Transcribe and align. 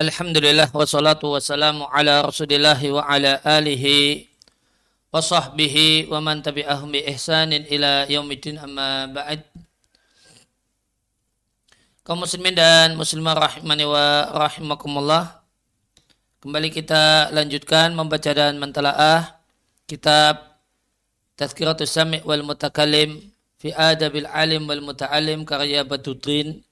Alhamdulillah 0.00 0.72
wassalatu 0.72 1.36
wassalamu 1.36 1.84
ala 1.92 2.24
rasulillahi 2.24 2.88
wa 2.88 3.04
ala 3.04 3.36
alihi 3.44 4.24
wa 5.12 5.20
sahbihi 5.20 6.08
wa 6.08 6.24
man 6.24 6.40
tabi'ahum 6.40 6.88
bi 6.88 7.04
ihsanin 7.04 7.68
ila 7.68 8.08
yaumidin 8.08 8.56
amma 8.56 9.12
ba'd. 9.12 9.44
Kaum 12.00 12.24
muslimin 12.24 12.56
dan 12.56 12.96
muslimah 12.96 13.52
rahimani 13.52 13.84
wa 13.84 14.24
rahimakumullah 14.48 15.44
kembali 16.40 16.72
kita 16.72 17.28
lanjutkan 17.36 17.92
membaca 17.92 18.32
dan 18.32 18.56
mentalaah 18.56 19.36
kitab 19.84 20.64
Tazkiratus 21.36 21.92
Sami' 21.92 22.24
wal 22.24 22.40
Mutakallim 22.40 23.20
fi 23.60 23.76
Adabil 23.76 24.24
Alim 24.24 24.64
wal 24.64 24.80
Muta'alim 24.80 25.44
karya 25.44 25.84
Badudrin 25.84 26.64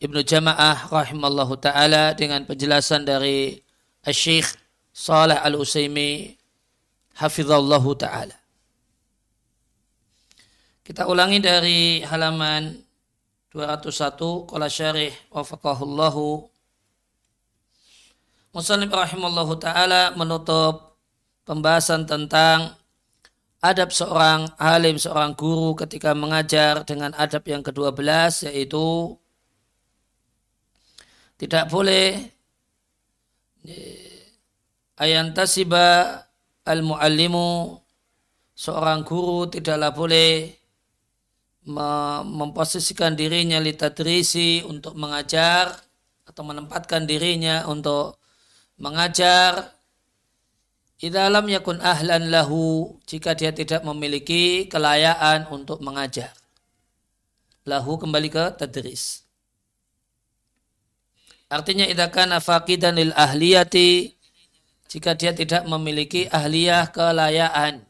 Ibnu 0.00 0.24
Jama'ah 0.24 0.88
rahimallahu 0.88 1.60
taala 1.60 2.16
dengan 2.16 2.48
penjelasan 2.48 3.04
dari 3.04 3.60
Syekh 4.08 4.48
Saleh 4.96 5.36
Al-Utsaimin 5.36 6.40
hafizallahu 7.20 7.92
taala. 8.00 8.32
Kita 10.80 11.04
ulangi 11.04 11.44
dari 11.44 12.00
halaman 12.00 12.80
201 13.52 14.48
qala 14.48 14.72
syarih 14.72 15.12
wafaqahullahu 15.36 16.48
Muslim 18.56 18.88
rahimallahu 18.88 19.60
taala 19.60 20.16
menutup 20.16 20.96
pembahasan 21.44 22.08
tentang 22.08 22.72
adab 23.60 23.92
seorang 23.92 24.48
alim, 24.56 24.96
seorang 24.96 25.36
guru 25.36 25.76
ketika 25.76 26.16
mengajar 26.16 26.88
dengan 26.88 27.12
adab 27.20 27.44
yang 27.44 27.60
ke-12 27.60 28.48
yaitu 28.48 29.20
tidak 31.40 31.72
boleh 31.72 32.20
ayan 35.00 35.32
tasiba 35.32 36.20
al 36.68 36.84
muallimu 36.84 37.80
seorang 38.52 39.00
guru 39.08 39.48
tidaklah 39.48 39.88
boleh 39.96 40.52
memposisikan 42.28 43.16
dirinya 43.16 43.56
litadrisi 43.56 44.60
untuk 44.68 45.00
mengajar 45.00 45.72
atau 46.28 46.42
menempatkan 46.44 47.08
dirinya 47.08 47.64
untuk 47.72 48.20
mengajar 48.76 49.80
dalam 51.08 51.48
yakun 51.48 51.80
ahlan 51.80 52.28
lahu 52.28 52.92
jika 53.08 53.32
dia 53.32 53.56
tidak 53.56 53.80
memiliki 53.88 54.68
kelayaan 54.68 55.48
untuk 55.48 55.80
mengajar. 55.80 56.36
Lahu 57.64 57.96
kembali 57.96 58.28
ke 58.28 58.44
tadris. 58.60 59.29
Artinya 61.50 61.82
idakan 61.82 62.38
faqidan 62.38 62.94
lil 62.94 63.10
ahliyati 63.10 64.14
jika 64.86 65.18
dia 65.18 65.34
tidak 65.34 65.66
memiliki 65.66 66.30
ahliyah 66.30 66.94
kelayaan 66.94 67.82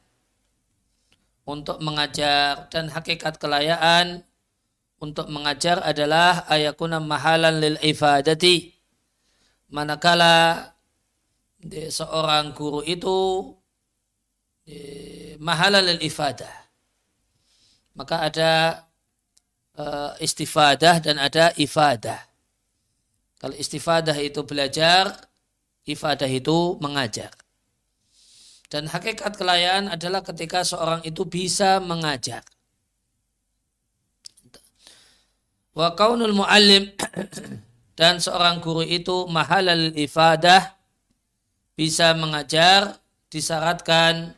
untuk 1.44 1.76
mengajar. 1.84 2.72
Dan 2.72 2.88
hakikat 2.88 3.36
kelayaan 3.36 4.24
untuk 4.96 5.28
mengajar 5.28 5.84
adalah 5.84 6.48
ayakuna 6.48 7.04
mahalan 7.04 7.60
lil 7.60 7.76
ifadati 7.84 8.72
manakala 9.68 10.72
seorang 11.68 12.56
guru 12.56 12.80
itu 12.80 13.44
mahalan 15.36 15.84
lil 15.84 16.00
ifadah. 16.00 16.56
Maka 17.92 18.24
ada 18.24 18.52
uh, 19.76 20.16
istifadah 20.16 21.04
dan 21.04 21.20
ada 21.20 21.52
ifadah 21.60 22.29
kalau 23.40 23.56
istifadah 23.56 24.12
itu 24.20 24.44
belajar, 24.44 25.16
ifadah 25.88 26.28
itu 26.28 26.76
mengajar. 26.76 27.32
Dan 28.68 28.86
hakikat 28.86 29.34
kelayaan 29.34 29.88
adalah 29.88 30.20
ketika 30.20 30.60
seorang 30.62 31.00
itu 31.08 31.24
bisa 31.24 31.80
mengajar. 31.80 32.44
Wa 35.72 35.96
kaunul 35.96 36.36
muallim 36.36 36.92
dan 37.98 38.20
seorang 38.20 38.60
guru 38.60 38.84
itu 38.84 39.24
mahalal 39.26 39.96
ifadah 39.96 40.76
bisa 41.72 42.12
mengajar 42.12 43.00
disyaratkan 43.32 44.36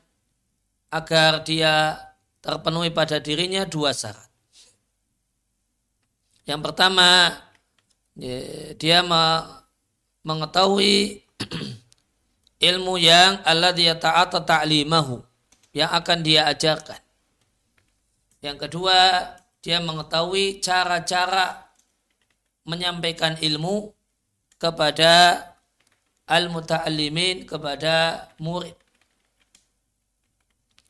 agar 0.95 1.43
dia 1.43 1.99
terpenuhi 2.39 2.95
pada 2.95 3.19
dirinya 3.19 3.67
dua 3.67 3.91
syarat. 3.91 4.31
Yang 6.47 6.61
pertama 6.71 7.35
dia 8.77 9.01
mengetahui 10.23 11.25
ilmu 12.69 12.95
yang 13.01 13.41
Allah 13.43 13.73
dia 13.73 13.97
ta'ata 13.97 14.45
ta'limahu 14.45 15.25
yang 15.73 15.89
akan 15.89 16.19
dia 16.21 16.47
ajarkan. 16.53 17.01
Yang 18.45 18.69
kedua, 18.69 18.99
dia 19.65 19.79
mengetahui 19.81 20.61
cara-cara 20.61 21.73
menyampaikan 22.69 23.39
ilmu 23.41 23.95
kepada 24.61 25.47
al-muta'allimin, 26.29 27.49
kepada 27.49 28.29
murid. 28.39 28.77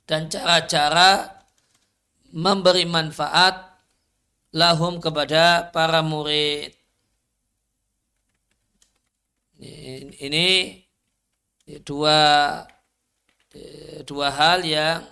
Dan 0.05 0.29
cara-cara 0.29 1.41
memberi 2.33 2.85
manfaat 2.85 3.81
lahum 4.53 5.01
kepada 5.01 5.73
para 5.73 6.05
murid 6.05 6.82
ini 9.63 10.83
dua 11.87 12.19
dua 14.03 14.29
hal 14.35 14.67
yang 14.67 15.07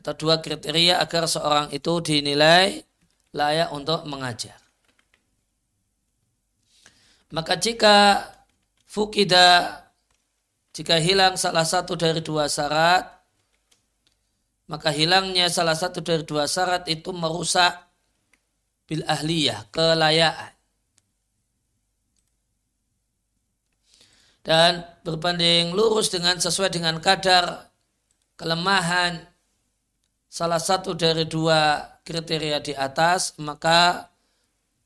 atau 0.00 0.14
dua 0.14 0.38
kriteria 0.38 1.02
agar 1.02 1.26
seorang 1.26 1.66
itu 1.74 1.92
dinilai 2.04 2.84
layak 3.34 3.74
untuk 3.74 4.06
mengajar. 4.06 4.56
Maka 7.34 7.58
jika 7.58 8.26
fukida 8.86 9.80
jika 10.70 11.02
hilang 11.02 11.34
salah 11.34 11.66
satu 11.66 11.98
dari 11.98 12.22
dua 12.22 12.46
syarat 12.46 13.06
maka 14.70 14.94
hilangnya 14.94 15.50
salah 15.50 15.74
satu 15.74 15.98
dari 15.98 16.22
dua 16.22 16.46
syarat 16.46 16.86
itu 16.86 17.10
merusak 17.10 17.74
bil 18.86 19.02
ahliyah 19.06 19.66
kelayaan 19.74 20.59
dan 24.40 24.84
berbanding 25.04 25.76
lurus 25.76 26.08
dengan 26.08 26.40
sesuai 26.40 26.72
dengan 26.72 26.96
kadar 26.98 27.68
kelemahan 28.40 29.20
salah 30.30 30.62
satu 30.62 30.96
dari 30.96 31.28
dua 31.28 31.84
kriteria 32.06 32.58
di 32.64 32.72
atas 32.72 33.36
maka 33.36 34.08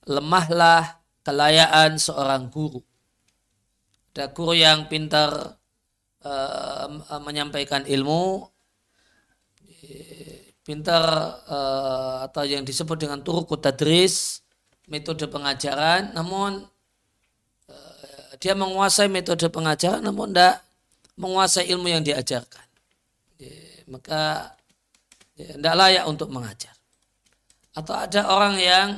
lemahlah 0.04 1.00
kelayaan 1.24 1.96
seorang 1.96 2.52
guru. 2.52 2.80
Ada 4.14 4.30
guru 4.30 4.54
yang 4.54 4.86
pintar 4.86 5.58
uh, 6.22 6.86
menyampaikan 7.18 7.82
ilmu, 7.82 8.46
pintar 10.62 11.04
uh, 11.50 12.22
atau 12.30 12.46
yang 12.46 12.62
disebut 12.62 12.94
dengan 12.94 13.20
turuk 13.26 13.58
tadris, 13.58 14.44
metode 14.86 15.26
pengajaran, 15.26 16.14
namun 16.14 16.62
dia 18.44 18.52
menguasai 18.52 19.08
metode 19.08 19.48
pengajaran 19.48 20.04
namun 20.04 20.28
tidak 20.28 20.60
menguasai 21.16 21.64
ilmu 21.72 21.88
yang 21.88 22.04
diajarkan. 22.04 22.66
Maka 23.88 24.52
tidak 25.32 25.74
layak 25.80 26.04
untuk 26.04 26.28
mengajar. 26.28 26.76
Atau 27.72 27.96
ada 27.96 28.28
orang 28.28 28.60
yang 28.60 28.88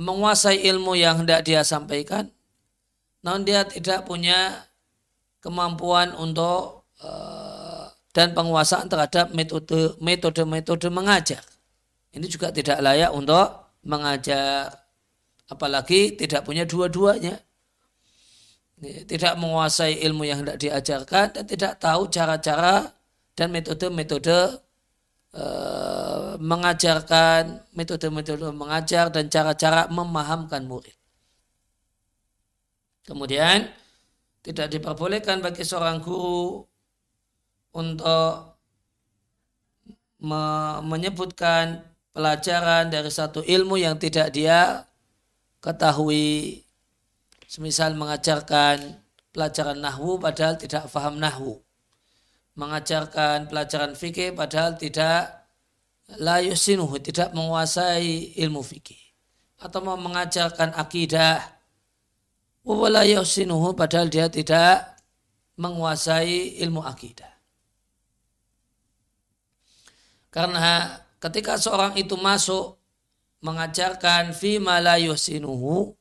menguasai 0.00 0.64
ilmu 0.64 0.96
yang 0.96 1.22
hendak 1.22 1.44
dia 1.44 1.60
sampaikan, 1.60 2.32
namun 3.20 3.44
dia 3.44 3.68
tidak 3.68 4.08
punya 4.08 4.66
kemampuan 5.44 6.10
untuk 6.16 6.88
uh, 7.04 7.86
dan 8.16 8.34
penguasaan 8.34 8.90
terhadap 8.90 9.30
metode 9.36 9.94
metode-metode 10.02 10.88
mengajar. 10.90 11.44
Ini 12.12 12.26
juga 12.28 12.50
tidak 12.50 12.82
layak 12.82 13.12
untuk 13.14 13.76
mengajar 13.86 14.81
apalagi 15.52 16.16
tidak 16.16 16.48
punya 16.48 16.64
dua-duanya 16.64 17.36
tidak 18.82 19.38
menguasai 19.38 20.02
ilmu 20.02 20.26
yang 20.26 20.42
tidak 20.42 20.58
diajarkan 20.58 21.26
dan 21.30 21.44
tidak 21.46 21.78
tahu 21.78 22.10
cara-cara 22.10 22.90
dan 23.38 23.54
metode-metode 23.54 24.58
uh, 25.38 26.34
mengajarkan 26.42 27.62
metode-metode 27.78 28.50
mengajar 28.50 29.06
dan 29.14 29.30
cara-cara 29.30 29.86
memahamkan 29.86 30.66
murid. 30.66 30.98
Kemudian 33.06 33.70
tidak 34.42 34.74
diperbolehkan 34.74 35.38
bagi 35.38 35.62
seorang 35.62 36.02
guru 36.02 36.66
untuk 37.78 38.58
me 40.22 40.42
menyebutkan 40.82 41.86
pelajaran 42.10 42.90
dari 42.90 43.10
satu 43.10 43.46
ilmu 43.46 43.78
yang 43.78 43.94
tidak 43.94 44.34
dia 44.34 44.86
ketahui 45.62 46.60
semisal 47.46 47.94
mengajarkan 47.94 48.98
pelajaran 49.30 49.78
nahwu 49.78 50.18
padahal 50.18 50.58
tidak 50.58 50.90
faham 50.90 51.22
nahwu. 51.22 51.62
Mengajarkan 52.58 53.48
pelajaran 53.48 53.96
fikih 53.96 54.36
padahal 54.36 54.76
tidak 54.76 55.46
la 56.20 56.42
yusinuhu 56.42 57.00
tidak 57.00 57.32
menguasai 57.32 58.36
ilmu 58.42 58.60
fikih. 58.60 59.00
Atau 59.62 59.80
mau 59.80 59.94
mengajarkan 59.96 60.74
akidah 60.74 61.40
wala 62.66 63.06
padahal 63.78 64.10
dia 64.10 64.26
tidak 64.26 64.98
menguasai 65.54 66.58
ilmu 66.66 66.82
akidah. 66.82 67.30
Karena 70.32 70.98
ketika 71.22 71.60
seorang 71.60 71.94
itu 71.94 72.16
masuk 72.18 72.81
mengajarkan 73.42 74.32
fi 74.32 74.62
la 74.62 74.96
yusinuhu 74.96 75.92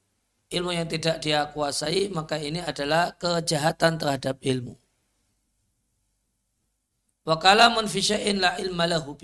ilmu 0.51 0.71
yang 0.71 0.87
tidak 0.87 1.19
dia 1.19 1.49
kuasai 1.49 2.13
maka 2.13 2.37
ini 2.37 2.61
adalah 2.61 3.17
kejahatan 3.17 3.97
terhadap 3.97 4.37
ilmu 4.45 4.77
wa 7.25 7.35
kalamun 7.41 7.89
fi 7.89 7.99
syai'in 8.01 8.37
la 8.39 8.55
ilma 8.61 8.85
lahu 8.85 9.17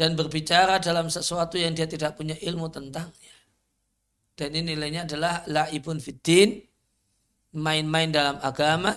dan 0.00 0.16
berbicara 0.16 0.80
dalam 0.80 1.12
sesuatu 1.12 1.60
yang 1.60 1.76
dia 1.76 1.84
tidak 1.84 2.16
punya 2.16 2.32
ilmu 2.40 2.72
tentangnya. 2.72 3.36
Dan 4.32 4.56
ini 4.56 4.72
nilainya 4.72 5.04
adalah 5.04 5.44
laibun 5.44 6.00
fiddin, 6.00 6.56
main-main 7.52 8.08
dalam 8.08 8.40
agama, 8.40 8.96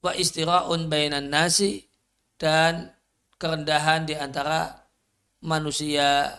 wa 0.00 0.12
istira'un 0.16 0.88
bainan 0.88 1.28
nasi, 1.28 1.84
dan 2.40 2.96
kerendahan 3.36 4.08
di 4.08 4.16
antara 4.16 4.88
manusia. 5.44 6.32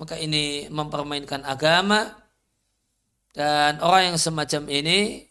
Maka 0.00 0.16
ini 0.16 0.64
mempermainkan 0.72 1.44
agama, 1.44 2.08
dan 3.36 3.84
orang 3.84 4.10
yang 4.10 4.18
semacam 4.18 4.72
ini 4.72 5.28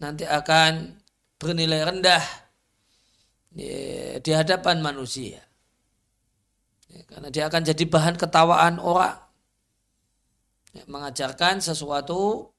nanti 0.00 0.24
akan 0.24 0.96
bernilai 1.36 1.84
rendah 1.84 2.24
di 4.16 4.30
hadapan 4.32 4.80
manusia. 4.80 5.44
Ya, 6.88 7.04
karena 7.04 7.28
dia 7.28 7.44
akan 7.52 7.60
jadi 7.60 7.84
bahan 7.84 8.16
ketawaan 8.16 8.80
orang. 8.80 9.20
Ya, 10.72 10.88
mengajarkan 10.88 11.60
sesuatu 11.60 12.52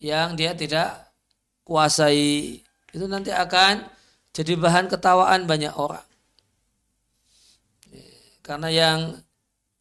yang 0.00 0.32
dia 0.32 0.56
tidak 0.56 1.12
kuasai. 1.60 2.64
Itu 2.88 3.04
nanti 3.04 3.36
akan 3.36 3.84
jadi 4.32 4.56
bahan 4.56 4.88
ketawaan 4.88 5.44
banyak 5.44 5.76
orang. 5.76 6.08
Ya, 7.92 8.08
karena 8.40 8.68
yang 8.72 8.98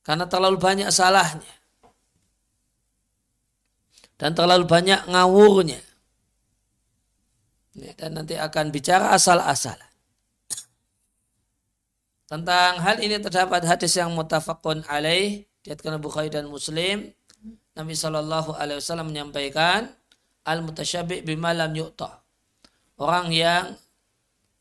karena 0.10 0.26
terlalu 0.26 0.58
banyak 0.58 0.90
salahnya. 0.90 1.54
Dan 4.18 4.34
terlalu 4.34 4.66
banyak 4.66 5.06
ngawurnya. 5.06 5.78
Ya, 7.78 7.94
dan 7.94 8.18
nanti 8.18 8.34
akan 8.34 8.74
bicara 8.74 9.14
asal-asalan. 9.14 9.86
Tentang 12.26 12.82
hal 12.82 13.06
ini 13.06 13.22
terdapat 13.22 13.62
hadis 13.70 13.94
yang 14.02 14.10
mutafakun 14.18 14.82
alaih 14.90 15.46
diatkan 15.62 16.02
Bukhari 16.02 16.34
dan 16.34 16.50
Muslim. 16.50 17.14
Nabi 17.78 17.94
Shallallahu 17.94 18.58
Alaihi 18.58 18.82
Wasallam 18.82 19.14
menyampaikan 19.14 19.94
al 20.42 20.66
mutasyabi 20.66 21.22
bima 21.22 21.54
lam 21.54 21.70
yu'ta. 21.70 22.18
Orang 22.98 23.30
yang 23.30 23.78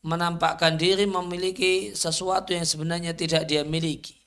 menampakkan 0.05 0.77
diri 0.77 1.09
memiliki 1.09 1.97
sesuatu 1.97 2.53
yang 2.53 2.69
sebenarnya 2.69 3.17
tidak 3.17 3.49
dia 3.49 3.65
miliki. 3.65 4.18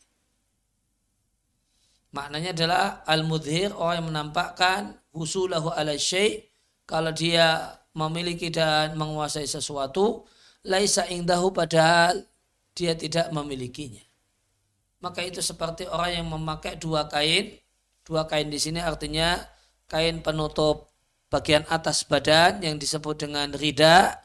Maknanya 2.13 2.53
adalah 2.53 2.85
al-mudhir 3.09 3.73
orang 3.73 4.05
yang 4.05 4.09
menampakkan 4.13 4.81
husulahu 5.17 5.73
ala 5.73 5.97
syai' 5.97 6.45
kalau 6.85 7.09
dia 7.09 7.81
memiliki 7.97 8.53
dan 8.53 8.97
menguasai 9.01 9.49
sesuatu 9.49 10.29
laisa 10.65 11.09
indahu 11.09 11.57
padahal 11.57 12.25
dia 12.77 12.93
tidak 12.97 13.33
memilikinya. 13.33 14.05
Maka 15.03 15.25
itu 15.25 15.41
seperti 15.43 15.89
orang 15.89 16.23
yang 16.23 16.29
memakai 16.31 16.79
dua 16.79 17.09
kain. 17.11 17.59
Dua 18.03 18.29
kain 18.29 18.53
di 18.53 18.59
sini 18.61 18.79
artinya 18.79 19.41
kain 19.89 20.21
penutup 20.21 20.93
bagian 21.33 21.65
atas 21.73 22.05
badan 22.05 22.61
yang 22.61 22.77
disebut 22.77 23.25
dengan 23.25 23.51
rida 23.57 24.21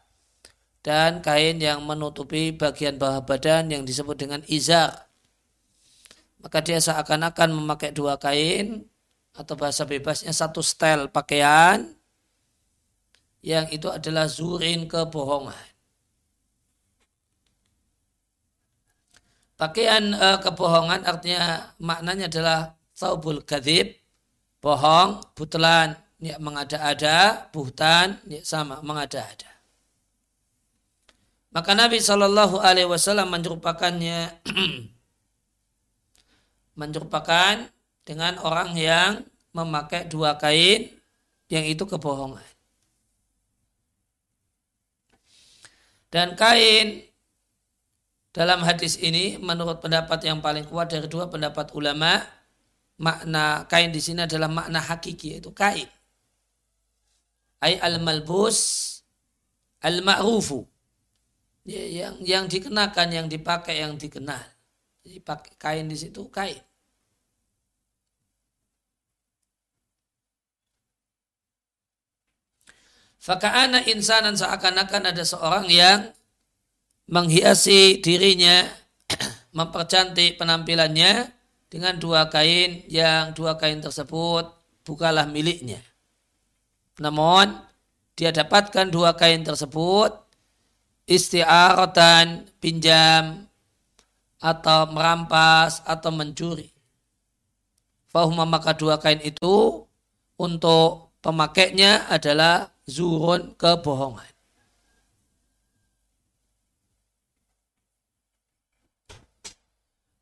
dan 0.84 1.24
kain 1.24 1.57
yang 1.60 1.84
menutupi 1.88 2.51
bagian 2.51 3.00
bawah 3.00 3.24
badan 3.24 3.72
yang 3.72 3.84
disebut 3.88 4.16
dengan 4.19 4.42
izar. 4.48 5.06
Maka 6.48 6.64
dia 6.64 6.80
seakan-akan 6.80 7.52
memakai 7.52 7.92
dua 7.92 8.16
kain 8.16 8.88
atau 9.36 9.60
bahasa 9.60 9.84
bebasnya 9.84 10.32
satu 10.32 10.64
style 10.64 11.12
pakaian 11.12 11.92
yang 13.44 13.68
itu 13.68 13.92
adalah 13.92 14.32
zurin 14.32 14.88
kebohongan. 14.88 15.68
Pakaian 19.60 20.16
uh, 20.16 20.40
kebohongan 20.40 21.04
artinya 21.04 21.76
maknanya 21.84 22.32
adalah 22.32 22.80
saubul 22.96 23.44
kadhib, 23.44 24.00
bohong, 24.64 25.20
butelan, 25.36 26.00
ya 26.24 26.40
mengada-ada, 26.40 27.52
buhtan, 27.52 28.24
ya 28.32 28.40
sama 28.48 28.80
mengada-ada. 28.80 29.52
Maka 31.52 31.76
Nabi 31.76 32.00
Shallallahu 32.00 32.64
Alaihi 32.64 32.88
Wasallam 32.88 33.36
menyerupakannya, 33.36 34.32
menyerupakan 36.77 37.67
dengan 38.05 38.38
orang 38.46 38.77
yang 38.77 39.25
memakai 39.51 40.05
dua 40.05 40.38
kain 40.38 40.88
yang 41.50 41.65
itu 41.65 41.84
kebohongan. 41.84 42.46
Dan 46.07 46.39
kain 46.39 47.03
dalam 48.31 48.62
hadis 48.63 48.96
ini 49.01 49.36
menurut 49.41 49.81
pendapat 49.81 50.24
yang 50.24 50.39
paling 50.39 50.63
kuat 50.69 50.93
dari 50.93 51.10
dua 51.10 51.27
pendapat 51.27 51.74
ulama 51.74 52.22
makna 53.01 53.65
kain 53.67 53.91
di 53.91 54.00
sini 54.00 54.24
adalah 54.24 54.48
makna 54.48 54.79
hakiki 54.79 55.36
yaitu 55.36 55.51
kain. 55.51 55.89
Ay 57.57 57.81
al-malbus 57.81 58.57
al-ma'rufu. 59.81 60.69
Ya, 61.67 61.84
yang 61.84 62.15
yang 62.24 62.46
dikenakan, 62.48 63.07
yang 63.12 63.27
dipakai, 63.27 63.84
yang 63.84 64.00
dikenal. 64.00 64.39
Jadi 65.03 65.19
pakai 65.19 65.53
kain 65.60 65.86
di 65.91 65.98
situ 66.00 66.24
kain. 66.31 66.66
Faka'ana 73.27 73.84
insanan 73.91 74.39
seakan-akan 74.39 75.12
ada 75.12 75.24
seorang 75.27 75.67
yang 75.67 76.15
menghiasi 77.12 78.00
dirinya, 78.00 78.63
mempercantik 79.57 80.39
penampilannya 80.39 81.27
dengan 81.67 82.00
dua 82.00 82.31
kain 82.31 82.88
yang 82.88 83.36
dua 83.36 83.60
kain 83.60 83.84
tersebut 83.84 84.48
bukalah 84.88 85.27
miliknya. 85.27 85.84
Namun 87.03 87.51
dia 88.15 88.31
dapatkan 88.31 88.88
dua 88.88 89.12
kain 89.19 89.43
tersebut 89.43 90.15
istiaratan 91.03 92.48
pinjam 92.63 93.43
atau 94.39 94.88
merampas 94.96 95.84
atau 95.84 96.15
mencuri. 96.15 96.72
Fahumma 98.07 98.48
maka 98.48 98.72
dua 98.72 98.96
kain 99.03 99.19
itu 99.19 99.84
untuk 100.39 101.12
pemakainya 101.19 102.07
adalah 102.07 102.76
zurun 102.88 103.53
kebohongan. 103.60 104.32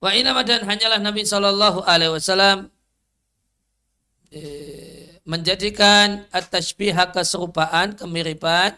Wa 0.01 0.13
inama 0.13 0.45
dan 0.45 0.65
hanyalah 0.65 1.01
Nabi 1.01 1.25
Shallallahu 1.25 1.81
Alaihi 1.85 2.13
Wasallam 2.13 2.69
eh, 4.29 5.17
menjadikan 5.25 6.29
at-tashbihah 6.29 7.09
keserupaan, 7.09 7.97
kemiripan 7.97 8.77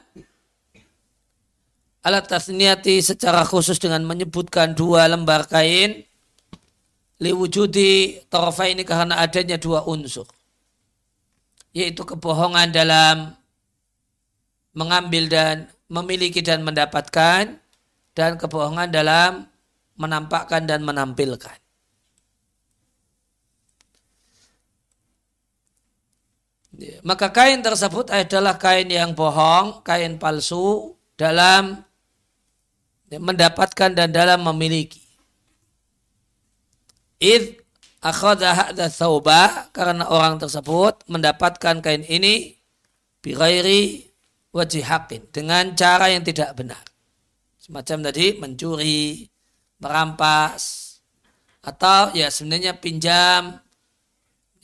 alat 2.08 2.24
tasniati 2.32 3.04
secara 3.04 3.44
khusus 3.44 3.76
dengan 3.76 4.00
menyebutkan 4.08 4.72
dua 4.72 5.12
lembar 5.12 5.44
kain 5.52 6.08
liwujudi 7.20 8.24
torofa 8.32 8.72
ini 8.72 8.88
karena 8.88 9.20
adanya 9.20 9.60
dua 9.60 9.84
unsur 9.84 10.24
yaitu 11.76 12.08
kebohongan 12.08 12.72
dalam 12.72 13.36
mengambil 14.78 15.26
dan 15.26 15.56
memiliki 15.90 16.46
dan 16.46 16.62
mendapatkan 16.62 17.58
dan 18.14 18.32
kebohongan 18.38 18.94
dalam 18.94 19.50
menampakkan 19.98 20.70
dan 20.70 20.86
menampilkan. 20.86 21.58
Ya, 26.78 27.02
maka 27.02 27.34
kain 27.34 27.58
tersebut 27.66 28.14
adalah 28.14 28.54
kain 28.62 28.86
yang 28.86 29.18
bohong, 29.18 29.82
kain 29.82 30.22
palsu 30.22 30.94
dalam 31.18 31.82
mendapatkan 33.10 33.98
dan 33.98 34.14
dalam 34.14 34.46
memiliki. 34.46 35.02
Id 37.18 37.58
akhadha 37.98 38.70
karena 39.74 40.06
orang 40.06 40.38
tersebut 40.38 41.02
mendapatkan 41.10 41.82
kain 41.82 42.06
ini 42.06 42.62
birairi 43.26 44.07
wajih 44.58 44.82
hakin 44.82 45.30
dengan 45.30 45.78
cara 45.78 46.10
yang 46.10 46.26
tidak 46.26 46.58
benar. 46.58 46.82
Semacam 47.62 48.10
tadi 48.10 48.42
mencuri, 48.42 49.30
merampas, 49.78 50.98
atau 51.62 52.10
ya 52.18 52.34
sebenarnya 52.34 52.74
pinjam, 52.82 53.62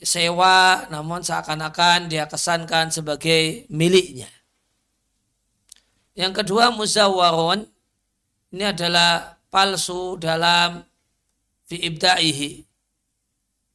sewa, 0.02 0.88
namun 0.90 1.22
seakan-akan 1.22 2.10
dia 2.10 2.26
kesankan 2.26 2.90
sebagai 2.90 3.70
miliknya. 3.70 4.28
Yang 6.18 6.42
kedua 6.42 6.74
muzawarun 6.74 7.66
ini 8.54 8.64
adalah 8.66 9.38
palsu 9.50 10.18
dalam 10.18 10.82
fi 11.66 11.78
ibda'ihi 11.90 12.62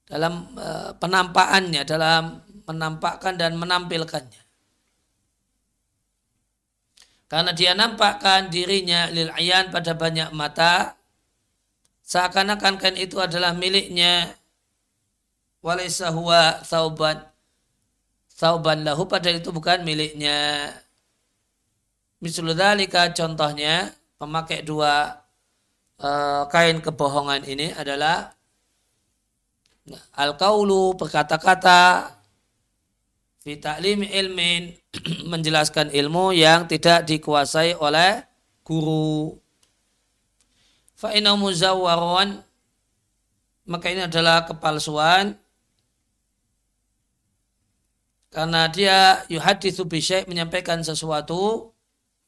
dalam 0.07 0.55
uh, 0.55 0.95
penampakannya 0.97 1.83
dalam 1.83 2.41
menampakkan 2.65 3.35
dan 3.35 3.59
menampilkannya 3.59 4.48
karena 7.29 7.51
dia 7.53 7.77
nampakkan 7.77 8.49
dirinya 8.49 9.05
lil 9.13 9.29
ayan 9.37 9.69
pada 9.69 9.93
banyak 9.93 10.33
mata 10.33 10.97
seakan-akan 12.09 12.75
kan 12.81 12.93
itu 12.97 13.21
adalah 13.21 13.53
miliknya. 13.53 14.33
Walaysa 15.61 16.09
huwa 16.15 16.63
sauban 16.65 17.21
sauban 18.31 18.81
lahu 18.87 19.05
padahal 19.05 19.37
itu 19.43 19.53
bukan 19.53 19.85
miliknya. 19.85 20.71
Misalnya 22.23 23.13
contohnya 23.13 23.93
pemakai 24.17 24.65
dua 24.65 25.21
uh, 26.01 26.43
kain 26.49 26.81
kebohongan 26.81 27.45
ini 27.45 27.71
adalah 27.75 28.33
al-kaulu 30.17 30.97
berkata-kata 30.97 32.11
fi 33.49 33.57
ta'limi 33.57 34.05
ilmin 34.13 34.69
menjelaskan 35.33 35.89
ilmu 35.89 36.37
yang 36.37 36.69
tidak 36.69 37.09
dikuasai 37.09 37.73
oleh 37.73 38.21
guru. 38.61 39.41
Fa 40.93 41.17
inna 41.17 41.33
muzawwaron 41.33 42.45
maka 43.65 43.89
ini 43.89 44.05
adalah 44.05 44.45
kepalsuan 44.45 45.33
karena 48.29 48.69
dia 48.69 49.25
yuhadithu 49.33 49.89
bisyai 49.89 50.29
menyampaikan 50.29 50.85
sesuatu 50.85 51.73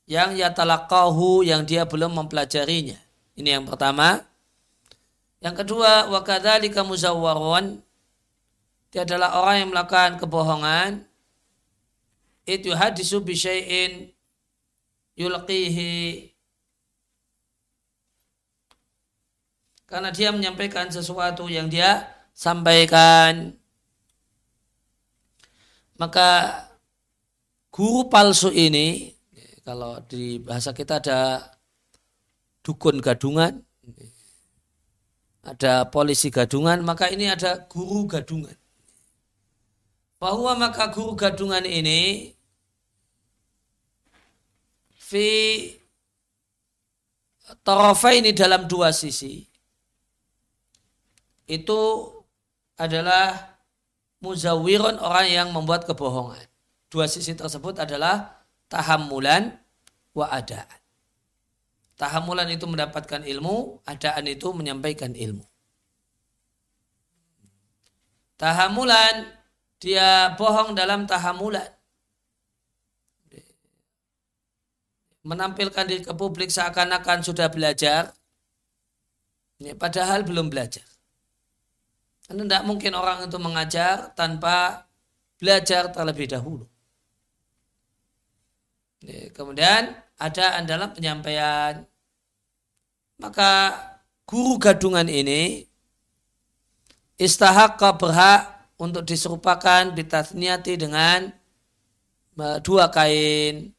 yang 0.09 0.33
yatalakahu 0.33 1.45
yang 1.45 1.69
dia 1.69 1.85
belum 1.85 2.17
mempelajarinya. 2.17 2.97
Ini 3.37 3.61
yang 3.61 3.69
pertama. 3.69 4.25
Yang 5.41 5.65
kedua, 5.65 6.09
wa 6.09 6.21
kadzalika 6.25 6.81
muzawwarun 6.81 7.77
dia 8.89 9.05
adalah 9.05 9.37
orang 9.37 9.55
yang 9.61 9.69
melakukan 9.69 10.17
kebohongan 10.17 11.10
itu 12.45 12.73
hadisu 12.73 13.21
bi 13.21 13.33
syai'in 13.37 14.11
yulqihi 15.17 16.33
karena 19.85 20.09
dia 20.09 20.31
menyampaikan 20.31 20.87
sesuatu 20.87 21.51
yang 21.51 21.67
dia 21.67 22.07
sampaikan 22.31 23.53
maka 26.01 26.29
guru 27.69 28.09
palsu 28.09 28.49
ini 28.49 29.13
kalau 29.61 30.01
di 30.09 30.41
bahasa 30.41 30.73
kita 30.73 30.97
ada 30.97 31.53
dukun 32.65 33.01
gadungan, 33.01 33.61
ada 35.45 35.89
polisi 35.89 36.29
gadungan, 36.29 36.81
maka 36.85 37.09
ini 37.09 37.29
ada 37.29 37.65
guru 37.69 38.05
gadungan. 38.09 38.57
Bahwa 40.21 40.53
maka 40.53 40.85
guru 40.93 41.17
gadungan 41.17 41.65
ini 41.65 42.29
fi 44.93 45.27
tarafa 47.65 48.13
ini 48.13 48.29
dalam 48.29 48.69
dua 48.69 48.93
sisi 48.93 49.49
itu 51.49 51.81
adalah 52.77 53.57
muzawirun 54.21 55.01
orang 55.01 55.27
yang 55.27 55.47
membuat 55.49 55.89
kebohongan. 55.89 56.45
Dua 56.87 57.09
sisi 57.09 57.33
tersebut 57.33 57.81
adalah 57.81 58.45
tahamulan 58.69 59.57
wa 60.13 60.29
adaan. 60.29 60.79
Tahamulan 61.97 62.49
itu 62.49 62.65
mendapatkan 62.65 63.25
ilmu, 63.25 63.83
adaan 63.85 64.25
itu 64.25 64.49
menyampaikan 64.53 65.13
ilmu. 65.13 65.45
Tahamulan, 68.41 69.40
dia 69.81 70.37
bohong 70.37 70.77
dalam 70.77 71.09
tahamulan. 71.09 71.65
Menampilkan 75.25 75.85
diri 75.89 76.05
ke 76.05 76.13
publik 76.13 76.53
seakan-akan 76.53 77.25
sudah 77.25 77.49
belajar, 77.49 78.13
padahal 79.77 80.21
belum 80.25 80.53
belajar. 80.53 80.85
Karena 82.25 82.45
tidak 82.45 82.63
mungkin 82.69 82.93
orang 82.93 83.25
itu 83.25 83.37
mengajar 83.41 84.13
tanpa 84.13 84.85
belajar 85.41 85.89
terlebih 85.89 86.29
dahulu. 86.29 86.65
Kemudian 89.33 89.97
ada 90.21 90.61
dalam 90.61 90.93
penyampaian. 90.93 91.81
Maka 93.17 93.73
guru 94.25 94.61
gadungan 94.61 95.09
ini 95.09 95.65
istahakka 97.17 97.97
berhak 97.97 98.60
untuk 98.81 99.05
diserupakan 99.05 99.93
bitasniati 99.93 100.73
dengan 100.73 101.29
e, 102.33 102.45
dua 102.65 102.89
kain. 102.89 103.69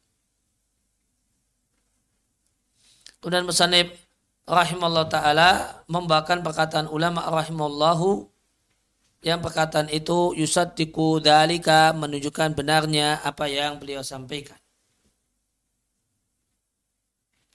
Kemudian 3.19 3.43
Musanib 3.43 3.91
rahimallahu 4.47 5.11
taala 5.11 5.83
membawakan 5.91 6.39
perkataan 6.39 6.87
ulama 6.87 7.27
rahimallahu 7.27 8.31
yang 9.23 9.39
perkataan 9.39 9.87
itu 9.87 10.35
yusaddiku 10.35 11.19
dalika 11.23 11.95
menunjukkan 11.95 12.55
benarnya 12.55 13.23
apa 13.23 13.47
yang 13.47 13.79
beliau 13.79 14.03
sampaikan. 14.03 14.59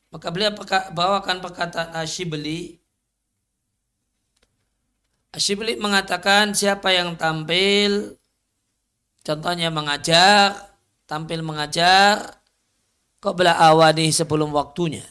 Maka 0.08 0.32
beliau 0.32 0.56
bawakan 0.96 1.44
perkataan 1.44 1.92
Ashibli. 1.92 2.80
Ashibli 5.38 5.78
mengatakan 5.78 6.50
siapa 6.50 6.90
yang 6.90 7.14
tampil, 7.14 8.18
contohnya 9.22 9.70
mengajar, 9.70 10.74
tampil 11.06 11.46
mengajar, 11.46 12.42
kok 13.22 13.38
bela 13.38 13.54
awani 13.54 14.10
sebelum 14.10 14.50
waktunya. 14.50 15.06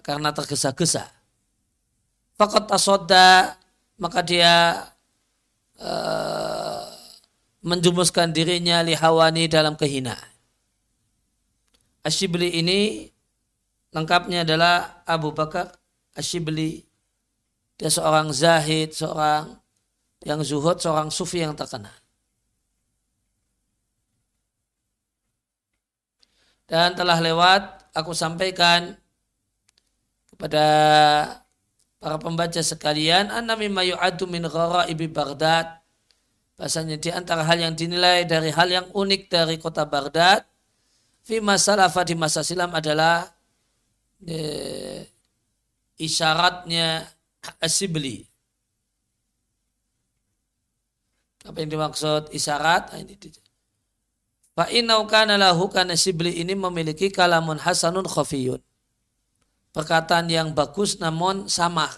Karena 0.00 0.32
tergesa-gesa. 0.32 1.04
Fakat 2.40 2.64
tasoda, 2.64 3.60
maka 4.00 4.24
dia 4.24 4.80
uh, 5.76 6.88
menjumuskan 7.60 8.32
dirinya 8.32 8.80
lihawani 8.80 9.44
dalam 9.44 9.76
kehinaan. 9.76 10.32
Ashibli 12.00 12.64
ini 12.64 13.12
lengkapnya 13.92 14.48
adalah 14.48 15.04
Abu 15.04 15.36
Bakar 15.36 15.68
Ashibli. 16.16 16.93
Dia 17.74 17.90
seorang 17.90 18.30
zahid, 18.30 18.94
seorang 18.94 19.58
yang 20.22 20.40
zuhud, 20.40 20.78
seorang 20.78 21.10
sufi 21.10 21.42
yang 21.42 21.52
terkenal. 21.58 21.94
Dan 26.64 26.96
telah 26.96 27.20
lewat 27.20 27.92
aku 27.92 28.16
sampaikan 28.16 28.96
kepada 30.32 30.66
para 32.02 32.16
pembaca 32.18 32.58
sekalian 32.58 33.30
anna 33.30 33.54
mimma 33.54 33.86
yu'addu 33.86 34.26
min 34.26 34.44
ibi 34.90 35.06
Baghdad 35.06 35.84
bahasanya 36.58 36.98
di 36.98 37.10
antara 37.14 37.46
hal 37.46 37.58
yang 37.58 37.74
dinilai 37.78 38.26
dari 38.26 38.50
hal 38.50 38.68
yang 38.70 38.86
unik 38.90 39.22
dari 39.30 39.56
kota 39.56 39.86
Baghdad 39.86 40.42
fi 41.24 41.38
masalah 41.40 41.88
di 42.04 42.14
masa 42.18 42.44
silam 42.44 42.74
adalah 42.74 43.28
eh, 44.26 45.06
isyaratnya 45.96 47.13
asibli. 47.60 48.24
Apa 51.44 51.60
yang 51.60 51.70
dimaksud 51.76 52.32
isyarat? 52.32 52.96
Nah, 52.96 53.00
ini 53.04 53.14
Fa 54.54 54.70
innau 54.70 55.02
kana 55.10 55.34
lahu 55.34 55.66
kana 55.66 55.98
sibli 55.98 56.38
ini 56.38 56.54
memiliki 56.54 57.10
kalamun 57.10 57.58
hasanun 57.58 58.06
khafiyun. 58.06 58.62
Perkataan 59.74 60.30
yang 60.30 60.54
bagus 60.54 61.02
namun 61.02 61.50
sama. 61.50 61.90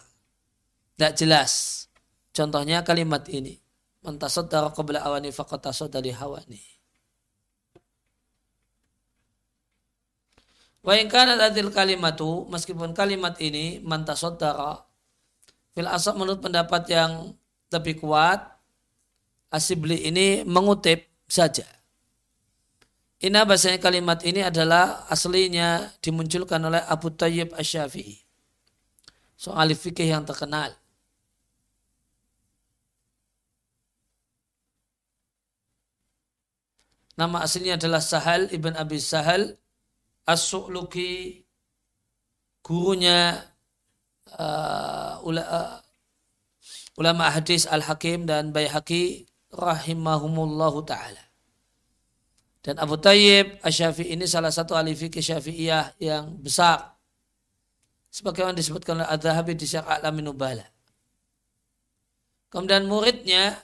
Tidak 0.96 1.12
jelas. 1.20 1.84
Contohnya 2.32 2.80
kalimat 2.80 3.28
ini. 3.28 3.60
Man 4.00 4.16
tasaddara 4.16 4.72
qabla 4.72 5.04
awani 5.04 5.28
faqad 5.28 5.68
tasaddara 5.68 6.08
hawani. 6.16 6.56
Wa 10.80 10.96
in 10.96 11.12
kana 11.12 11.36
kalimat 11.36 11.74
kalimatu 11.74 12.48
meskipun 12.48 12.96
kalimat 12.96 13.36
ini 13.42 13.84
mantasaddara 13.84 14.86
Fil 15.76 15.92
asal 15.92 16.16
menurut 16.16 16.40
pendapat 16.40 16.88
yang 16.88 17.37
lebih 17.68 18.00
kuat, 18.00 18.40
Asibli 19.52 20.09
ini 20.09 20.40
mengutip 20.49 21.04
saja. 21.28 21.68
Ina 23.21 23.45
bahasanya 23.45 23.76
kalimat 23.76 24.25
ini 24.25 24.40
adalah 24.40 25.04
aslinya 25.12 25.92
dimunculkan 26.00 26.61
oleh 26.64 26.80
Abu 26.80 27.12
Tayyib 27.12 27.52
Asyafi'i. 27.52 28.25
Soal 29.37 29.76
fikih 29.76 30.16
yang 30.16 30.25
terkenal. 30.25 30.73
Nama 37.21 37.37
aslinya 37.45 37.76
adalah 37.76 38.00
Sahal 38.00 38.49
ibn 38.52 38.76
Abi 38.76 39.00
Sahal 39.00 39.56
As-Su'luki 40.28 41.45
gurunya 42.61 43.40
uh, 44.35 45.23
ulama 46.99 47.30
hadis 47.30 47.71
Al-Hakim 47.71 48.26
dan 48.26 48.50
Bayhaqi 48.50 49.30
rahimahumullahu 49.54 50.83
taala. 50.83 51.23
Dan 52.66 52.83
Abu 52.83 52.99
Tayyib 52.99 53.62
Asy-Syafi'i 53.62 54.18
ini 54.18 54.26
salah 54.26 54.50
satu 54.50 54.75
ahli 54.75 54.90
fikih 54.99 55.23
Syafi'iyah 55.23 56.02
yang 56.02 56.35
besar. 56.42 56.99
Sebagaimana 58.11 58.59
disebutkan 58.59 58.99
oleh 58.99 59.06
Adz-Dzahabi 59.06 59.54
di 59.54 59.71
Syarh 59.71 59.87
A'lamin 59.87 60.26
Nubala. 60.26 60.66
Kemudian 62.50 62.90
muridnya 62.90 63.54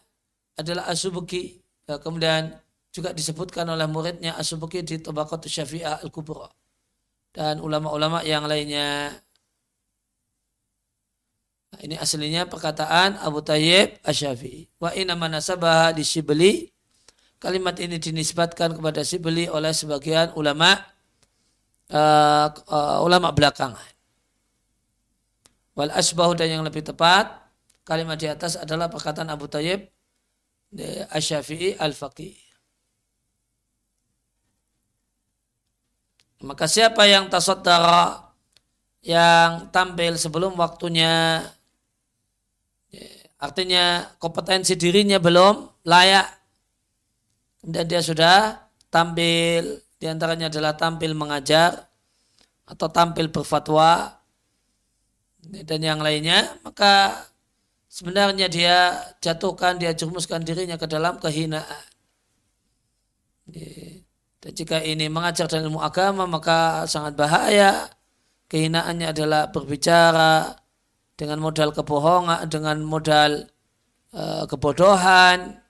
adalah 0.54 0.86
Asubuki. 0.86 1.58
Ya, 1.88 1.98
kemudian 1.98 2.54
juga 2.94 3.10
disebutkan 3.10 3.66
oleh 3.66 3.90
muridnya 3.90 4.38
Asubuki 4.38 4.86
di 4.86 5.02
Tabaqat 5.02 5.50
Syafi'ah 5.50 6.06
Al-Kubra. 6.06 6.46
Dan 7.32 7.58
ulama-ulama 7.58 8.22
yang 8.22 8.46
lainnya 8.46 9.10
Nah, 11.72 11.80
ini 11.80 11.96
aslinya 11.96 12.44
perkataan 12.44 13.16
Abu 13.16 13.40
Tayyib 13.40 14.04
Asyafi'i. 14.04 14.68
Wa 14.76 14.92
inna 14.92 15.16
manasabah 15.16 15.96
di 15.96 16.04
Sibli. 16.04 16.68
Kalimat 17.40 17.74
ini 17.80 17.96
dinisbatkan 17.98 18.76
kepada 18.76 19.02
Sibli 19.02 19.48
oleh 19.48 19.72
sebagian 19.72 20.36
ulama 20.36 20.78
uh, 21.90 22.48
uh, 22.52 22.98
ulama 23.02 23.32
belakangan. 23.32 23.90
Wal 25.72 25.90
asbahu 25.90 26.36
dan 26.36 26.52
yang 26.52 26.62
lebih 26.62 26.84
tepat 26.84 27.42
kalimat 27.82 28.20
di 28.20 28.28
atas 28.28 28.60
adalah 28.60 28.92
perkataan 28.92 29.32
Abu 29.32 29.48
Tayyib 29.48 29.88
Asyafi'i 31.10 31.80
Al-Faqih. 31.80 32.36
Maka 36.42 36.66
siapa 36.66 37.06
yang 37.06 37.30
tasaddara 37.30 38.34
yang 39.02 39.70
tampil 39.70 40.18
sebelum 40.18 40.54
waktunya 40.58 41.42
Artinya 43.42 44.06
kompetensi 44.22 44.78
dirinya 44.78 45.18
belum 45.18 45.82
layak. 45.82 46.26
Dan 47.62 47.90
dia 47.90 47.98
sudah 47.98 48.58
tampil, 48.86 49.82
di 49.98 50.06
antaranya 50.06 50.46
adalah 50.46 50.78
tampil 50.78 51.14
mengajar 51.18 51.90
atau 52.66 52.86
tampil 52.86 53.30
berfatwa 53.34 54.22
dan 55.42 55.82
yang 55.82 55.98
lainnya, 55.98 56.54
maka 56.62 57.26
sebenarnya 57.90 58.46
dia 58.46 58.94
jatuhkan, 59.18 59.74
dia 59.74 59.90
jurumuskan 59.90 60.46
dirinya 60.46 60.78
ke 60.78 60.86
dalam 60.86 61.18
kehinaan. 61.18 61.82
Dan 64.42 64.52
jika 64.54 64.78
ini 64.82 65.10
mengajar 65.10 65.50
dalam 65.50 65.74
ilmu 65.74 65.82
agama, 65.82 66.30
maka 66.30 66.86
sangat 66.86 67.18
bahaya. 67.18 67.90
Kehinaannya 68.46 69.06
adalah 69.10 69.50
berbicara, 69.50 70.61
dengan 71.16 71.38
modal 71.38 71.70
kebohongan, 71.76 72.48
dengan 72.48 72.80
modal 72.82 73.46
uh, 74.16 74.44
kebodohan, 74.48 75.60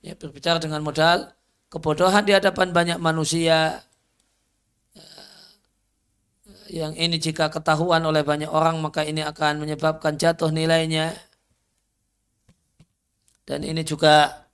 ya, 0.00 0.16
berbicara 0.16 0.58
dengan 0.60 0.80
modal 0.84 1.32
kebodohan 1.68 2.24
di 2.24 2.32
hadapan 2.32 2.70
banyak 2.70 2.98
manusia 3.00 3.82
uh, 4.96 5.44
yang 6.72 6.96
ini 6.96 7.16
jika 7.20 7.50
ketahuan 7.52 8.04
oleh 8.04 8.24
banyak 8.24 8.48
orang 8.48 8.80
maka 8.80 9.04
ini 9.04 9.20
akan 9.24 9.64
menyebabkan 9.64 10.16
jatuh 10.16 10.52
nilainya. 10.52 11.12
Dan 13.44 13.60
ini 13.60 13.84
juga 13.84 14.48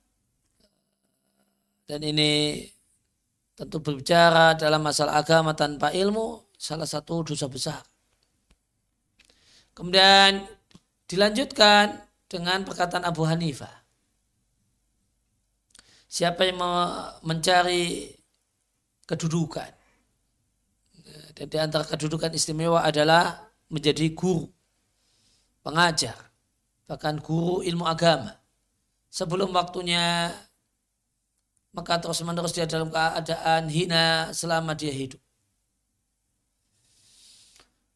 dan 1.87 2.03
ini 2.03 2.59
tentu 3.55 3.79
berbicara 3.79 4.51
dalam 4.59 4.83
masalah 4.83 5.19
agama 5.19 5.55
tanpa 5.55 5.95
ilmu 5.95 6.43
salah 6.59 6.87
satu 6.87 7.23
dosa 7.23 7.47
besar 7.47 7.90
Kemudian 9.71 10.43
dilanjutkan 11.07 11.99
dengan 12.27 12.63
perkataan 12.67 13.07
Abu 13.07 13.23
Hanifah. 13.23 13.71
Siapa 16.11 16.43
yang 16.43 16.59
mencari 17.23 18.11
kedudukan. 19.07 19.71
Dan 21.31 21.47
di 21.47 21.57
antara 21.59 21.87
kedudukan 21.87 22.35
istimewa 22.35 22.83
adalah 22.83 23.47
menjadi 23.71 24.11
guru, 24.11 24.51
pengajar, 25.63 26.15
bahkan 26.83 27.15
guru 27.23 27.63
ilmu 27.63 27.87
agama. 27.87 28.35
Sebelum 29.07 29.55
waktunya, 29.55 30.31
maka 31.71 31.99
terus 32.03 32.19
menerus 32.23 32.51
dia 32.51 32.67
dalam 32.67 32.91
keadaan 32.91 33.71
hina 33.71 34.35
selama 34.35 34.75
dia 34.75 34.91
hidup. 34.91 35.19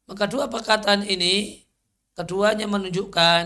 Maka 0.08 0.24
dua 0.24 0.48
perkataan 0.48 1.04
ini 1.04 1.65
Keduanya 2.16 2.64
menunjukkan 2.64 3.44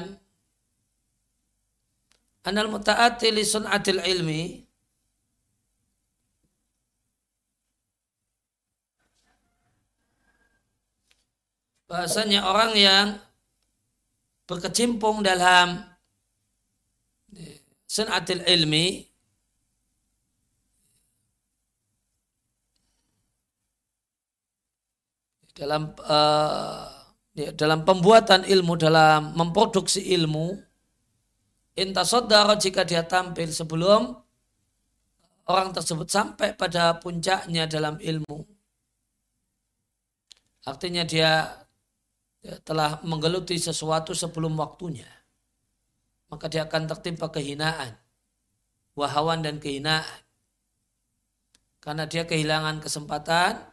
anal 2.46 2.70
muta'ati 2.70 3.35
li 3.35 3.42
sun'atil 3.42 3.98
ilmi 4.00 4.62
bahasanya 11.90 12.46
orang 12.46 12.72
yang 12.78 13.06
berkecimpung 14.46 15.26
dalam 15.26 15.83
sun'atil 17.90 18.46
ilmi 18.46 19.11
dalam 25.59 25.90
uh, 26.06 26.89
ya, 27.34 27.50
dalam 27.54 27.86
pembuatan 27.86 28.46
ilmu, 28.46 28.74
dalam 28.74 29.34
memproduksi 29.34 30.02
ilmu, 30.14 30.58
intasodara 31.78 32.58
jika 32.58 32.82
dia 32.82 33.06
tampil 33.06 33.50
sebelum 33.50 34.16
orang 35.50 35.74
tersebut 35.74 36.06
sampai 36.06 36.54
pada 36.54 36.98
puncaknya 36.98 37.66
dalam 37.66 37.98
ilmu. 37.98 38.46
Artinya 40.66 41.02
dia, 41.02 41.50
dia 42.44 42.56
telah 42.62 43.00
menggeluti 43.02 43.56
sesuatu 43.56 44.12
sebelum 44.12 44.54
waktunya. 44.60 45.08
Maka 46.30 46.46
dia 46.46 46.62
akan 46.68 46.86
tertimpa 46.86 47.26
kehinaan, 47.32 47.98
wahawan 48.94 49.42
dan 49.42 49.58
kehinaan. 49.58 50.22
Karena 51.80 52.04
dia 52.04 52.28
kehilangan 52.28 52.84
kesempatan 52.84 53.69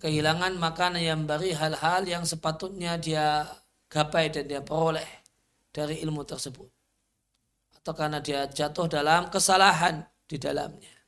kehilangan 0.00 0.56
makanan 0.56 1.02
yang 1.02 1.20
beri 1.28 1.52
hal-hal 1.52 2.06
yang 2.06 2.24
sepatutnya 2.24 2.96
dia 2.96 3.44
gapai 3.92 4.32
dan 4.32 4.44
dia 4.48 4.60
peroleh 4.64 5.08
dari 5.74 6.00
ilmu 6.04 6.22
tersebut. 6.24 6.68
Atau 7.76 7.92
karena 7.98 8.22
dia 8.22 8.46
jatuh 8.46 8.86
dalam 8.88 9.28
kesalahan 9.28 10.06
di 10.30 10.38
dalamnya. 10.38 11.02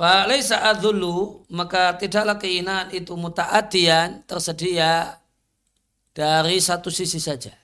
Falaisa 0.00 0.64
adzullu 0.64 1.44
maka 1.52 1.92
tidaklah 2.00 2.40
keinginan 2.40 2.88
itu 2.88 3.12
mutaatian 3.20 4.24
tersedia 4.24 5.19
dari 6.10 6.58
satu 6.58 6.90
sisi 6.90 7.18
saja. 7.22 7.54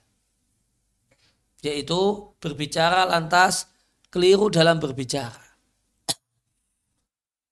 Yaitu 1.64 2.30
berbicara 2.38 3.08
lantas 3.08 3.66
keliru 4.12 4.48
dalam 4.52 4.78
berbicara. 4.78 5.42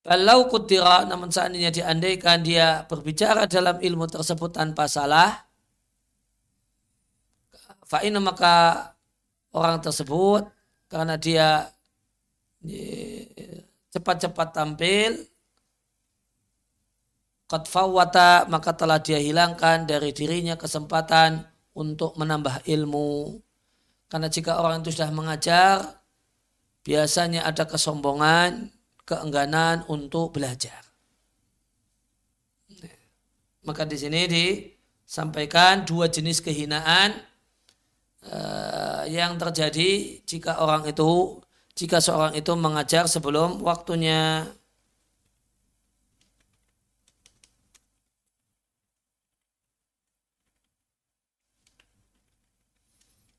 Kalau 0.05 0.45
kutira 0.45 1.01
namun 1.09 1.33
seandainya 1.33 1.73
diandaikan 1.73 2.45
dia 2.45 2.85
berbicara 2.85 3.49
dalam 3.49 3.81
ilmu 3.81 4.05
tersebut 4.05 4.53
tanpa 4.53 4.85
salah, 4.85 5.33
fa'ina 7.89 8.21
maka 8.21 8.93
orang 9.49 9.81
tersebut 9.81 10.45
karena 10.85 11.17
dia 11.17 11.73
cepat-cepat 13.89 14.53
tampil 14.53 15.25
Qad 17.45 17.69
fawwata 17.69 18.49
maka 18.49 18.73
telah 18.73 18.97
dia 18.97 19.21
hilangkan 19.21 19.85
dari 19.85 20.09
dirinya 20.09 20.57
kesempatan 20.57 21.45
untuk 21.77 22.17
menambah 22.17 22.65
ilmu. 22.65 23.37
Karena 24.09 24.31
jika 24.31 24.57
orang 24.57 24.81
itu 24.81 24.95
sudah 24.95 25.11
mengajar, 25.13 26.01
biasanya 26.81 27.45
ada 27.45 27.69
kesombongan, 27.69 28.73
keengganan 29.05 29.85
untuk 29.91 30.33
belajar. 30.33 30.81
Maka 33.65 33.81
di 33.85 33.97
sini 33.97 34.29
disampaikan 34.29 35.85
dua 35.89 36.05
jenis 36.05 36.37
kehinaan 36.41 37.17
uh, 38.29 39.03
yang 39.09 39.41
terjadi 39.41 40.21
jika 40.21 40.61
orang 40.61 40.85
itu 40.85 41.41
jika 41.73 41.97
seorang 41.97 42.37
itu 42.37 42.53
mengajar 42.55 43.09
sebelum 43.09 43.61
waktunya. 43.61 44.45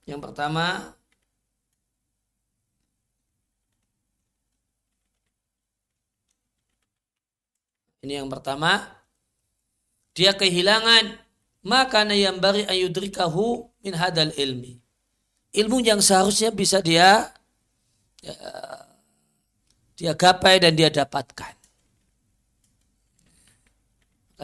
Yang 0.06 0.20
pertama 0.22 0.94
Ini 8.06 8.22
yang 8.22 8.30
pertama 8.30 8.86
dia 10.14 10.30
kehilangan 10.30 11.18
maka 11.66 12.06
yang 12.14 12.38
bari 12.38 12.62
ayudrikahu 12.62 13.66
min 13.82 13.98
hadal 13.98 14.30
ilmi. 14.38 14.78
Ilmu 15.50 15.82
yang 15.82 15.98
seharusnya 15.98 16.54
bisa 16.54 16.78
dia 16.78 17.26
ya, 18.22 18.34
dia 19.98 20.14
gapai 20.14 20.62
dan 20.62 20.78
dia 20.78 20.86
dapatkan. 20.86 21.58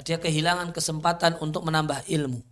Dia 0.02 0.18
kehilangan 0.18 0.74
kesempatan 0.74 1.38
untuk 1.38 1.62
menambah 1.62 2.02
ilmu. 2.10 2.42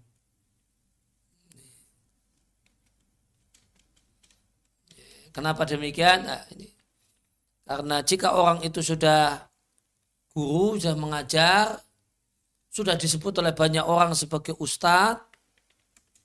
Kenapa 5.31 5.63
demikian? 5.67 6.27
Nah, 6.27 6.43
ini. 6.55 6.67
Karena 7.67 8.03
jika 8.03 8.35
orang 8.35 8.67
itu 8.67 8.83
sudah 8.83 9.47
guru, 10.35 10.75
sudah 10.75 10.99
mengajar, 10.99 11.79
sudah 12.71 12.99
disebut 12.99 13.39
oleh 13.39 13.55
banyak 13.55 13.83
orang 13.87 14.11
sebagai 14.15 14.59
ustadz, 14.59 15.23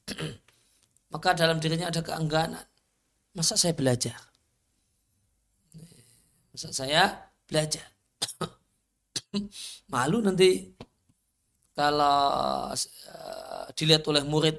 maka 1.14 1.38
dalam 1.38 1.62
dirinya 1.62 1.94
ada 1.94 2.02
keengganan. 2.02 2.66
Masa 3.38 3.54
saya 3.60 3.78
belajar? 3.78 4.18
Masa 6.50 6.74
saya 6.74 7.30
belajar? 7.46 7.86
Malu 9.94 10.24
nanti 10.24 10.74
kalau 11.76 12.72
uh, 12.72 13.66
dilihat 13.76 14.08
oleh 14.08 14.24
murid, 14.24 14.58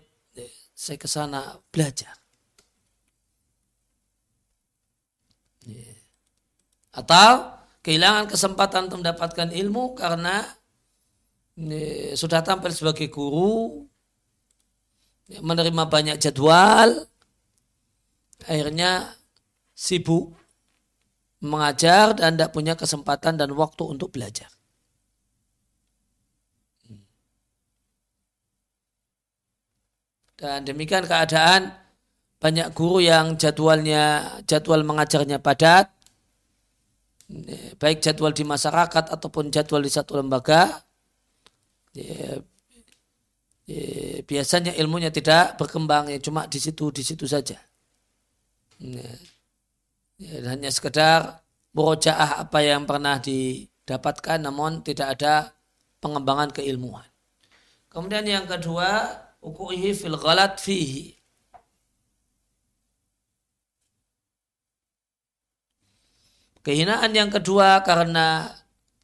saya 0.77 1.01
ke 1.01 1.09
sana 1.09 1.57
belajar. 1.73 2.26
Atau 6.97 7.53
kehilangan 7.85 8.25
kesempatan 8.33 8.89
untuk 8.89 9.05
mendapatkan 9.05 9.53
ilmu 9.53 9.93
karena 9.93 10.49
ini, 11.61 12.13
sudah 12.17 12.41
tampil 12.41 12.73
sebagai 12.73 13.13
guru, 13.13 13.85
menerima 15.29 15.85
banyak 15.89 16.17
jadwal, 16.17 17.05
akhirnya 18.45 19.13
sibuk 19.77 20.33
mengajar 21.41 22.17
dan 22.17 22.37
tidak 22.37 22.53
punya 22.53 22.73
kesempatan 22.77 23.37
dan 23.37 23.53
waktu 23.53 23.83
untuk 23.85 24.13
belajar. 24.13 24.49
Dan 30.37 30.69
demikian 30.69 31.09
keadaan 31.09 31.73
banyak 32.37 32.69
guru 32.77 33.01
yang 33.01 33.41
jadwalnya 33.41 34.37
jadwal 34.45 34.85
mengajarnya 34.85 35.41
padat, 35.41 35.89
baik 37.77 38.07
jadwal 38.07 38.31
di 38.31 38.47
masyarakat 38.47 39.11
ataupun 39.11 39.51
jadwal 39.51 39.83
di 39.83 39.91
satu 39.91 40.15
lembaga 40.23 40.87
ya, 41.91 42.39
ya, 43.67 44.23
biasanya 44.23 44.79
ilmunya 44.79 45.11
tidak 45.11 45.59
berkembang 45.59 46.07
ya 46.07 46.23
cuma 46.23 46.47
di 46.47 46.63
situ 46.63 46.95
di 46.95 47.03
situ 47.03 47.27
saja. 47.27 47.59
Ya, 48.79 49.11
ya, 50.23 50.33
hanya 50.55 50.71
sekedar 50.71 51.43
murojaah 51.75 52.47
apa 52.47 52.59
yang 52.63 52.87
pernah 52.87 53.19
didapatkan 53.19 54.39
namun 54.39 54.87
tidak 54.87 55.19
ada 55.19 55.51
pengembangan 55.99 56.55
keilmuan. 56.55 57.05
Kemudian 57.91 58.23
yang 58.29 58.47
kedua 58.47 59.19
ukuihi 59.43 59.97
fil 59.97 60.15
ghalat 60.15 60.63
fihi 60.63 61.16
Kehinaan 66.67 67.15
yang 67.15 67.31
kedua 67.31 67.79
karena 67.87 68.51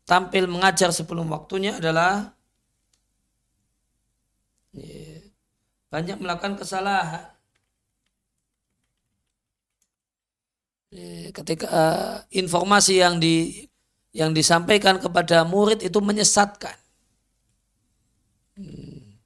tampil 0.03 0.51
mengajar 0.51 0.91
sebelum 0.91 1.31
waktunya 1.31 1.79
adalah 1.79 2.35
ya, 4.75 5.23
banyak 5.87 6.19
melakukan 6.19 6.59
kesalahan. 6.59 7.31
Ya, 10.91 11.31
ketika 11.31 11.67
uh, 11.71 12.15
informasi 12.35 12.99
yang 12.99 13.23
di 13.23 13.71
yang 14.11 14.35
disampaikan 14.35 14.99
kepada 14.99 15.47
murid 15.47 15.87
itu 15.87 16.03
menyesatkan. 16.03 16.75
Hmm. 18.59 19.23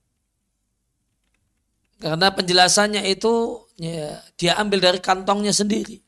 Karena 2.04 2.28
penjelasannya 2.36 3.00
itu 3.08 3.64
ya, 3.80 4.20
dia 4.36 4.60
ambil 4.60 4.84
dari 4.84 5.00
kantongnya 5.00 5.56
sendiri 5.56 6.05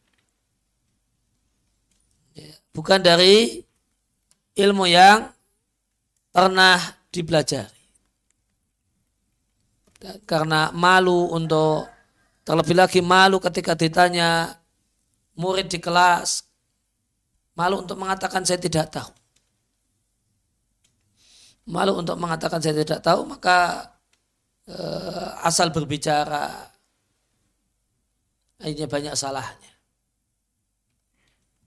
bukan 2.78 3.02
dari 3.02 3.58
ilmu 4.54 4.86
yang 4.86 5.26
pernah 6.30 6.78
dipelajari. 7.10 7.74
karena 10.22 10.70
malu 10.70 11.34
untuk 11.34 11.90
terlebih 12.46 12.78
lagi 12.78 13.02
malu 13.02 13.42
ketika 13.42 13.74
ditanya 13.74 14.54
murid 15.34 15.66
di 15.66 15.82
kelas 15.82 16.46
malu 17.58 17.82
untuk 17.82 17.98
mengatakan 17.98 18.46
saya 18.46 18.62
tidak 18.62 18.94
tahu. 18.94 19.10
Malu 21.66 21.98
untuk 21.98 22.14
mengatakan 22.14 22.62
saya 22.62 22.78
tidak 22.78 23.02
tahu 23.02 23.26
maka 23.26 23.90
eh, 24.70 25.28
asal 25.42 25.74
berbicara 25.74 26.70
akhirnya 28.62 28.86
banyak 28.86 29.14
salahnya. 29.18 29.77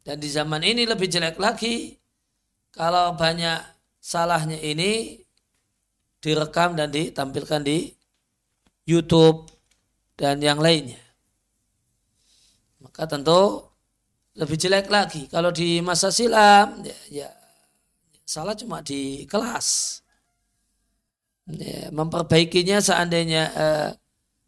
Dan 0.02 0.18
di 0.18 0.30
zaman 0.30 0.66
ini 0.66 0.90
lebih 0.90 1.06
jelek 1.06 1.38
lagi 1.38 1.94
kalau 2.74 3.14
banyak 3.14 3.62
salahnya 4.02 4.58
ini 4.58 5.22
direkam 6.18 6.74
dan 6.74 6.90
ditampilkan 6.90 7.62
di 7.62 7.94
YouTube 8.90 9.46
dan 10.18 10.42
yang 10.42 10.58
lainnya. 10.58 11.02
Maka 12.82 13.06
tentu 13.06 13.62
lebih 14.34 14.58
jelek 14.58 14.90
lagi. 14.90 15.30
Kalau 15.30 15.54
di 15.54 15.86
masa 15.86 16.10
silam, 16.10 16.82
ya, 16.82 16.98
ya 17.26 17.30
salah 18.26 18.58
cuma 18.58 18.82
di 18.82 19.30
kelas. 19.30 20.02
Ya, 21.52 21.90
memperbaikinya 21.94 22.80
seandainya 22.80 23.44
eh, 23.54 23.90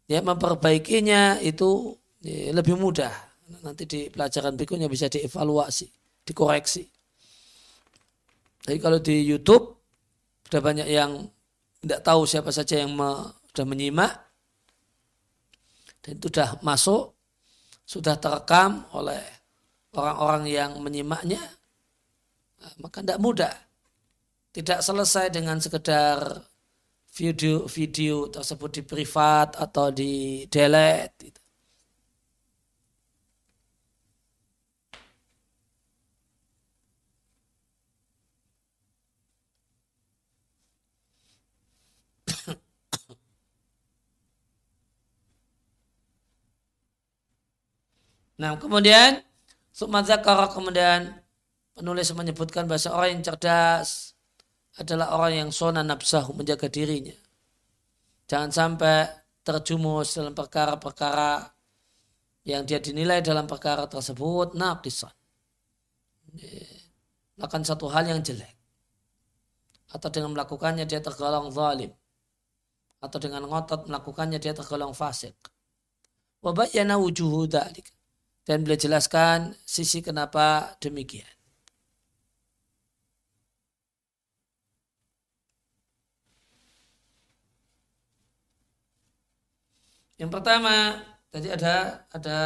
ya 0.08 0.18
memperbaikinya 0.22 1.42
itu 1.42 1.98
ya, 2.22 2.54
lebih 2.54 2.78
mudah 2.78 3.33
nanti 3.62 3.84
di 3.86 4.00
pelajaran 4.10 4.58
berikutnya 4.58 4.88
bisa 4.90 5.06
dievaluasi, 5.06 5.86
dikoreksi. 6.26 6.82
Jadi 8.64 8.78
kalau 8.80 8.98
di 8.98 9.22
YouTube 9.22 9.76
sudah 10.48 10.60
banyak 10.64 10.88
yang 10.88 11.28
tidak 11.84 12.00
tahu 12.00 12.24
siapa 12.24 12.48
saja 12.48 12.80
yang 12.80 12.96
me, 12.96 13.28
sudah 13.52 13.66
menyimak 13.68 14.12
dan 16.00 16.16
itu 16.16 16.32
sudah 16.32 16.56
masuk, 16.64 17.12
sudah 17.84 18.16
terekam 18.16 18.88
oleh 18.96 19.20
orang-orang 19.96 20.44
yang 20.48 20.70
menyimaknya, 20.80 21.40
nah, 22.60 22.72
maka 22.80 23.00
tidak 23.00 23.20
mudah. 23.20 23.54
Tidak 24.54 24.80
selesai 24.84 25.34
dengan 25.34 25.58
sekedar 25.58 26.44
video-video 27.14 28.30
tersebut 28.30 28.70
di 28.70 28.82
privat 28.82 29.54
atau 29.58 29.90
di 29.90 30.44
delete. 30.50 31.30
Gitu. 31.30 31.43
Nah, 48.40 48.58
kemudian 48.58 49.22
Sukmadzakara 49.74 50.54
kemudian 50.54 51.18
penulis 51.74 52.06
menyebutkan 52.14 52.70
bahasa 52.70 52.94
orang 52.94 53.18
yang 53.18 53.24
cerdas 53.26 54.14
adalah 54.78 55.18
orang 55.18 55.32
yang 55.34 55.50
sona 55.50 55.82
nafsahu 55.82 56.30
menjaga 56.34 56.70
dirinya. 56.70 57.14
Jangan 58.30 58.50
sampai 58.54 59.10
terjumus 59.42 60.14
dalam 60.14 60.30
perkara-perkara 60.30 61.46
yang 62.46 62.62
dia 62.62 62.78
dinilai 62.78 63.22
dalam 63.22 63.46
perkara 63.50 63.86
tersebut 63.86 64.54
naqisan. 64.54 65.10
Melakukan 67.34 67.62
satu 67.66 67.86
hal 67.90 68.10
yang 68.10 68.22
jelek. 68.22 68.54
Atau 69.94 70.10
dengan 70.10 70.34
melakukannya 70.34 70.86
dia 70.86 70.98
tergolong 70.98 71.54
zalim. 71.54 71.90
Atau 72.98 73.18
dengan 73.22 73.46
ngotot 73.46 73.86
melakukannya 73.86 74.38
dia 74.38 74.54
tergolong 74.54 74.94
fasik. 74.94 75.34
Wabayyana 76.42 76.98
wujuhu 76.98 77.46
dhalik. 77.46 77.93
Dan 78.48 78.58
beliau 78.64 78.80
jelaskan 78.84 79.38
sisi 79.74 79.98
kenapa 80.06 80.46
demikian. 80.82 81.28
Yang 90.20 90.30
pertama 90.34 90.74
tadi 91.30 91.48
ada 91.50 91.74
ada 92.10 92.38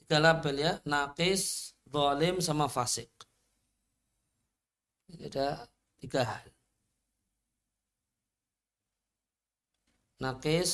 tiga 0.00 0.18
label 0.24 0.54
ya, 0.66 0.72
nakis, 0.92 1.42
zalim 1.92 2.36
sama 2.44 2.66
fasik. 2.76 3.10
Jadi 5.10 5.24
ada 5.30 5.46
tiga 6.00 6.22
hal. 6.30 6.46
Nakis, 10.24 10.72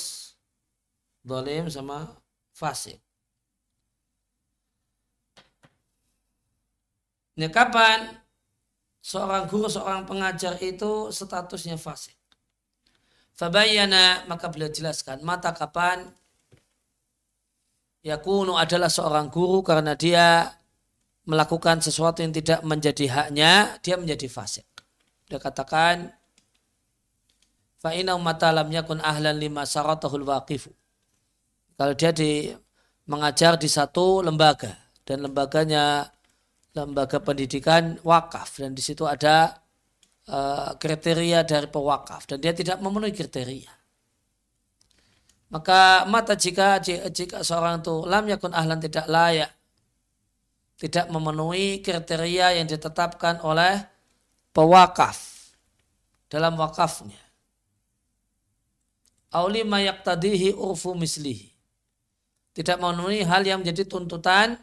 zalim 1.29 1.69
sama 1.69 1.99
fasik. 2.53 3.01
Ini 7.39 7.47
kapan 7.55 8.19
seorang 8.99 9.47
guru, 9.47 9.71
seorang 9.71 10.03
pengajar 10.03 10.59
itu 10.59 11.07
statusnya 11.07 11.79
fasik? 11.79 12.19
Fabayana 13.31 14.27
maka 14.27 14.51
beliau 14.51 14.67
jelaskan 14.67 15.23
mata 15.23 15.55
kapan 15.55 16.03
yakunu 18.03 18.59
adalah 18.59 18.91
seorang 18.91 19.31
guru 19.31 19.63
karena 19.63 19.95
dia 19.95 20.51
melakukan 21.23 21.79
sesuatu 21.79 22.19
yang 22.19 22.35
tidak 22.35 22.59
menjadi 22.67 23.07
haknya 23.07 23.79
dia 23.79 23.95
menjadi 23.95 24.27
fasik. 24.27 24.67
Dia 25.31 25.39
katakan 25.39 26.11
fa'ina 27.79 28.19
mata 28.19 28.51
lam 28.51 28.67
yakun 28.67 28.99
ahlan 28.99 29.39
lima 29.39 29.63
saratahul 29.63 30.27
waqifu. 30.27 30.75
Kalau 31.79 31.95
dia 31.95 32.11
di 32.11 32.51
mengajar 33.07 33.55
di 33.55 33.71
satu 33.71 34.19
lembaga 34.19 34.75
dan 35.07 35.23
lembaganya 35.23 36.11
lembaga 36.79 37.19
pendidikan 37.19 37.99
wakaf 38.07 38.63
dan 38.63 38.71
di 38.71 38.79
situ 38.79 39.03
ada 39.03 39.59
Eh, 40.29 40.71
kriteria 40.77 41.41
dari 41.41 41.65
pewakaf 41.65 42.29
dan 42.29 42.37
dia 42.37 42.53
tidak 42.53 42.77
memenuhi 42.85 43.09
kriteria. 43.09 43.73
Maka 45.49 46.05
mata 46.05 46.37
jika 46.37 46.77
jika 47.09 47.41
seorang 47.41 47.81
itu 47.81 48.05
lam 48.05 48.29
yakun 48.29 48.53
ahlan 48.53 48.77
tidak 48.77 49.09
layak 49.09 49.49
tidak 50.77 51.09
memenuhi 51.09 51.81
kriteria 51.81 52.61
yang 52.61 52.69
ditetapkan 52.69 53.41
oleh 53.41 53.81
pewakaf 54.53 55.17
dalam 56.29 56.53
wakafnya. 56.61 57.17
Auli 59.33 59.65
mayak 59.65 60.05
tadihi 60.05 60.53
urfu 60.53 60.93
mislihi. 60.93 61.49
Tidak 62.53 62.77
memenuhi 62.77 63.25
hal 63.25 63.41
yang 63.41 63.65
menjadi 63.65 63.89
tuntutan 63.89 64.61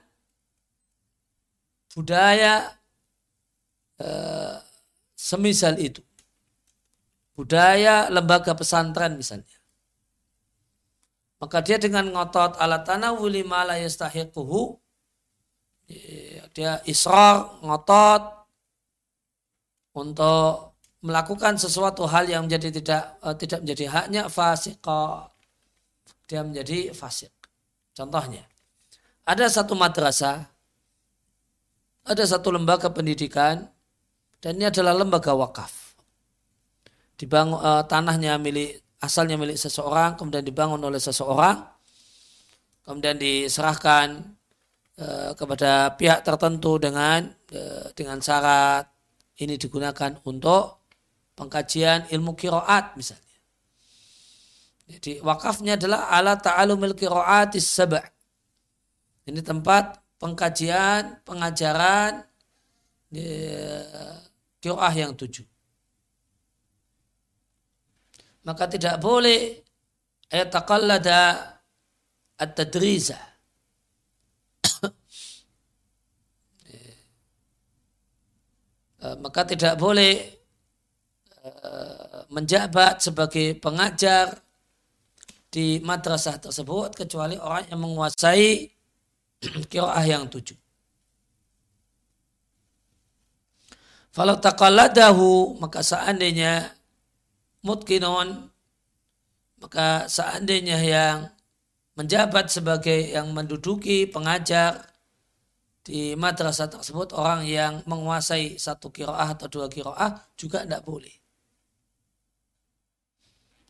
budaya 1.96 2.76
eh, 3.96 4.60
semisal 5.16 5.80
itu. 5.80 6.04
Budaya 7.32 8.12
lembaga 8.12 8.52
pesantren 8.52 9.16
misalnya. 9.16 9.56
Maka 11.40 11.60
dia 11.64 11.76
dengan 11.80 12.08
ngotot 12.12 12.60
alat 12.60 12.84
tanah 12.84 13.12
wuli 13.16 13.44
la 13.44 13.76
yastahiquhu 13.80 14.76
dia 16.56 16.80
israr 16.88 17.60
ngotot 17.60 18.22
untuk 19.94 20.74
melakukan 21.04 21.54
sesuatu 21.60 22.08
hal 22.08 22.26
yang 22.26 22.48
menjadi 22.48 22.80
tidak 22.80 23.02
uh, 23.22 23.36
tidak 23.36 23.62
menjadi 23.62 23.84
haknya 23.92 24.22
fasik 24.26 24.80
dia 26.26 26.42
menjadi 26.42 26.90
fasik 26.90 27.30
contohnya 27.94 28.42
ada 29.22 29.46
satu 29.46 29.78
madrasah 29.78 30.48
ada 32.06 32.22
satu 32.22 32.54
lembaga 32.54 32.88
pendidikan 32.94 33.66
dan 34.38 34.56
ini 34.56 34.70
adalah 34.70 34.94
lembaga 34.94 35.34
wakaf. 35.34 35.98
Dibangun 37.18 37.58
uh, 37.58 37.82
tanahnya 37.82 38.38
milik 38.38 38.78
asalnya 39.02 39.34
milik 39.34 39.58
seseorang, 39.58 40.14
kemudian 40.14 40.46
dibangun 40.46 40.78
oleh 40.78 41.02
seseorang, 41.02 41.66
kemudian 42.86 43.18
diserahkan 43.18 44.22
uh, 45.02 45.34
kepada 45.34 45.98
pihak 45.98 46.22
tertentu 46.22 46.78
dengan 46.78 47.26
uh, 47.52 47.90
dengan 47.98 48.22
syarat 48.22 48.86
ini 49.42 49.58
digunakan 49.58 50.14
untuk 50.24 50.86
pengkajian 51.34 52.06
ilmu 52.14 52.38
kiroat 52.38 52.94
misalnya. 52.94 53.24
Jadi 54.86 55.18
wakafnya 55.18 55.74
adalah 55.74 56.06
ala 56.14 56.38
ta'alumil 56.38 56.94
kiroatis 56.94 57.66
sab' 57.66 57.98
Ini 59.26 59.42
tempat 59.42 60.05
pengkajian, 60.16 61.22
pengajaran 61.24 62.24
kiroah 64.60 64.94
yang 64.94 65.14
tujuh. 65.14 65.46
Maka 68.46 68.70
tidak 68.70 69.02
boleh 69.02 69.58
ayat 70.30 70.48
taqallada 70.50 71.22
at-tadriza. 72.38 73.18
Eh, 78.96 79.12
maka 79.22 79.44
tidak 79.46 79.76
boleh 79.76 80.18
eh, 81.46 82.20
menjabat 82.32 83.04
sebagai 83.04 83.54
pengajar 83.60 84.40
di 85.52 85.78
madrasah 85.84 86.40
tersebut 86.42 86.96
kecuali 86.96 87.38
orang 87.38 87.70
yang 87.70 87.86
menguasai 87.86 88.75
kiroah 89.70 90.04
yang 90.06 90.28
tujuh. 90.28 90.56
Kalau 94.16 94.40
taqalladahu 94.40 95.60
maka 95.60 95.84
seandainya 95.84 96.72
mutkinun 97.60 98.48
maka 99.60 100.08
seandainya 100.08 100.80
yang 100.80 101.18
menjabat 101.96 102.48
sebagai 102.52 103.12
yang 103.12 103.32
menduduki 103.32 104.08
pengajar 104.08 104.84
di 105.86 106.18
madrasah 106.18 106.68
tersebut 106.68 107.12
orang 107.16 107.44
yang 107.44 107.80
menguasai 107.84 108.58
satu 108.58 108.88
kiroah 108.92 109.36
atau 109.36 109.48
dua 109.48 109.66
kiroah 109.70 110.18
juga 110.36 110.64
tidak 110.64 110.82
boleh. 110.82 111.14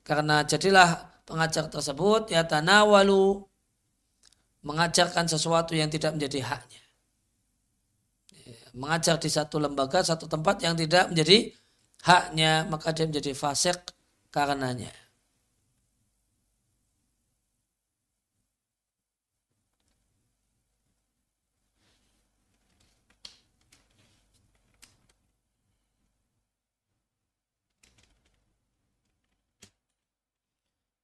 Karena 0.07 0.47
jadilah 0.47 1.23
pengajar 1.27 1.67
tersebut 1.67 2.31
ya 2.31 2.47
tanawalu 2.47 3.43
mengajarkan 4.67 5.31
sesuatu 5.31 5.73
yang 5.79 5.87
tidak 5.87 6.19
menjadi 6.19 6.43
haknya 6.43 6.83
mengajar 8.77 9.17
di 9.17 9.31
satu 9.33 9.57
lembaga, 9.57 10.05
satu 10.05 10.29
tempat 10.29 10.61
yang 10.61 10.77
tidak 10.77 11.09
menjadi 11.11 11.49
haknya, 12.05 12.69
maka 12.69 12.93
dia 12.93 13.09
menjadi 13.09 13.33
fasik 13.33 13.79
karenanya. 14.29 14.93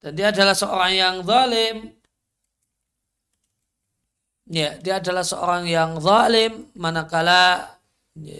Dan 0.02 0.18
dia 0.18 0.34
adalah 0.34 0.50
seorang 0.58 0.92
yang 0.98 1.16
zalim 1.22 2.01
ya 4.50 4.78
dia 4.78 4.98
adalah 4.98 5.22
seorang 5.22 5.68
yang 5.70 5.98
zalim 6.02 6.70
manakala 6.74 7.76
ya, 8.18 8.38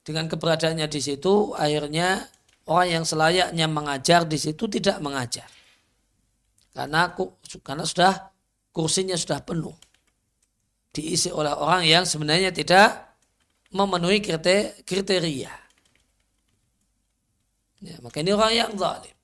dengan 0.00 0.28
keberadaannya 0.30 0.88
di 0.88 1.00
situ 1.00 1.52
akhirnya 1.56 2.24
orang 2.70 2.88
yang 3.00 3.04
selayaknya 3.04 3.66
mengajar 3.68 4.24
di 4.24 4.38
situ 4.40 4.68
tidak 4.68 5.02
mengajar 5.04 5.48
karena 6.72 7.12
karena 7.66 7.84
sudah 7.84 8.32
kursinya 8.72 9.18
sudah 9.18 9.42
penuh 9.42 9.74
diisi 10.90 11.30
oleh 11.30 11.54
orang 11.54 11.86
yang 11.86 12.02
sebenarnya 12.02 12.50
tidak 12.50 13.14
memenuhi 13.70 14.18
kriteria. 14.82 15.52
Ya, 17.80 17.96
maka 18.04 18.20
ini 18.20 18.30
orang 18.34 18.52
yang 18.52 18.70
zalim. 18.76 19.16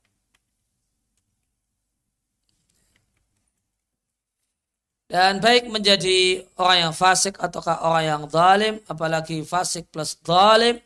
Dan 5.06 5.38
baik 5.38 5.70
menjadi 5.70 6.42
orang 6.58 6.90
yang 6.90 6.94
fasik 6.94 7.38
ataukah 7.38 7.78
orang 7.86 8.04
yang 8.10 8.22
zalim, 8.26 8.74
apalagi 8.90 9.46
fasik 9.46 9.86
plus 9.94 10.18
zalim, 10.18 10.82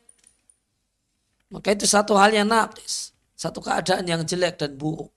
maka 1.52 1.68
itu 1.74 1.86
satu 1.88 2.12
hal 2.20 2.30
yang 2.36 2.48
nakis. 2.48 3.12
Satu 3.34 3.58
keadaan 3.64 4.04
yang 4.04 4.22
jelek 4.28 4.60
dan 4.60 4.76
buruk. 4.76 5.08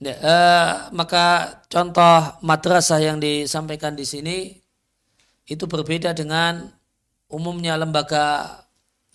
Ya, 0.00 0.14
eh, 0.16 0.68
maka 0.96 1.24
contoh 1.68 2.40
madrasah 2.40 3.00
yang 3.04 3.18
disampaikan 3.20 3.92
di 3.92 4.04
sini 4.08 4.36
itu 5.44 5.64
berbeda 5.68 6.16
dengan 6.16 6.72
umumnya 7.28 7.74
lembaga 7.76 8.26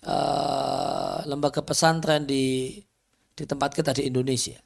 eh, 0.06 1.18
lembaga 1.30 1.60
pesantren 1.66 2.22
di 2.30 2.44
di 3.36 3.44
tempat 3.44 3.76
kita 3.76 3.92
di 3.92 4.08
Indonesia. 4.08 4.56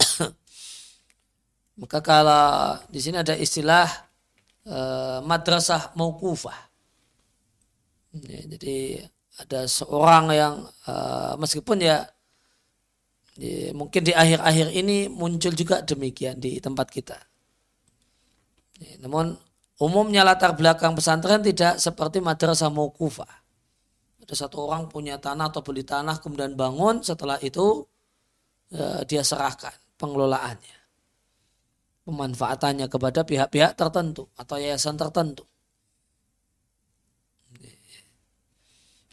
maka 1.80 2.00
kalau 2.00 2.80
di 2.88 2.98
sini 2.98 3.20
ada 3.20 3.36
istilah 3.36 3.86
eh, 4.64 5.18
madrasah 5.20 5.92
maukufah. 5.94 6.56
Ya, 8.16 8.40
jadi 8.56 9.04
ada 9.44 9.68
seorang 9.68 10.32
yang 10.32 10.54
eh, 10.88 11.32
meskipun 11.36 11.84
ya 11.84 12.08
Ya, 13.36 13.68
mungkin 13.76 14.00
di 14.00 14.16
akhir-akhir 14.16 14.72
ini 14.72 15.12
muncul 15.12 15.52
juga 15.52 15.84
demikian 15.84 16.40
di 16.40 16.56
tempat 16.56 16.88
kita. 16.88 17.20
Ya, 18.80 18.96
namun 19.04 19.36
umumnya 19.76 20.24
latar 20.24 20.56
belakang 20.56 20.96
pesantren 20.96 21.44
tidak 21.44 21.76
seperti 21.76 22.24
madrasah 22.24 22.72
mauqufah. 22.72 23.28
Ada 24.26 24.50
satu 24.50 24.66
orang 24.66 24.90
punya 24.90 25.22
tanah 25.22 25.54
atau 25.54 25.62
beli 25.62 25.86
tanah 25.86 26.18
kemudian 26.18 26.58
bangun 26.58 26.98
setelah 26.98 27.38
itu 27.38 27.86
ya, 28.74 29.06
dia 29.06 29.22
serahkan 29.22 29.70
pengelolaannya. 30.02 30.76
Pemanfaatannya 32.02 32.90
kepada 32.90 33.22
pihak-pihak 33.22 33.78
tertentu 33.78 34.26
atau 34.34 34.58
yayasan 34.58 34.98
tertentu. 34.98 35.46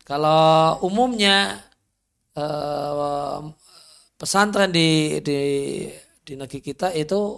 Kalau 0.01 0.81
umumnya 0.81 1.61
eh, 2.33 3.39
pesantren 4.17 4.73
di 4.73 5.21
di 5.21 5.39
di 6.25 6.33
negeri 6.33 6.57
kita 6.59 6.89
itu 6.97 7.37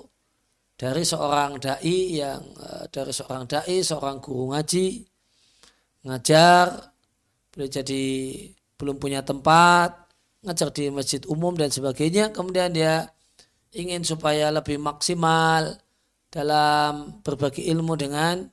dari 0.79 1.03
seorang 1.03 1.59
dai 1.59 1.97
yang 2.23 2.39
eh, 2.55 2.85
dari 2.87 3.11
seorang 3.11 3.43
dai 3.51 3.83
seorang 3.83 4.23
guru 4.23 4.55
ngaji 4.55 4.87
ngajar 6.07 6.94
boleh 7.55 7.71
jadi 7.71 8.03
belum 8.75 8.99
punya 8.99 9.23
tempat 9.23 9.95
ngajar 10.43 10.69
di 10.75 10.91
masjid 10.91 11.23
umum 11.25 11.55
dan 11.55 11.71
sebagainya. 11.71 12.35
Kemudian 12.35 12.75
dia 12.75 13.07
ingin 13.73 14.03
supaya 14.03 14.51
lebih 14.51 14.77
maksimal 14.77 15.79
dalam 16.29 17.23
berbagi 17.23 17.65
ilmu 17.71 17.95
dengan 17.95 18.43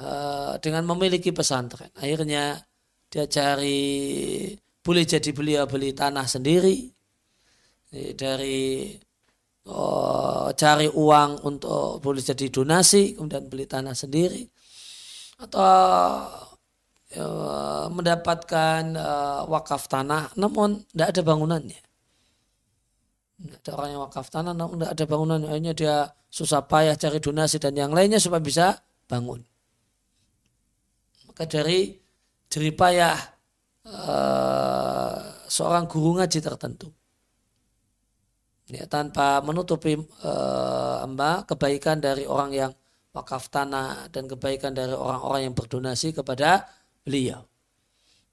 uh, 0.00 0.56
dengan 0.58 0.88
memiliki 0.88 1.30
pesantren. 1.30 1.92
Akhirnya 2.00 2.58
dia 3.12 3.28
cari 3.28 3.80
boleh 4.80 5.04
jadi 5.04 5.30
beliau 5.36 5.68
beli 5.68 5.92
tanah 5.92 6.24
sendiri 6.24 6.88
dari 8.16 8.94
oh, 9.66 10.48
cari 10.54 10.86
uang 10.86 11.30
untuk 11.42 11.98
boleh 11.98 12.22
jadi 12.22 12.46
donasi 12.48 13.18
kemudian 13.18 13.44
beli 13.50 13.66
tanah 13.66 13.92
sendiri. 13.92 14.46
Atau 15.40 15.64
ya, 17.10 17.26
mendapatkan 17.90 18.82
uh, 18.94 19.42
wakaf 19.50 19.90
tanah 19.90 20.34
namun 20.38 20.86
tidak 20.94 21.08
ada 21.16 21.22
bangunannya. 21.26 21.80
Tidak 23.40 23.58
ada 23.66 23.70
orang 23.74 23.88
yang 23.90 24.02
wakaf 24.06 24.26
tanah 24.30 24.52
namun 24.54 24.80
tidak 24.80 24.92
ada 24.94 25.04
bangunannya 25.10 25.50
hanya 25.50 25.72
dia 25.74 25.96
susah 26.30 26.62
payah 26.64 26.94
cari 26.94 27.18
donasi 27.18 27.58
dan 27.58 27.74
yang 27.74 27.90
lainnya 27.90 28.22
supaya 28.22 28.42
bisa 28.42 28.66
bangun. 29.10 29.42
Maka 31.26 31.44
dari 31.50 31.98
jeripayah 32.50 33.18
uh, 33.86 35.18
seorang 35.50 35.90
guru 35.90 36.22
ngaji 36.22 36.38
tertentu 36.38 36.90
ya, 38.70 38.86
tanpa 38.86 39.42
menutupi 39.42 39.98
uh, 39.98 41.42
kebaikan 41.46 41.98
dari 41.98 42.24
orang 42.24 42.50
yang 42.54 42.72
wakaf 43.10 43.50
tanah 43.50 44.06
dan 44.14 44.30
kebaikan 44.30 44.70
dari 44.70 44.94
orang-orang 44.94 45.50
yang 45.50 45.54
berdonasi 45.58 46.14
kepada 46.14 46.70
beliau. 47.10 47.42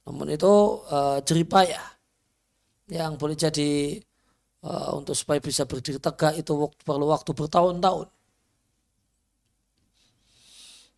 Namun 0.05 0.37
itu 0.37 0.53
uh, 0.93 1.17
jeripayah 1.25 1.97
yang 2.93 3.17
boleh 3.17 3.33
jadi 3.33 3.97
uh, 4.61 4.93
untuk 5.01 5.17
supaya 5.17 5.41
bisa 5.41 5.65
berdiri 5.65 5.97
tegak 5.97 6.37
itu 6.37 6.53
perlu 6.85 7.09
waktu 7.09 7.33
bertahun-tahun. 7.33 8.07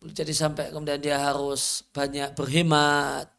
Boleh 0.04 0.14
jadi 0.14 0.32
sampai 0.36 0.68
kemudian 0.76 1.00
dia 1.00 1.16
harus 1.16 1.88
banyak 1.88 2.36
berhemat 2.36 3.32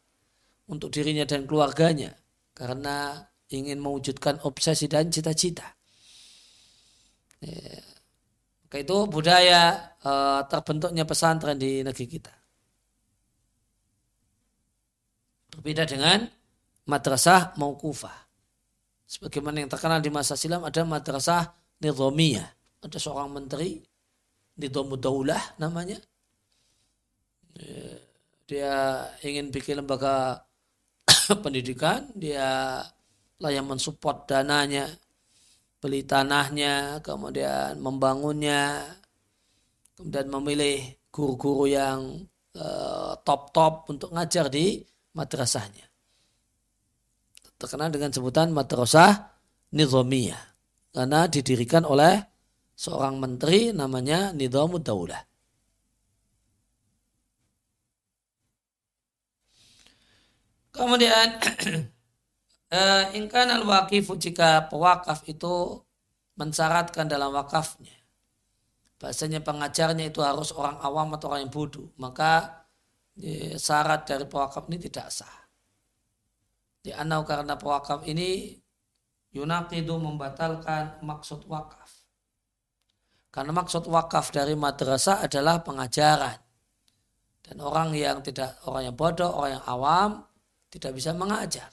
untuk 0.66 0.90
dirinya 0.90 1.22
dan 1.22 1.46
keluarganya 1.46 2.18
karena 2.52 3.22
ingin 3.54 3.78
mewujudkan 3.78 4.42
obsesi 4.42 4.90
dan 4.90 5.06
cita-cita. 5.08 5.70
Ya. 7.38 7.78
Itu 8.72 9.04
budaya 9.04 9.92
uh, 10.00 10.40
terbentuknya 10.48 11.04
pesantren 11.04 11.60
di 11.60 11.84
negeri 11.84 12.08
kita. 12.08 12.41
Berbeda 15.52 15.84
dengan 15.84 16.24
madrasah 16.88 17.54
maukufah. 17.60 18.16
Sebagaimana 19.04 19.60
yang 19.60 19.70
terkenal 19.70 20.00
di 20.00 20.08
masa 20.08 20.34
silam 20.34 20.64
ada 20.64 20.82
madrasah 20.82 21.52
nizamiyah. 21.84 22.48
Ada 22.82 22.98
seorang 22.98 23.30
menteri, 23.30 23.78
Nizamudaulah 24.58 25.56
namanya. 25.56 25.96
Ya, 27.56 27.88
dia 28.48 28.74
ingin 29.24 29.48
bikin 29.48 29.80
lembaga 29.80 30.44
pendidikan, 31.44 32.10
dia 32.12 32.82
lah 33.38 33.50
yang 33.52 33.64
mensupport 33.64 34.28
dananya 34.28 34.90
beli 35.82 36.06
tanahnya, 36.06 37.02
kemudian 37.02 37.74
membangunnya, 37.82 38.86
kemudian 39.98 40.30
memilih 40.30 40.94
guru-guru 41.10 41.66
yang 41.66 42.22
eh, 42.54 43.12
top-top 43.26 43.74
uh, 43.82 43.90
untuk 43.90 44.14
ngajar 44.14 44.46
di 44.46 44.78
madrasahnya. 45.16 45.86
Terkenal 47.56 47.94
dengan 47.94 48.10
sebutan 48.10 48.50
madrasah 48.50 49.32
nizamiyah. 49.72 50.42
Karena 50.92 51.24
didirikan 51.24 51.88
oleh 51.88 52.20
seorang 52.76 53.16
menteri 53.16 53.72
namanya 53.72 54.34
Nizamud 54.36 54.84
Daulah. 54.84 55.24
Kemudian 60.72 61.36
uh, 62.76 63.04
ingkan 63.16 63.48
al 63.52 63.64
wakifu 63.64 64.16
jika 64.16 64.68
pewakaf 64.68 65.24
itu 65.28 65.80
mensyaratkan 66.36 67.08
dalam 67.08 67.32
wakafnya 67.36 67.92
bahasanya 68.96 69.42
pengajarnya 69.42 70.14
itu 70.14 70.22
harus 70.22 70.54
orang 70.54 70.78
awam 70.78 71.10
atau 71.18 71.34
orang 71.34 71.44
yang 71.44 71.52
bodoh 71.52 71.90
maka 71.98 72.61
syarat 73.60 74.08
dari 74.08 74.24
pewakaf 74.24 74.68
ini 74.72 74.78
tidak 74.80 75.12
sah. 75.12 75.36
Di 76.82 76.90
anau 76.90 77.22
karena 77.22 77.54
pewakaf 77.54 78.08
ini 78.08 78.56
yunakidu 79.32 79.96
membatalkan 80.00 81.00
maksud 81.04 81.44
wakaf. 81.46 81.90
Karena 83.32 83.52
maksud 83.56 83.88
wakaf 83.88 84.28
dari 84.28 84.52
madrasah 84.52 85.24
adalah 85.24 85.64
pengajaran. 85.64 86.36
Dan 87.42 87.58
orang 87.64 87.96
yang 87.96 88.20
tidak 88.20 88.60
orang 88.68 88.92
yang 88.92 88.96
bodoh 88.96 89.32
orang 89.34 89.58
yang 89.58 89.64
awam 89.66 90.10
tidak 90.72 90.92
bisa 90.96 91.10
mengajar. 91.12 91.68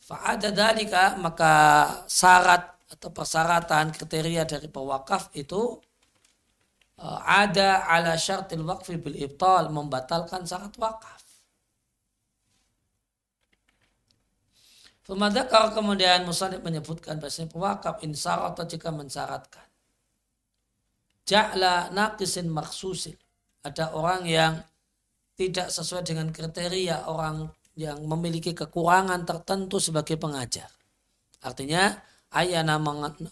Fa'ada 0.00 0.54
dalika 0.54 1.18
maka 1.18 1.52
syarat 2.06 2.76
atau 2.86 3.10
persyaratan 3.10 3.90
kriteria 3.90 4.46
dari 4.46 4.70
pewakaf 4.70 5.34
itu 5.34 5.82
ada 7.04 7.84
ala 7.84 8.16
syartil 8.16 8.64
waqfi 8.64 8.96
bil 8.96 9.16
ibtal 9.20 9.68
membatalkan 9.68 10.48
syarat 10.48 10.72
wakaf. 10.80 11.22
Femadakar 15.06 15.70
kemudian 15.70 16.26
Musanib 16.26 16.66
menyebutkan 16.66 17.22
bahasanya 17.22 17.52
pewakaf 17.52 18.02
atau 18.02 18.64
jika 18.66 18.90
mensyaratkan. 18.90 19.62
Ja'la 21.22 21.94
naqisin 21.94 22.50
maksusin. 22.50 23.14
Ada 23.62 23.94
orang 23.94 24.26
yang 24.26 24.52
tidak 25.38 25.70
sesuai 25.70 26.02
dengan 26.02 26.34
kriteria 26.34 27.06
orang 27.06 27.46
yang 27.78 28.02
memiliki 28.02 28.50
kekurangan 28.50 29.22
tertentu 29.22 29.78
sebagai 29.78 30.18
pengajar. 30.18 30.66
Artinya 31.44 31.92
ayana 32.34 32.80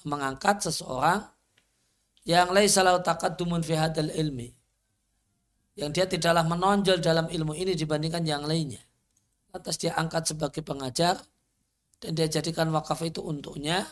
mengangkat 0.07 0.63
seseorang 0.63 1.27
yang 2.25 2.53
laisa 2.53 2.81
lau 2.81 3.01
taqaddumun 3.01 3.61
fi 3.61 3.77
hadal 3.77 4.13
ilmi. 4.13 4.49
Yang 5.75 5.91
dia 5.93 6.07
tidaklah 6.07 6.45
menonjol 6.47 7.03
dalam 7.03 7.27
ilmu 7.29 7.53
ini 7.53 7.75
dibandingkan 7.75 8.25
yang 8.25 8.47
lainnya. 8.47 8.81
Lantas 9.51 9.79
dia 9.79 9.95
angkat 9.95 10.33
sebagai 10.33 10.63
pengajar 10.63 11.19
dan 11.99 12.11
dia 12.15 12.31
jadikan 12.31 12.71
wakaf 12.71 13.03
itu 13.07 13.23
untuknya. 13.23 13.85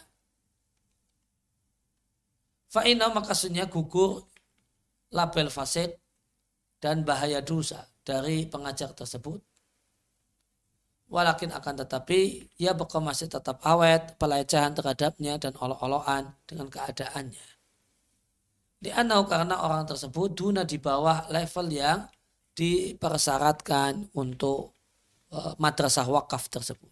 Fa'ina 2.72 3.12
makasnya 3.12 3.68
gugur 3.68 4.24
label 5.12 5.52
fasid 5.52 5.92
dan 6.80 7.04
bahaya 7.04 7.44
dosa 7.44 7.84
dari 8.00 8.48
pengajar 8.48 8.96
tersebut 8.96 9.44
walakin 11.12 11.52
akan 11.52 11.84
tetapi 11.84 12.48
ia 12.56 12.72
bakal 12.72 13.04
masih 13.04 13.28
tetap 13.28 13.60
awet 13.68 14.16
pelecehan 14.16 14.72
terhadapnya 14.72 15.36
dan 15.36 15.52
olok-olokan 15.60 16.32
dengan 16.48 16.72
keadaannya. 16.72 17.51
Di 18.82 18.90
anau 18.90 19.22
karena 19.30 19.62
orang 19.62 19.86
tersebut 19.86 20.34
duna 20.34 20.66
di 20.66 20.82
bawah 20.82 21.30
level 21.30 21.66
yang 21.70 22.02
dipersyaratkan 22.58 24.10
untuk 24.18 24.74
uh, 25.30 25.54
madrasah 25.62 26.02
wakaf 26.10 26.50
tersebut. 26.50 26.90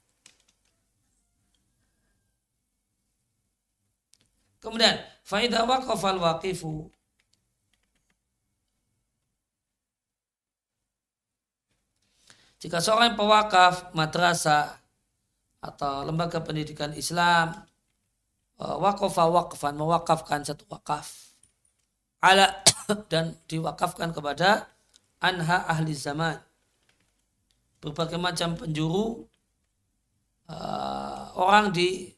Kemudian, 4.62 5.02
faidah 5.26 5.66
waqafal 5.66 6.20
waqifu 6.22 6.86
Jika 12.60 12.76
seorang 12.76 13.16
pewakaf 13.16 13.96
madrasah 13.96 14.68
atau 15.64 16.04
lembaga 16.04 16.44
pendidikan 16.44 16.92
Islam 16.92 17.56
eh, 18.60 18.76
wakofa 18.84 19.24
wakfan 19.32 19.80
mewakafkan 19.80 20.44
satu 20.44 20.68
wakaf 20.68 21.29
ala 22.20 22.64
dan 23.12 23.36
diwakafkan 23.48 24.12
kepada 24.12 24.68
anha 25.20 25.64
ahli 25.68 25.92
zaman 25.92 26.36
berbagai 27.80 28.20
macam 28.20 28.56
penjuru 28.56 29.24
uh, 30.52 31.32
orang 31.36 31.72
di 31.72 32.12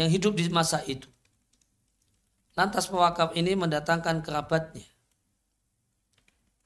yang 0.00 0.08
hidup 0.08 0.32
di 0.32 0.48
masa 0.48 0.80
itu. 0.88 1.08
Lantas 2.56 2.88
pewakaf 2.88 3.36
ini 3.36 3.52
mendatangkan 3.56 4.24
kerabatnya 4.24 4.92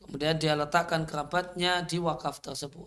Kemudian 0.07 0.39
dia 0.39 0.55
letakkan 0.55 1.03
kerabatnya 1.03 1.83
di 1.83 1.99
wakaf 1.99 2.39
tersebut. 2.39 2.87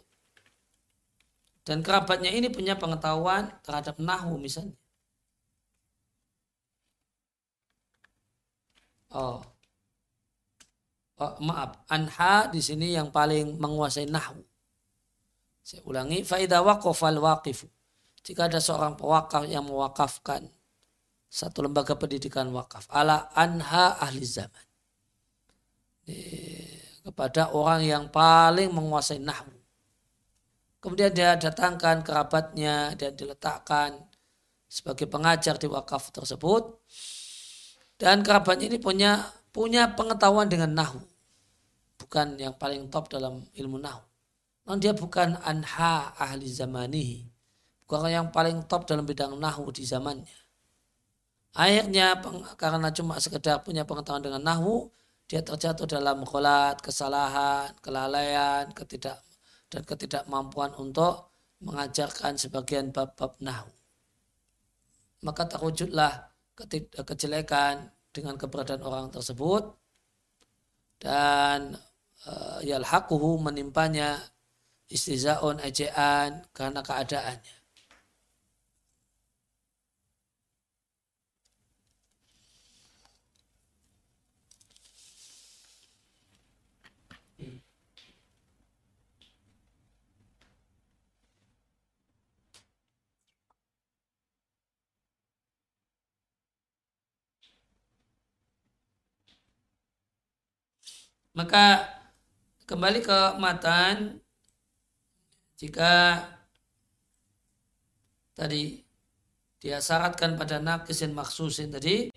Dan 1.67 1.83
kerabatnya 1.83 2.31
ini 2.31 2.47
punya 2.47 2.79
pengetahuan 2.79 3.51
terhadap 3.59 3.99
nahu 3.99 4.39
misalnya. 4.39 4.79
Oh. 9.09 9.41
oh 11.19 11.33
maaf, 11.41 11.81
anha 11.89 12.47
di 12.47 12.61
sini 12.61 12.93
yang 12.93 13.09
paling 13.09 13.57
menguasai 13.57 14.05
nahu. 14.05 14.37
Saya 15.65 15.81
ulangi, 15.85 16.21
faida 16.21 16.61
waqafal 16.61 17.17
waqifu. 17.17 17.65
Jika 18.21 18.45
ada 18.45 18.61
seorang 18.61 18.93
pewakaf 18.93 19.49
yang 19.49 19.65
mewakafkan 19.65 20.45
satu 21.29 21.61
lembaga 21.61 21.93
pendidikan 21.93 22.49
wakaf 22.49 22.89
ala 22.89 23.29
anha 23.37 24.01
ahli 24.01 24.25
zaman 24.25 24.65
kepada 27.05 27.53
orang 27.53 27.85
yang 27.85 28.05
paling 28.09 28.73
menguasai 28.73 29.21
nahwu. 29.21 29.53
Kemudian 30.79 31.11
dia 31.11 31.35
datangkan 31.35 32.01
kerabatnya 32.01 32.95
dan 32.95 33.13
diletakkan 33.13 33.99
sebagai 34.65 35.05
pengajar 35.05 35.59
di 35.59 35.67
wakaf 35.67 36.09
tersebut. 36.09 36.78
Dan 37.99 38.23
kerabatnya 38.23 38.71
ini 38.71 38.79
punya 38.79 39.27
punya 39.51 39.91
pengetahuan 39.91 40.47
dengan 40.47 40.71
nahwu. 40.71 41.03
Bukan 41.99 42.39
yang 42.39 42.55
paling 42.55 42.87
top 42.87 43.11
dalam 43.11 43.43
ilmu 43.51 43.75
nahwu. 43.75 44.01
Non 44.63 44.79
dia 44.79 44.95
bukan 44.95 45.35
anha 45.43 46.15
ahli 46.15 46.47
zamanihi. 46.47 47.27
Bukan 47.83 48.07
yang 48.07 48.31
paling 48.31 48.63
top 48.71 48.87
dalam 48.87 49.03
bidang 49.03 49.35
nahwu 49.35 49.67
di 49.75 49.83
zamannya. 49.83 50.39
Akhirnya 51.57 52.15
karena 52.55 52.87
cuma 52.95 53.19
sekedar 53.19 53.65
punya 53.65 53.83
pengetahuan 53.83 54.23
dengan 54.23 54.47
nahwu, 54.47 54.93
dia 55.27 55.41
terjatuh 55.43 55.89
dalam 55.89 56.23
kholat, 56.23 56.79
kesalahan, 56.79 57.73
kelalaian, 57.83 58.69
ketidak 58.71 59.19
dan 59.67 59.81
ketidakmampuan 59.83 60.71
untuk 60.77 61.29
mengajarkan 61.59 62.39
sebagian 62.39 62.95
bab-bab 62.95 63.35
nahu. 63.43 63.67
Maka 65.25 65.49
terwujudlah 65.51 66.28
kejelekan 67.05 67.91
dengan 68.11 68.35
keberadaan 68.35 68.83
orang 68.83 69.07
tersebut 69.13 69.63
dan 70.99 71.79
uh, 72.27 72.59
yalhaquhu 72.59 73.39
menimpanya 73.39 74.19
istizaun 74.89 75.61
ejaan 75.63 76.43
karena 76.51 76.81
keadaannya. 76.83 77.58
Maka 101.37 101.85
kembali 102.65 102.99
ke 103.05 103.19
matan 103.37 104.17
jika 105.59 106.23
tadi 108.33 108.81
dia 109.59 109.83
syaratkan 109.83 110.39
pada 110.39 110.63
nakisin 110.63 111.11
maksusin 111.11 111.67
tadi 111.67 112.07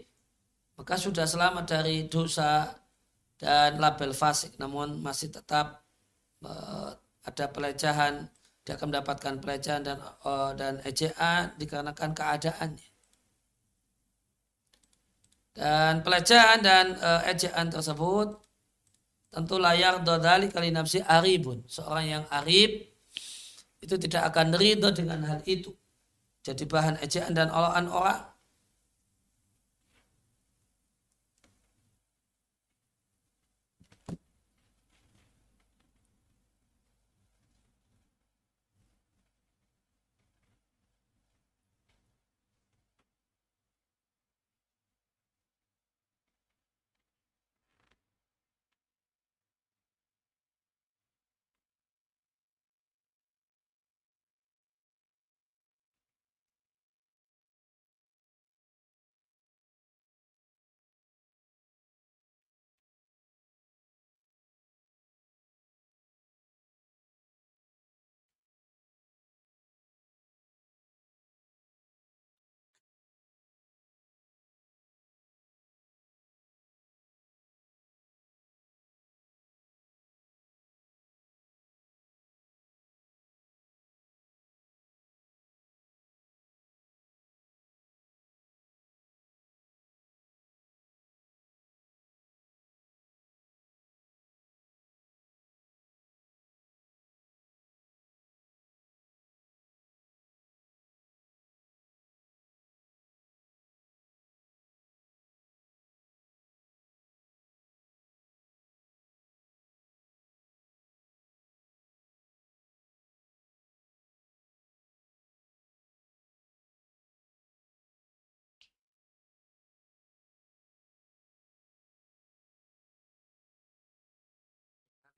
maka 0.78 0.94
sudah 0.96 1.26
selamat 1.26 1.64
dari 1.68 2.06
dosa 2.06 2.72
dan 3.36 3.76
label 3.76 4.14
fasik. 4.14 4.56
Namun 4.56 5.02
masih 5.02 5.34
tetap 5.34 5.82
uh, 6.46 6.90
ada 7.26 7.44
pelecehan 7.50 8.30
dia 8.62 8.78
akan 8.78 8.94
mendapatkan 8.94 9.42
pelecehan 9.42 9.82
dan 9.82 9.98
uh, 10.22 10.54
dan 10.54 10.78
ejaan 10.86 11.50
dikarenakan 11.58 12.14
keadaannya. 12.14 12.88
Dan 15.52 16.00
pelecehan 16.00 16.62
dan 16.62 16.94
uh, 17.02 17.26
ejaan 17.26 17.68
tersebut 17.68 18.38
tentu 19.32 19.56
layar 19.56 20.04
dodali 20.04 20.52
kali 20.52 20.68
nafsi 20.68 21.00
aribun. 21.00 21.64
Seorang 21.64 22.04
yang 22.04 22.24
arib 22.28 22.84
itu 23.80 23.94
tidak 23.96 24.30
akan 24.30 24.54
ridho 24.54 24.92
dengan 24.92 25.24
hal 25.24 25.40
itu. 25.48 25.72
Jadi 26.44 26.68
bahan 26.68 27.00
ejaan 27.00 27.32
dan 27.32 27.48
olahan 27.48 27.88
orang 27.88 28.20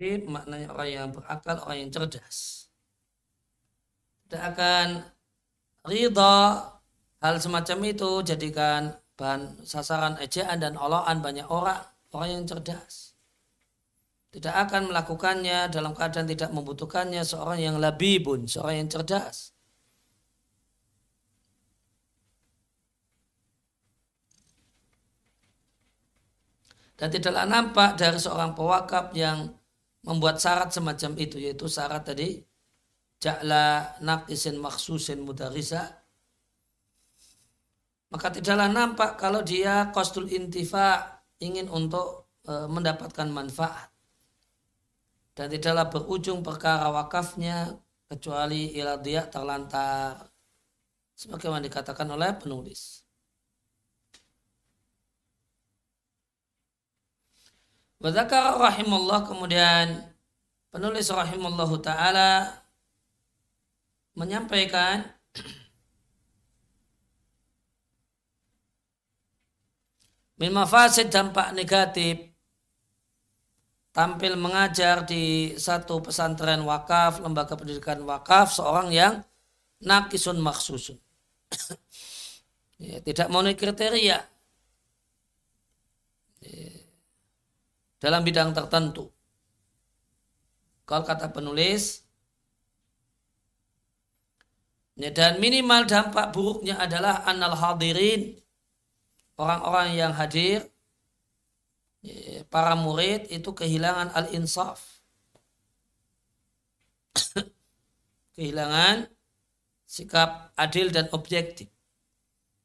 Maknanya 0.02 0.74
orang 0.74 0.90
yang 0.90 1.08
berakal, 1.14 1.62
orang 1.62 1.86
yang 1.86 1.90
cerdas. 1.94 2.66
Tidak 4.26 4.42
akan 4.42 5.06
ridha 5.86 6.36
hal 7.22 7.34
semacam 7.38 7.78
itu 7.86 8.10
jadikan 8.26 8.98
bahan 9.14 9.62
sasaran 9.62 10.18
ejaan 10.18 10.58
dan 10.58 10.74
oloan 10.74 11.22
banyak 11.22 11.46
orang, 11.46 11.78
orang 12.10 12.42
yang 12.42 12.44
cerdas. 12.44 13.14
Tidak 14.34 14.50
akan 14.50 14.90
melakukannya 14.90 15.70
dalam 15.70 15.94
keadaan 15.94 16.26
tidak 16.26 16.50
membutuhkannya 16.50 17.22
seorang 17.22 17.62
yang 17.62 17.76
labibun, 17.78 18.50
seorang 18.50 18.82
yang 18.82 18.90
cerdas. 18.90 19.54
Dan 26.98 27.14
tidaklah 27.14 27.46
nampak 27.46 27.94
dari 27.94 28.18
seorang 28.18 28.58
pewakaf 28.58 29.14
yang 29.14 29.54
membuat 30.04 30.36
syarat 30.38 30.70
semacam 30.70 31.12
itu 31.16 31.36
yaitu 31.40 31.66
syarat 31.66 32.04
tadi 32.04 32.44
ja'la 33.20 33.96
naqisin 34.04 34.60
maksusin 34.60 35.24
mudarisa. 35.24 36.04
Maka 38.12 38.30
tidaklah 38.30 38.70
nampak 38.70 39.18
kalau 39.18 39.42
dia 39.42 39.90
kostul 39.90 40.30
intifa 40.30 41.18
ingin 41.42 41.66
untuk 41.66 42.30
e, 42.46 42.52
mendapatkan 42.70 43.26
manfaat. 43.26 43.90
Dan 45.34 45.50
tidaklah 45.50 45.90
berujung 45.90 46.46
perkara 46.46 46.94
wakafnya 46.94 47.74
kecuali 48.06 48.70
ila 48.78 49.02
dia 49.02 49.26
terlantar. 49.26 50.30
Sebagaimana 51.18 51.66
dikatakan 51.66 52.06
oleh 52.14 52.38
penulis 52.38 53.03
Wadakar 58.04 58.60
rahimullah 58.60 59.24
kemudian 59.24 60.04
penulis 60.68 61.08
rahimullah 61.08 61.70
ta'ala 61.80 62.52
menyampaikan 64.12 65.08
min 70.36 70.52
mafasid 70.52 71.08
dampak 71.08 71.56
negatif 71.56 72.28
tampil 73.96 74.36
mengajar 74.36 75.08
di 75.08 75.56
satu 75.56 76.04
pesantren 76.04 76.60
wakaf, 76.60 77.24
lembaga 77.24 77.56
pendidikan 77.56 78.04
wakaf, 78.04 78.52
seorang 78.52 78.92
yang 78.92 79.24
nakisun 79.80 80.42
maksusun. 80.44 81.00
ya, 82.84 83.00
tidak 83.00 83.32
memenuhi 83.32 83.56
kriteria. 83.56 84.33
Dalam 88.04 88.20
bidang 88.20 88.52
tertentu. 88.52 89.08
Kalau 90.84 91.00
kata 91.08 91.32
penulis, 91.32 92.04
dan 94.94 95.40
minimal 95.40 95.88
dampak 95.88 96.36
buruknya 96.36 96.76
adalah 96.76 97.24
anal 97.24 97.56
hadirin, 97.56 98.36
orang-orang 99.40 99.96
yang 99.96 100.12
hadir, 100.12 100.68
ya, 102.04 102.44
para 102.52 102.76
murid 102.76 103.32
itu 103.32 103.50
kehilangan 103.56 104.12
al-insaf. 104.12 105.00
kehilangan 108.36 109.08
sikap 109.88 110.52
adil 110.60 110.92
dan 110.92 111.08
objektif. 111.16 111.72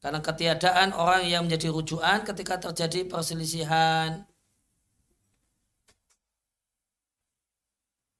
Karena 0.03 0.19
ketiadaan 0.19 0.91
orang 0.95 1.25
yang 1.27 1.47
menjadi 1.47 1.71
rujukan 1.73 2.27
ketika 2.27 2.59
terjadi 2.59 3.09
perselisihan, 3.09 4.28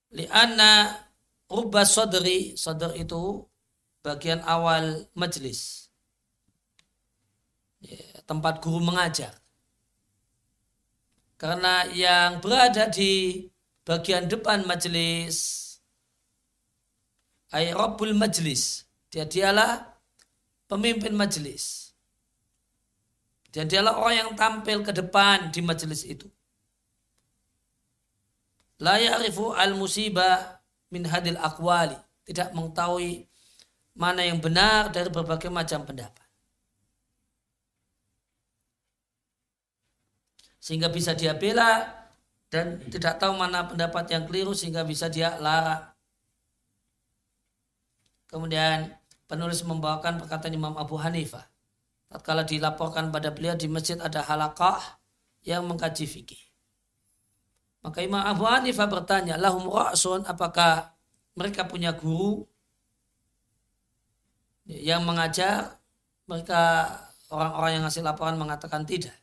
Lianna 0.10 1.06
rubah 1.50 1.86
sodri, 1.86 2.58
sodr 2.58 2.98
itu 2.98 3.46
bagian 4.02 4.42
awal 4.46 5.06
majelis. 5.14 5.92
Ya, 7.80 8.02
tempat 8.26 8.60
guru 8.60 8.82
mengajar. 8.82 9.38
Karena 11.40 11.88
yang 11.96 12.44
berada 12.44 12.92
di 12.92 13.48
bagian 13.90 14.30
depan 14.30 14.70
majelis 14.70 15.66
ay 17.50 17.74
rabbul 17.74 18.14
majlis 18.14 18.86
dia 19.10 19.26
dialah 19.26 19.82
pemimpin 20.70 21.18
majelis 21.18 21.98
dan 23.50 23.66
dialah 23.66 23.98
orang 23.98 24.16
yang 24.22 24.32
tampil 24.38 24.86
ke 24.86 24.94
depan 24.94 25.50
di 25.50 25.66
majelis 25.66 26.06
itu 26.06 26.30
La 28.80 28.96
ya'rifu 28.96 29.52
al-musibah 29.52 30.64
min 30.92 31.04
hadil 31.04 31.36
akwali. 31.36 31.96
Tidak 32.24 32.56
mengetahui 32.56 33.28
mana 34.00 34.24
yang 34.24 34.40
benar 34.40 34.88
dari 34.94 35.12
berbagai 35.12 35.52
macam 35.52 35.84
pendapat. 35.84 36.24
Sehingga 40.60 40.88
bisa 40.88 41.12
dia 41.18 41.36
bela 41.36 41.88
dan 42.48 42.80
tidak 42.88 43.20
tahu 43.20 43.36
mana 43.36 43.66
pendapat 43.68 44.06
yang 44.14 44.24
keliru 44.30 44.56
sehingga 44.56 44.86
bisa 44.88 45.10
dia 45.12 45.36
larang. 45.42 45.92
Kemudian 48.30 48.94
penulis 49.26 49.66
membawakan 49.66 50.22
perkataan 50.22 50.54
Imam 50.54 50.78
Abu 50.78 50.98
Hanifah. 51.02 51.50
Tatkala 52.10 52.46
dilaporkan 52.46 53.14
pada 53.14 53.30
beliau 53.34 53.54
di 53.54 53.70
masjid 53.70 53.98
ada 54.02 54.26
halakah 54.26 54.82
yang 55.46 55.66
mengkaji 55.66 56.06
fikih. 56.10 56.49
Maka 57.80 58.04
Imam 58.04 58.20
Abu 58.20 58.44
Hanifah 58.44 58.88
bertanya, 58.92 59.40
lahum 59.40 59.72
ra'sun, 59.72 60.28
apakah 60.28 60.92
mereka 61.36 61.64
punya 61.64 61.96
guru 61.96 62.44
yang 64.68 65.08
mengajar? 65.08 65.80
Mereka 66.28 66.62
orang-orang 67.32 67.72
yang 67.80 67.84
ngasih 67.88 68.04
laporan 68.04 68.36
mengatakan 68.36 68.84
tidak. 68.84 69.16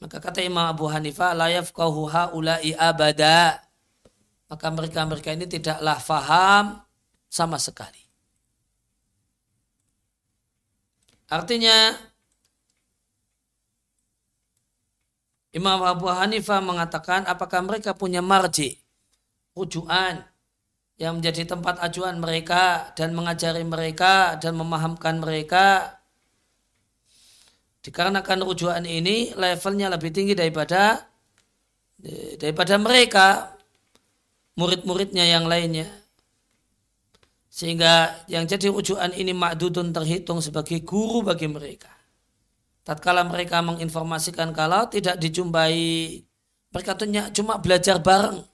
Maka 0.00 0.16
kata 0.16 0.40
Imam 0.40 0.64
Abu 0.64 0.88
Hanifah, 0.88 1.36
layaf 1.36 1.76
kauhuha 1.76 2.32
ulai 2.32 2.72
abada. 2.72 3.60
Maka 4.48 4.66
mereka-mereka 4.72 5.36
ini 5.36 5.46
tidaklah 5.46 6.00
faham 6.00 6.80
sama 7.28 7.60
sekali. 7.60 8.02
Artinya 11.30 11.94
Imam 15.50 15.82
Abu 15.82 16.06
Hanifah 16.06 16.62
mengatakan 16.62 17.26
apakah 17.26 17.58
mereka 17.66 17.90
punya 17.90 18.22
marji, 18.22 18.78
rujukan 19.58 20.22
yang 20.94 21.18
menjadi 21.18 21.42
tempat 21.42 21.82
acuan 21.82 22.22
mereka 22.22 22.94
dan 22.94 23.10
mengajari 23.18 23.66
mereka 23.66 24.38
dan 24.38 24.54
memahamkan 24.54 25.18
mereka? 25.18 25.98
Dikarenakan 27.82 28.46
rujukan 28.46 28.84
ini 28.86 29.34
levelnya 29.34 29.90
lebih 29.90 30.14
tinggi 30.14 30.38
daripada 30.38 31.02
daripada 32.38 32.78
mereka 32.78 33.56
murid-muridnya 34.54 35.26
yang 35.26 35.50
lainnya. 35.50 35.90
Sehingga 37.50 38.22
yang 38.30 38.46
jadi 38.46 38.70
rujukan 38.70 39.10
ini 39.18 39.34
makdudun 39.34 39.90
terhitung 39.90 40.38
sebagai 40.38 40.78
guru 40.86 41.26
bagi 41.26 41.50
mereka 41.50 41.99
tatkala 42.82 43.22
mereka 43.26 43.60
menginformasikan 43.60 44.50
kalau 44.56 44.88
tidak 44.88 45.20
dijumpai 45.20 45.76
mereka 46.70 46.94
tuh 46.94 47.10
cuma 47.34 47.58
belajar 47.58 47.98
bareng 47.98 48.46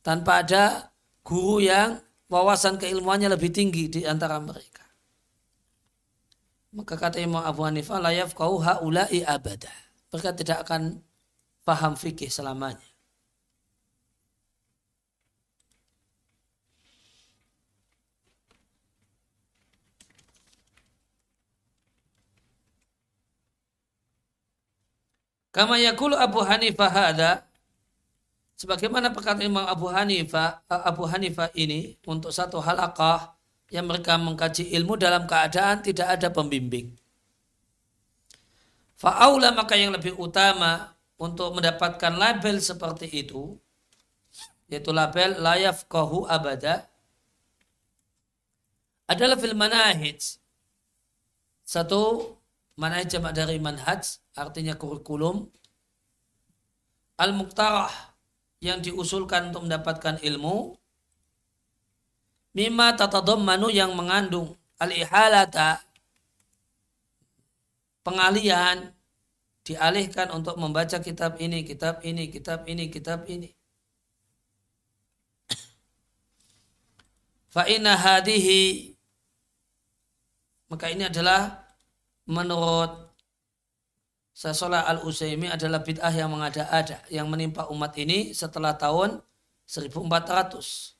tanpa 0.00 0.40
ada 0.40 0.88
guru 1.20 1.60
yang 1.60 2.00
wawasan 2.32 2.80
keilmuannya 2.80 3.28
lebih 3.28 3.52
tinggi 3.52 3.92
di 3.92 4.00
antara 4.08 4.40
mereka. 4.40 4.84
Maka 6.72 6.96
kata 6.96 7.20
Imam 7.20 7.44
Abu 7.44 7.64
Hanifah 7.64 8.00
layaf 8.00 8.32
kau 8.32 8.60
haulai 8.60 9.24
abada. 9.24 9.72
Mereka 10.08 10.30
tidak 10.36 10.58
akan 10.64 11.04
paham 11.64 11.92
fikih 12.00 12.32
selamanya. 12.32 12.87
Kama 25.58 25.74
yakulu 25.74 26.14
Abu 26.14 26.38
Hanifah 26.38 26.86
hada 26.86 27.42
sebagaimana 28.54 29.10
perkataan 29.10 29.42
Imam 29.42 29.66
Abu 29.66 29.90
Hanifah 29.90 30.62
Abu 30.70 31.02
Hanifah 31.02 31.50
ini 31.58 31.98
untuk 32.06 32.30
satu 32.30 32.62
halakah 32.62 33.34
yang 33.66 33.90
mereka 33.90 34.14
mengkaji 34.14 34.70
ilmu 34.78 34.94
dalam 34.94 35.26
keadaan 35.26 35.82
tidak 35.82 36.14
ada 36.14 36.30
pembimbing. 36.30 36.94
Fa'aula 39.02 39.50
maka 39.50 39.74
yang 39.74 39.90
lebih 39.90 40.14
utama 40.14 40.94
untuk 41.18 41.58
mendapatkan 41.58 42.14
label 42.14 42.62
seperti 42.62 43.10
itu 43.10 43.58
yaitu 44.70 44.94
label 44.94 45.42
layaf 45.42 45.90
kohu 45.90 46.22
abada 46.30 46.86
adalah 49.10 49.34
fil 49.34 49.58
manahij 49.58 50.38
satu 51.66 52.30
manhaj 52.78 53.10
jamak 53.10 53.34
dari 53.34 53.58
manhaj 53.58 54.22
artinya 54.38 54.78
kurikulum. 54.78 55.50
Al-muktarah 57.18 57.90
yang 58.62 58.78
diusulkan 58.78 59.50
untuk 59.50 59.66
mendapatkan 59.66 60.22
ilmu. 60.22 60.78
Mimma 62.54 62.94
manu 63.42 63.68
yang 63.70 63.94
mengandung 63.98 64.54
al-ihalata. 64.78 65.82
Pengalian 68.06 68.94
dialihkan 69.66 70.32
untuk 70.32 70.56
membaca 70.56 70.96
kitab 71.02 71.36
ini, 71.42 71.60
kitab 71.66 72.00
ini, 72.00 72.32
kitab 72.32 72.64
ini, 72.64 72.88
kitab 72.88 73.28
ini. 73.28 73.52
Fa'ina 77.52 77.98
hadihi. 77.98 78.94
Maka 80.68 80.92
ini 80.92 81.08
adalah 81.08 81.64
menurut 82.28 83.07
Sasolah 84.38 84.86
al-Usaimi 84.86 85.50
adalah 85.50 85.82
bid'ah 85.82 86.14
yang 86.14 86.30
mengada-ada 86.30 87.02
yang 87.10 87.26
menimpa 87.26 87.66
umat 87.74 87.98
ini 87.98 88.30
setelah 88.30 88.78
tahun 88.78 89.18
1400. 89.66 90.94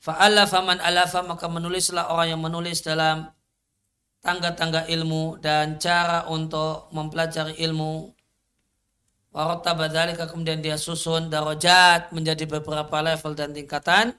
Fa'ala 0.00 0.48
faman 0.48 0.80
alafa 0.80 1.20
maka 1.28 1.44
menulislah 1.44 2.08
orang 2.08 2.32
yang 2.32 2.40
menulis 2.40 2.80
dalam 2.80 3.28
tangga-tangga 4.24 4.88
ilmu 4.88 5.44
dan 5.44 5.76
cara 5.76 6.24
untuk 6.32 6.88
mempelajari 6.96 7.60
ilmu. 7.60 8.16
Warata 9.28 9.76
kemudian 10.24 10.64
dia 10.64 10.80
susun 10.80 11.28
darajat 11.28 12.16
menjadi 12.16 12.48
beberapa 12.48 12.96
level 13.04 13.36
dan 13.36 13.52
tingkatan. 13.52 14.16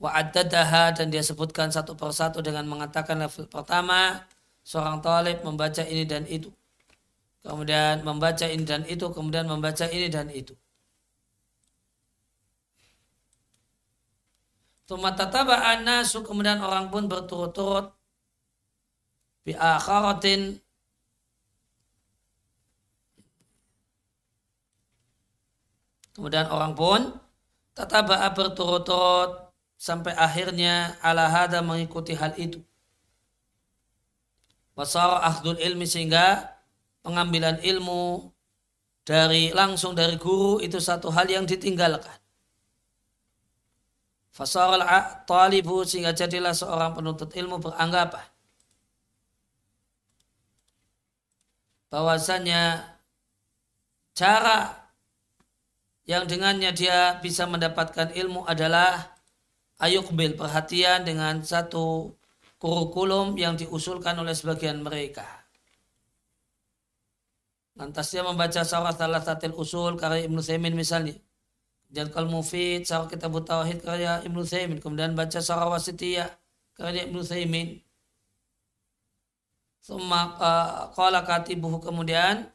Wa'addadaha 0.00 0.96
dan 0.96 1.12
dia 1.12 1.20
sebutkan 1.20 1.68
satu 1.68 1.92
persatu 1.92 2.40
dengan 2.40 2.64
mengatakan 2.64 3.20
level 3.20 3.44
pertama 3.52 4.24
seorang 4.64 5.04
talib 5.04 5.44
membaca 5.44 5.84
ini 5.84 6.08
dan 6.08 6.24
itu. 6.24 6.48
Kemudian 7.44 8.00
membaca 8.00 8.48
ini 8.48 8.64
dan 8.64 8.84
itu, 8.88 9.06
kemudian 9.12 9.44
membaca 9.44 9.84
ini 9.92 10.08
dan 10.08 10.32
itu. 10.32 10.56
Tumatataba 14.88 15.78
kemudian 16.26 16.58
orang 16.64 16.90
pun 16.90 17.06
berturut-turut 17.06 17.94
bi 19.46 19.54
akharatin 19.54 20.58
Kemudian 26.10 26.50
orang 26.50 26.74
pun 26.74 27.00
tataba'a 27.72 28.34
berturut-turut 28.34 29.49
sampai 29.80 30.12
akhirnya 30.12 31.00
ala 31.00 31.32
hada 31.32 31.64
mengikuti 31.64 32.12
hal 32.12 32.36
itu. 32.36 32.60
Wasara 34.76 35.24
akhdul 35.24 35.56
ilmi 35.56 35.88
sehingga 35.88 36.52
pengambilan 37.00 37.64
ilmu 37.64 38.28
dari 39.08 39.56
langsung 39.56 39.96
dari 39.96 40.20
guru 40.20 40.60
itu 40.60 40.76
satu 40.76 41.08
hal 41.08 41.24
yang 41.32 41.48
ditinggalkan. 41.48 42.20
Fasaral 44.30 44.84
talibu 45.26 45.82
sehingga 45.82 46.14
jadilah 46.14 46.54
seorang 46.54 46.94
penuntut 46.94 47.34
ilmu 47.34 47.58
beranggapan 47.58 48.24
bahwasanya 51.90 52.94
cara 54.14 54.78
yang 56.06 56.24
dengannya 56.30 56.70
dia 56.70 57.18
bisa 57.18 57.44
mendapatkan 57.50 58.14
ilmu 58.14 58.46
adalah 58.46 59.19
ayukbil 59.80 60.36
perhatian 60.36 61.08
dengan 61.08 61.40
satu 61.40 62.12
kurikulum 62.60 63.34
yang 63.40 63.56
diusulkan 63.56 64.14
oleh 64.20 64.36
sebagian 64.36 64.84
mereka. 64.84 65.24
Lantas 67.80 68.12
dia 68.12 68.20
membaca 68.20 68.60
salah 68.60 68.92
salah 68.92 69.24
satu 69.24 69.56
usul 69.56 69.96
karya 69.96 70.28
Ibnu 70.28 70.44
Saimin 70.44 70.76
misalnya. 70.76 71.16
Jadkal 71.90 72.28
Mufid, 72.28 72.86
sarah 72.86 73.10
kitab 73.10 73.34
Tauhid 73.40 73.80
karya 73.82 74.20
Ibnu 74.22 74.44
Saimin. 74.44 74.78
Kemudian 74.78 75.16
baca 75.16 75.40
sarah 75.40 75.66
Wasitiyah 75.72 76.28
karya 76.76 77.08
Ibnu 77.08 77.24
Saimin. 77.24 77.80
Summa 79.80 80.36
qala 80.92 81.24
katibuhu 81.24 81.80
kemudian 81.80 82.52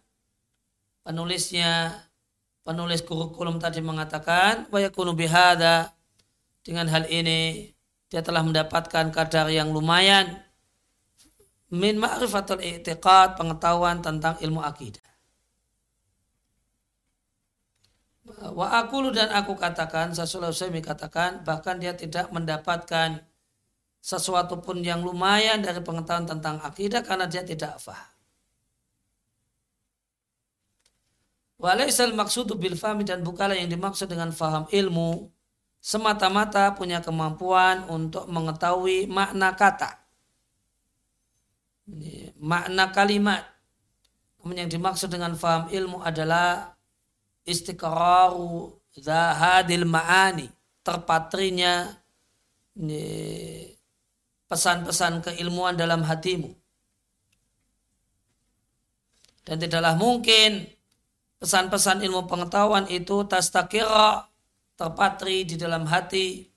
penulisnya 1.02 2.06
penulis 2.62 3.02
kurikulum 3.02 3.58
tadi 3.58 3.82
mengatakan 3.82 4.70
wa 4.70 4.78
yakunu 4.78 5.18
bihada 5.18 5.95
dengan 6.66 6.90
hal 6.90 7.06
ini 7.06 7.70
dia 8.10 8.26
telah 8.26 8.42
mendapatkan 8.42 9.14
kadar 9.14 9.54
yang 9.54 9.70
lumayan 9.70 10.42
min 11.70 12.02
ma'rifatul 12.02 12.62
i'tiqad 12.62 13.38
pengetahuan 13.38 14.02
tentang 14.02 14.42
ilmu 14.42 14.66
akidah. 14.66 15.06
Wa 18.26 18.82
akulu 18.82 19.14
dan 19.14 19.30
aku 19.30 19.54
katakan, 19.54 20.10
Sasulullah 20.18 20.54
katakan, 20.82 21.46
bahkan 21.46 21.78
dia 21.78 21.94
tidak 21.94 22.34
mendapatkan 22.34 23.22
sesuatu 24.02 24.62
pun 24.62 24.82
yang 24.82 25.06
lumayan 25.06 25.62
dari 25.62 25.82
pengetahuan 25.82 26.26
tentang 26.26 26.58
akidah 26.62 27.06
karena 27.06 27.30
dia 27.30 27.46
tidak 27.46 27.78
faham. 27.78 28.10
Walaisal 31.62 32.14
maksudu 32.14 32.58
bil 32.58 32.78
fahmi 32.78 33.08
dan 33.08 33.22
bukalah 33.22 33.56
yang 33.56 33.72
dimaksud 33.72 34.12
dengan 34.12 34.30
faham 34.30 34.68
ilmu 34.70 35.35
semata-mata 35.86 36.74
punya 36.74 36.98
kemampuan 36.98 37.86
untuk 37.86 38.26
mengetahui 38.26 39.06
makna 39.06 39.54
kata. 39.54 40.02
Makna 42.42 42.90
kalimat. 42.90 43.46
Yang 44.42 44.78
dimaksud 44.78 45.14
dengan 45.14 45.38
faham 45.38 45.70
ilmu 45.70 46.02
adalah 46.02 46.74
istiqraru 47.46 48.74
zahadil 48.98 49.86
ma'ani. 49.86 50.50
Terpatrinya 50.82 51.94
pesan-pesan 54.50 55.22
keilmuan 55.22 55.78
dalam 55.78 56.02
hatimu. 56.02 56.50
Dan 59.46 59.62
tidaklah 59.62 59.94
mungkin 59.94 60.66
pesan-pesan 61.38 62.02
ilmu 62.02 62.26
pengetahuan 62.26 62.90
itu 62.90 63.22
tastakira 63.30 64.26
terpatri 64.76 65.48
di 65.48 65.56
dalam 65.56 65.88
hati 65.88 66.48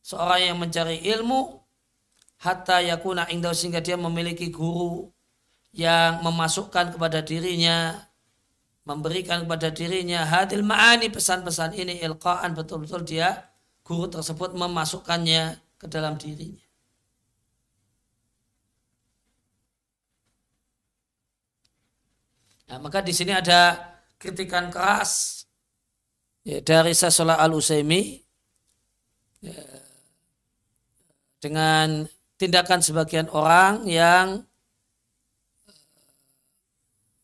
seorang 0.00 0.52
yang 0.52 0.58
mencari 0.60 1.04
ilmu 1.04 1.60
hatta 2.40 2.80
yakuna 2.80 3.28
indah 3.28 3.52
sehingga 3.52 3.84
dia 3.84 4.00
memiliki 4.00 4.48
guru 4.48 5.12
yang 5.76 6.24
memasukkan 6.24 6.96
kepada 6.96 7.20
dirinya 7.20 7.94
memberikan 8.88 9.44
kepada 9.44 9.68
dirinya 9.70 10.24
hadil 10.24 10.64
ma'ani 10.64 11.12
pesan-pesan 11.12 11.76
ini 11.76 12.00
ilqaan 12.00 12.56
betul-betul 12.56 13.04
dia 13.04 13.52
guru 13.84 14.08
tersebut 14.08 14.56
memasukkannya 14.56 15.60
ke 15.76 15.86
dalam 15.86 16.16
dirinya. 16.16 16.64
Nah, 22.70 22.78
maka 22.78 23.02
di 23.02 23.10
sini 23.10 23.34
ada 23.34 23.82
kritikan 24.14 24.70
keras 24.70 25.39
ya, 26.44 26.58
dari 26.60 26.92
Sasola 26.96 27.36
al 27.36 27.52
Usaimi 27.52 28.20
ya, 29.44 29.60
dengan 31.40 32.04
tindakan 32.40 32.80
sebagian 32.80 33.28
orang 33.32 33.84
yang 33.84 34.44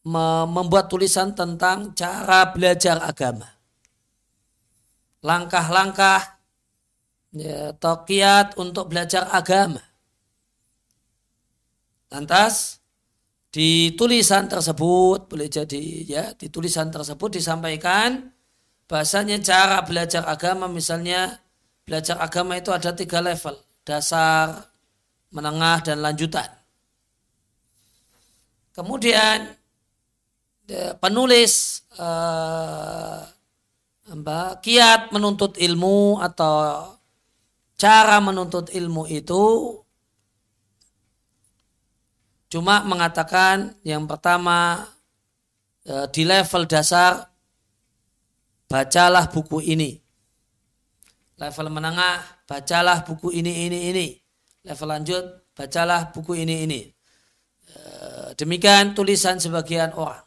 membuat 0.07 0.87
tulisan 0.87 1.35
tentang 1.35 1.91
cara 1.99 2.47
belajar 2.55 3.03
agama. 3.03 3.51
Langkah-langkah 5.27 6.39
ya, 7.35 7.75
tokiat 7.75 8.55
untuk 8.55 8.87
belajar 8.87 9.27
agama. 9.35 9.83
Lantas 12.07 12.79
di 13.51 13.91
tulisan 13.99 14.47
tersebut 14.47 15.27
boleh 15.27 15.51
jadi 15.51 15.85
ya 16.07 16.25
di 16.39 16.53
tulisan 16.55 16.87
tersebut 16.93 17.41
disampaikan 17.41 18.36
bahasanya 18.87 19.43
cara 19.43 19.83
belajar 19.83 20.23
agama 20.27 20.71
misalnya 20.71 21.43
belajar 21.87 22.19
agama 22.19 22.59
itu 22.59 22.71
ada 22.71 22.95
tiga 22.95 23.23
level 23.23 23.55
dasar 23.87 24.67
menengah 25.31 25.83
dan 25.83 26.03
lanjutan. 26.03 26.49
Kemudian 28.75 29.55
penulis 30.99 31.83
eh, 31.99 33.21
kiat 34.63 35.11
menuntut 35.11 35.59
ilmu 35.59 36.23
atau 36.23 36.95
cara 37.79 38.19
menuntut 38.23 38.71
ilmu 38.71 39.07
itu 39.11 39.45
Cuma 42.47 42.87
mengatakan 42.87 43.75
yang 43.83 44.07
pertama 44.07 44.87
e, 45.83 46.07
di 46.15 46.23
level 46.23 46.65
dasar 46.71 47.27
bacalah 48.71 49.31
buku 49.31 49.63
ini. 49.63 49.99
Level 51.37 51.69
menengah 51.69 52.47
bacalah 52.49 53.05
buku 53.07 53.35
ini 53.35 53.67
ini 53.69 53.79
ini. 53.93 54.07
Level 54.67 54.89
lanjut 54.89 55.25
bacalah 55.53 56.11
buku 56.11 56.43
ini 56.43 56.65
ini. 56.65 56.81
E, 57.69 57.79
demikian 58.35 58.97
tulisan 58.97 59.39
sebagian 59.39 59.93
orang. 59.95 60.25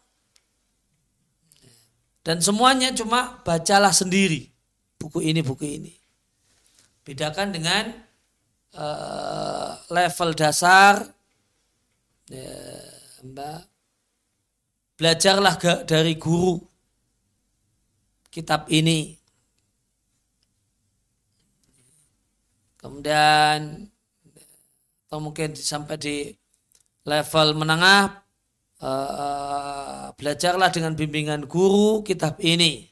Dan 2.23 2.43
semuanya 2.43 2.93
cuma 2.93 3.41
bacalah 3.41 3.95
sendiri 3.95 4.51
buku 4.99 5.23
ini, 5.23 5.41
buku 5.41 5.65
ini. 5.65 5.93
Bedakan 7.01 7.55
dengan 7.55 7.89
uh, 8.77 9.71
level 9.89 10.37
dasar, 10.37 11.09
ya, 12.29 12.53
mbak, 13.25 13.65
belajarlah 14.99 15.55
dari 15.89 16.19
guru 16.19 16.68
kitab 18.29 18.69
ini. 18.69 19.17
Kemudian 22.79 23.89
atau 25.09 25.19
mungkin 25.19 25.57
sampai 25.57 25.97
di 25.97 26.15
level 27.01 27.57
menengah 27.57 28.21
uh, 28.77 30.13
belajarlah 30.13 30.69
dengan 30.69 30.93
bimbingan 30.93 31.49
guru 31.49 32.05
kitab 32.05 32.37
ini. 32.45 32.85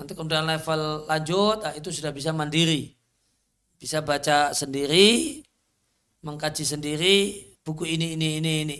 Nanti 0.00 0.12
kemudian 0.16 0.48
level 0.48 1.04
lanjut, 1.04 1.64
nah 1.64 1.72
itu 1.76 1.92
sudah 1.92 2.12
bisa 2.16 2.32
mandiri. 2.32 2.96
Bisa 3.76 4.00
baca 4.00 4.56
sendiri, 4.56 5.40
mengkaji 6.24 6.64
sendiri, 6.64 7.16
buku 7.60 7.84
ini, 7.84 8.16
ini, 8.16 8.40
ini, 8.40 8.52
ini. 8.64 8.78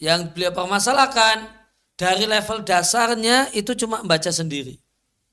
Yang 0.00 0.32
beliau 0.32 0.56
permasalahkan, 0.56 1.59
dari 2.00 2.24
level 2.24 2.64
dasarnya 2.64 3.52
itu 3.52 3.76
cuma 3.76 4.00
membaca 4.00 4.32
sendiri. 4.32 4.80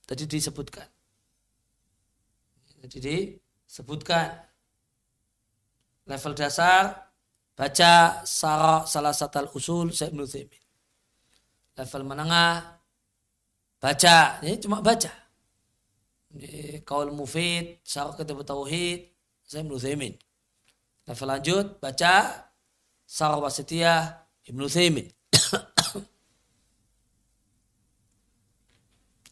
Tadi 0.03 0.28
disebutkan. 0.28 0.84
Jadi 2.88 3.39
sebutkan 3.63 4.36
level 6.07 6.36
dasar 6.36 7.07
baca 7.55 8.24
sarah 8.28 8.84
salah 8.84 9.15
satu 9.15 9.47
usul 9.55 9.95
Ibnu 9.95 10.24
Level 11.78 12.03
menengah 12.03 12.80
baca, 13.80 14.39
ini 14.43 14.59
cuma 14.59 14.80
baca. 14.80 15.11
Ini 16.36 16.84
kaul 16.84 17.11
mufid, 17.15 17.80
sarah 17.84 18.15
kitab 18.15 18.43
tauhid, 18.43 19.07
Ibnu 19.51 19.76
Level 21.07 21.28
lanjut 21.28 21.80
baca 21.80 22.47
sarah 23.07 23.39
wasitiyah 23.39 24.28
Ibnu. 24.47 25.16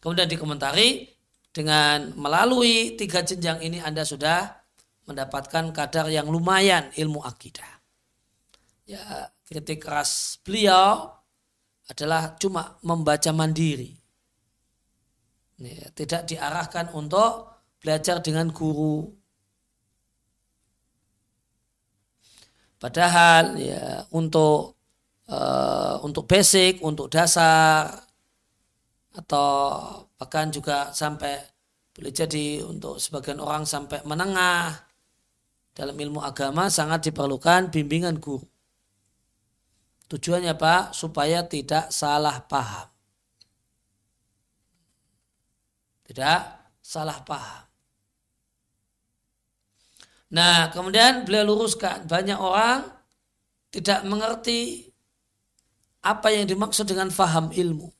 Kemudian 0.06 0.30
dikomentari 0.30 1.10
dengan 1.50 2.14
melalui 2.14 2.94
tiga 2.94 3.26
jenjang 3.26 3.58
ini 3.58 3.82
Anda 3.82 4.06
sudah 4.06 4.54
mendapatkan 5.10 5.74
kadar 5.74 6.06
yang 6.14 6.30
lumayan 6.30 6.94
ilmu 6.94 7.26
akidah. 7.26 7.66
Ya, 8.86 9.34
kritik 9.50 9.82
keras 9.82 10.38
beliau 10.46 11.10
adalah 11.90 12.38
cuma 12.38 12.78
membaca 12.86 13.34
mandiri. 13.34 13.98
Ya, 15.58 15.90
tidak 15.90 16.30
diarahkan 16.30 16.94
untuk 16.94 17.58
belajar 17.82 18.22
dengan 18.22 18.54
guru. 18.54 19.10
Padahal 22.78 23.58
ya 23.58 24.06
untuk 24.14 24.78
uh, 25.26 25.98
untuk 26.06 26.30
basic, 26.30 26.78
untuk 26.78 27.10
dasar 27.10 28.05
atau 29.16 29.48
bahkan 30.20 30.52
juga 30.52 30.92
sampai 30.92 31.40
boleh 31.96 32.12
jadi 32.12 32.60
untuk 32.60 33.00
sebagian 33.00 33.40
orang 33.40 33.64
sampai 33.64 34.04
menengah 34.04 34.76
dalam 35.72 35.96
ilmu 35.96 36.20
agama 36.20 36.68
sangat 36.68 37.08
diperlukan 37.08 37.72
bimbingan 37.72 38.20
guru. 38.20 38.44
Tujuannya 40.12 40.54
apa? 40.54 40.92
Supaya 40.92 41.48
tidak 41.48 41.90
salah 41.90 42.44
paham. 42.44 42.86
Tidak 46.06 46.40
salah 46.84 47.18
paham. 47.26 47.64
Nah, 50.36 50.70
kemudian 50.70 51.24
beliau 51.26 51.56
luruskan 51.56 52.06
banyak 52.06 52.38
orang 52.38 52.86
tidak 53.72 54.04
mengerti 54.06 54.90
apa 56.04 56.30
yang 56.30 56.46
dimaksud 56.46 56.86
dengan 56.86 57.10
faham 57.10 57.50
ilmu. 57.50 57.95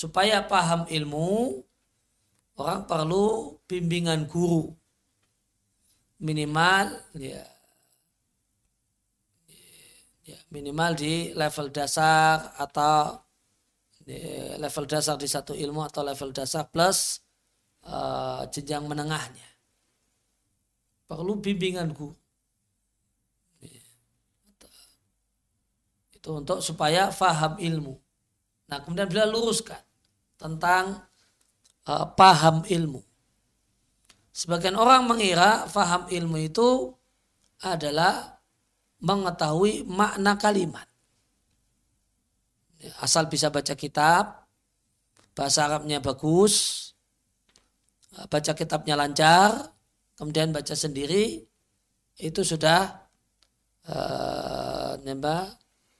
Supaya 0.00 0.40
paham 0.48 0.88
ilmu, 0.88 1.60
orang 2.56 2.88
perlu 2.88 3.52
bimbingan 3.68 4.24
guru. 4.24 4.72
Minimal 6.24 7.04
ya, 7.20 7.44
ya 10.24 10.40
minimal 10.48 10.96
di 10.96 11.36
level 11.36 11.68
dasar 11.68 12.56
atau 12.56 13.20
level 14.56 14.88
dasar 14.88 15.20
di 15.20 15.28
satu 15.28 15.52
ilmu 15.52 15.84
atau 15.84 16.00
level 16.00 16.32
dasar 16.32 16.64
plus 16.72 17.20
uh, 17.84 18.48
jenjang 18.48 18.88
menengahnya. 18.88 19.48
Perlu 21.04 21.44
bimbingan 21.44 21.92
guru. 21.92 22.16
Itu 26.16 26.40
untuk 26.40 26.64
supaya 26.64 27.12
faham 27.12 27.60
ilmu. 27.60 28.00
Nah 28.72 28.80
kemudian 28.80 29.12
beliau 29.12 29.28
luruskan 29.28 29.89
tentang 30.40 31.04
uh, 31.84 32.08
paham 32.16 32.64
ilmu. 32.64 33.04
Sebagian 34.32 34.80
orang 34.80 35.04
mengira 35.04 35.68
faham 35.68 36.08
ilmu 36.08 36.40
itu 36.40 36.96
adalah 37.60 38.40
mengetahui 39.04 39.84
makna 39.84 40.40
kalimat. 40.40 40.88
Asal 43.04 43.28
bisa 43.28 43.52
baca 43.52 43.76
kitab, 43.76 44.48
bahasa 45.36 45.68
Arabnya 45.68 46.00
bagus, 46.00 46.88
baca 48.32 48.52
kitabnya 48.56 48.96
lancar, 48.96 49.76
kemudian 50.16 50.56
baca 50.56 50.72
sendiri, 50.72 51.44
itu 52.16 52.40
sudah 52.40 53.04
uh, 53.92 54.96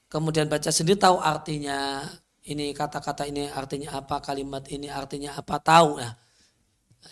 kemudian 0.09 0.49
baca 0.49 0.73
sendiri 0.73 0.97
tahu 0.97 1.21
artinya, 1.21 2.09
ini 2.49 2.73
kata-kata 2.73 3.29
ini 3.29 3.53
artinya 3.53 4.01
apa, 4.01 4.21
kalimat 4.25 4.65
ini 4.73 4.89
artinya 4.89 5.37
apa, 5.37 5.61
tahu. 5.61 6.01
Nah, 6.01 6.17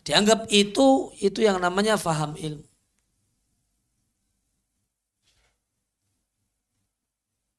dianggap 0.05 0.49
itu 0.49 1.13
itu 1.21 1.45
yang 1.45 1.61
namanya 1.61 2.01
faham 2.01 2.33
ilmu. 2.37 2.65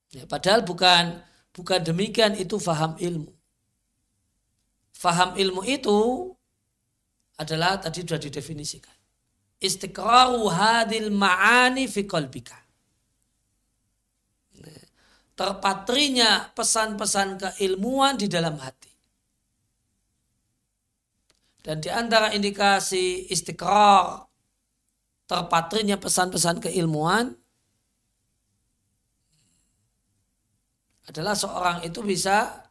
Ya, 0.09 0.25
padahal 0.25 0.65
bukan 0.65 1.21
bukan 1.53 1.79
demikian 1.85 2.33
itu 2.33 2.57
faham 2.57 2.97
ilmu. 2.97 3.29
Faham 4.89 5.37
ilmu 5.37 5.61
itu 5.69 6.33
adalah 7.37 7.77
tadi 7.77 8.01
sudah 8.03 8.17
didefinisikan. 8.17 8.97
Istiqraru 9.61 10.49
hadil 10.49 11.13
ma'ani 11.13 11.85
fi 11.85 12.07
qalbika 12.09 12.68
terpatrinya 15.39 16.51
pesan-pesan 16.51 17.39
keilmuan 17.39 18.19
di 18.19 18.27
dalam 18.27 18.59
hati. 18.59 18.91
Dan 21.63 21.79
di 21.79 21.87
antara 21.87 22.35
indikasi 22.35 23.31
istiqrar 23.31 24.27
terpatrinya 25.31 25.95
pesan-pesan 25.95 26.59
keilmuan 26.59 27.31
adalah 31.07 31.39
seorang 31.39 31.87
itu 31.87 32.03
bisa 32.03 32.67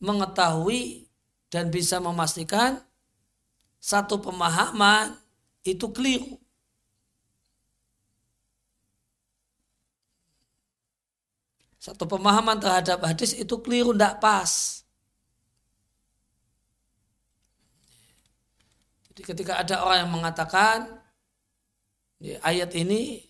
mengetahui 0.00 1.04
dan 1.52 1.68
bisa 1.68 2.00
memastikan 2.00 2.80
satu 3.76 4.24
pemahaman 4.24 5.20
itu 5.68 5.84
keliru. 5.92 6.40
Satu 11.80 12.04
pemahaman 12.04 12.60
terhadap 12.60 13.00
hadis 13.08 13.32
itu 13.32 13.56
keliru, 13.64 13.96
tidak 13.96 14.20
pas. 14.20 14.84
Jadi 19.08 19.22
ketika 19.24 19.56
ada 19.64 19.80
orang 19.80 20.04
yang 20.04 20.12
mengatakan 20.12 21.00
ya, 22.20 22.36
ayat 22.44 22.76
ini 22.76 23.24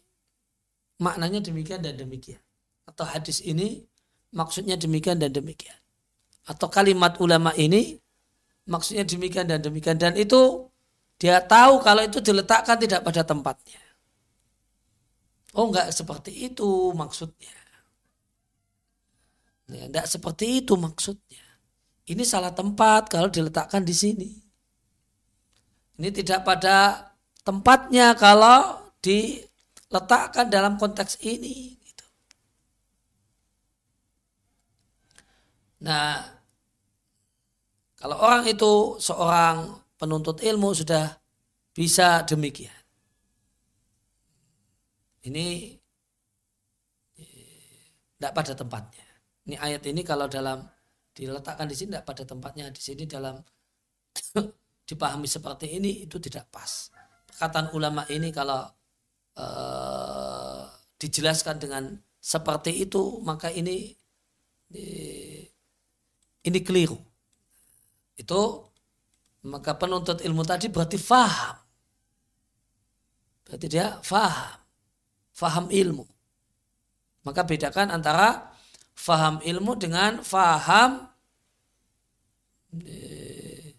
maknanya 0.98 1.38
demikian 1.38 1.78
dan 1.78 1.94
demikian. 1.94 2.42
Atau 2.90 3.06
hadis 3.06 3.38
ini 3.46 3.86
maksudnya 4.34 4.74
demikian 4.74 5.22
dan 5.22 5.30
demikian. 5.30 5.78
Atau 6.42 6.66
kalimat 6.66 7.22
ulama 7.22 7.54
ini 7.54 8.02
maksudnya 8.66 9.06
demikian 9.06 9.46
dan 9.46 9.62
demikian. 9.62 9.94
Dan 9.94 10.18
itu 10.18 10.66
dia 11.22 11.38
tahu 11.38 11.86
kalau 11.86 12.02
itu 12.02 12.18
diletakkan 12.18 12.74
tidak 12.82 13.06
pada 13.06 13.22
tempatnya. 13.22 13.78
Oh 15.54 15.70
enggak 15.70 15.94
seperti 15.94 16.50
itu 16.50 16.90
maksudnya. 16.98 17.59
Ya, 19.70 19.86
tidak 19.86 20.06
seperti 20.10 20.66
itu 20.66 20.74
maksudnya. 20.74 21.44
Ini 22.10 22.26
salah 22.26 22.50
tempat 22.50 23.06
kalau 23.06 23.30
diletakkan 23.30 23.86
di 23.86 23.94
sini. 23.94 24.30
Ini 26.00 26.08
tidak 26.10 26.42
pada 26.42 27.06
tempatnya 27.46 28.18
kalau 28.18 28.82
diletakkan 28.98 30.50
dalam 30.50 30.74
konteks 30.74 31.22
ini. 31.22 31.78
Gitu. 31.78 32.06
Nah, 35.86 36.24
kalau 37.94 38.16
orang 38.16 38.48
itu 38.48 38.98
seorang 38.98 39.78
penuntut 39.94 40.42
ilmu 40.42 40.72
sudah 40.74 41.14
bisa 41.70 42.26
demikian. 42.26 42.74
Ini 45.20 45.76
tidak 48.16 48.32
pada 48.32 48.52
tempatnya. 48.56 49.09
Ini 49.50 49.58
ayat 49.58 49.82
ini 49.90 50.06
kalau 50.06 50.30
dalam 50.30 50.62
diletakkan 51.10 51.66
di 51.66 51.74
sini 51.74 51.98
tidak 51.98 52.06
pada 52.06 52.22
tempatnya 52.22 52.70
di 52.70 52.78
sini 52.78 53.02
dalam 53.02 53.34
dipahami 54.86 55.26
seperti 55.26 55.74
ini 55.74 56.06
itu 56.06 56.22
tidak 56.22 56.46
pas. 56.54 56.94
Perkataan 57.26 57.74
ulama 57.74 58.06
ini 58.06 58.30
kalau 58.30 58.62
uh, 59.42 60.62
dijelaskan 61.02 61.58
dengan 61.58 61.98
seperti 62.22 62.86
itu 62.86 63.18
maka 63.26 63.50
ini 63.50 63.90
ini 66.46 66.58
keliru. 66.62 66.94
Itu 68.14 68.70
maka 69.50 69.74
penuntut 69.74 70.22
ilmu 70.22 70.46
tadi 70.46 70.70
berarti 70.70 70.94
faham. 70.94 71.58
Berarti 73.50 73.66
dia 73.66 73.98
faham. 74.06 74.62
Faham 75.34 75.66
ilmu. 75.74 76.06
Maka 77.26 77.42
bedakan 77.42 77.90
antara 77.90 78.49
faham 79.00 79.40
ilmu 79.40 79.72
dengan 79.80 80.20
faham 80.20 81.08
eh, 82.84 83.72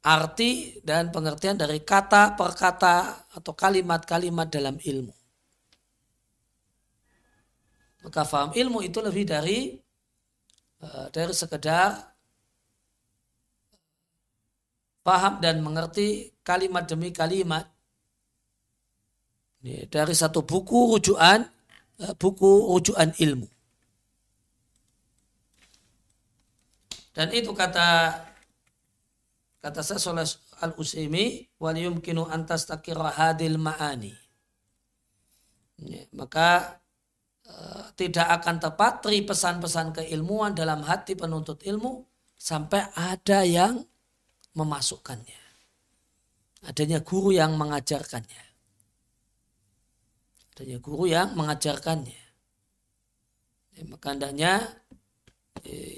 arti 0.00 0.80
dan 0.80 1.12
pengertian 1.12 1.60
dari 1.60 1.84
kata 1.84 2.32
per 2.32 2.56
kata 2.56 3.28
atau 3.36 3.52
kalimat-kalimat 3.52 4.48
dalam 4.48 4.80
ilmu. 4.80 5.12
Maka 8.08 8.22
faham 8.24 8.56
ilmu 8.56 8.80
itu 8.80 8.98
lebih 9.04 9.28
dari 9.28 9.76
eh, 10.80 11.06
dari 11.12 11.32
sekedar 11.36 12.16
paham 15.04 15.38
dan 15.44 15.60
mengerti 15.60 16.32
kalimat 16.40 16.88
demi 16.88 17.12
kalimat 17.12 17.68
dari 19.66 20.14
satu 20.14 20.46
buku 20.46 20.94
rujukan 20.94 21.42
Eh, 21.96 22.12
buku 22.12 22.76
rujukan 22.76 23.16
ilmu. 23.16 23.48
Dan 27.16 27.32
itu 27.32 27.56
kata 27.56 28.12
kata 29.64 29.80
saya 29.80 30.20
al 30.60 30.76
Usaimi 30.76 31.48
wal 31.56 31.80
yumkinu 31.80 32.28
antas 32.28 32.68
hadil 32.68 33.56
ma'ani. 33.56 34.12
Ya, 35.80 36.04
maka 36.12 36.80
uh, 37.48 37.88
tidak 37.96 38.28
akan 38.40 38.56
tepat 38.60 38.92
tri 39.00 39.24
pesan-pesan 39.24 39.96
keilmuan 39.96 40.52
dalam 40.52 40.84
hati 40.84 41.16
penuntut 41.16 41.64
ilmu 41.64 42.04
sampai 42.36 42.92
ada 42.92 43.44
yang 43.48 43.80
memasukkannya. 44.52 45.40
Adanya 46.68 47.00
guru 47.00 47.32
yang 47.32 47.56
mengajarkannya 47.56 48.46
adanya 50.56 50.80
guru 50.80 51.04
yang 51.04 51.36
mengajarkannya. 51.36 52.24
Ya, 53.76 53.82
maka 53.84 54.16
hendaknya 54.16 54.52
eh, 54.64 54.85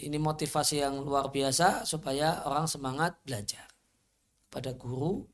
ini 0.06 0.18
motivasi 0.20 0.84
yang 0.84 1.02
luar 1.02 1.32
biasa 1.32 1.82
supaya 1.82 2.46
orang 2.46 2.70
semangat 2.70 3.18
belajar 3.26 3.66
pada 4.48 4.72
guru 4.76 5.24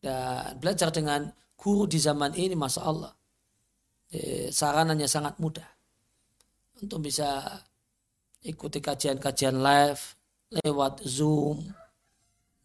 dan 0.00 0.56
belajar 0.58 0.90
dengan 0.90 1.28
guru 1.54 1.86
di 1.86 2.00
zaman 2.00 2.34
ini 2.34 2.56
masa 2.56 2.82
Allah. 2.84 3.12
Eh, 4.10 4.50
sarananya 4.50 5.06
sangat 5.06 5.38
mudah 5.38 5.66
untuk 6.82 6.98
bisa 6.98 7.46
ikuti 8.42 8.82
kajian-kajian 8.82 9.54
live 9.54 10.02
lewat 10.50 11.06
zoom 11.06 11.62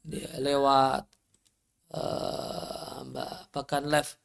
ya, 0.09 0.41
lewat 0.41 1.05
uh, 1.93 3.05
bahkan 3.53 3.86
live 3.86 4.17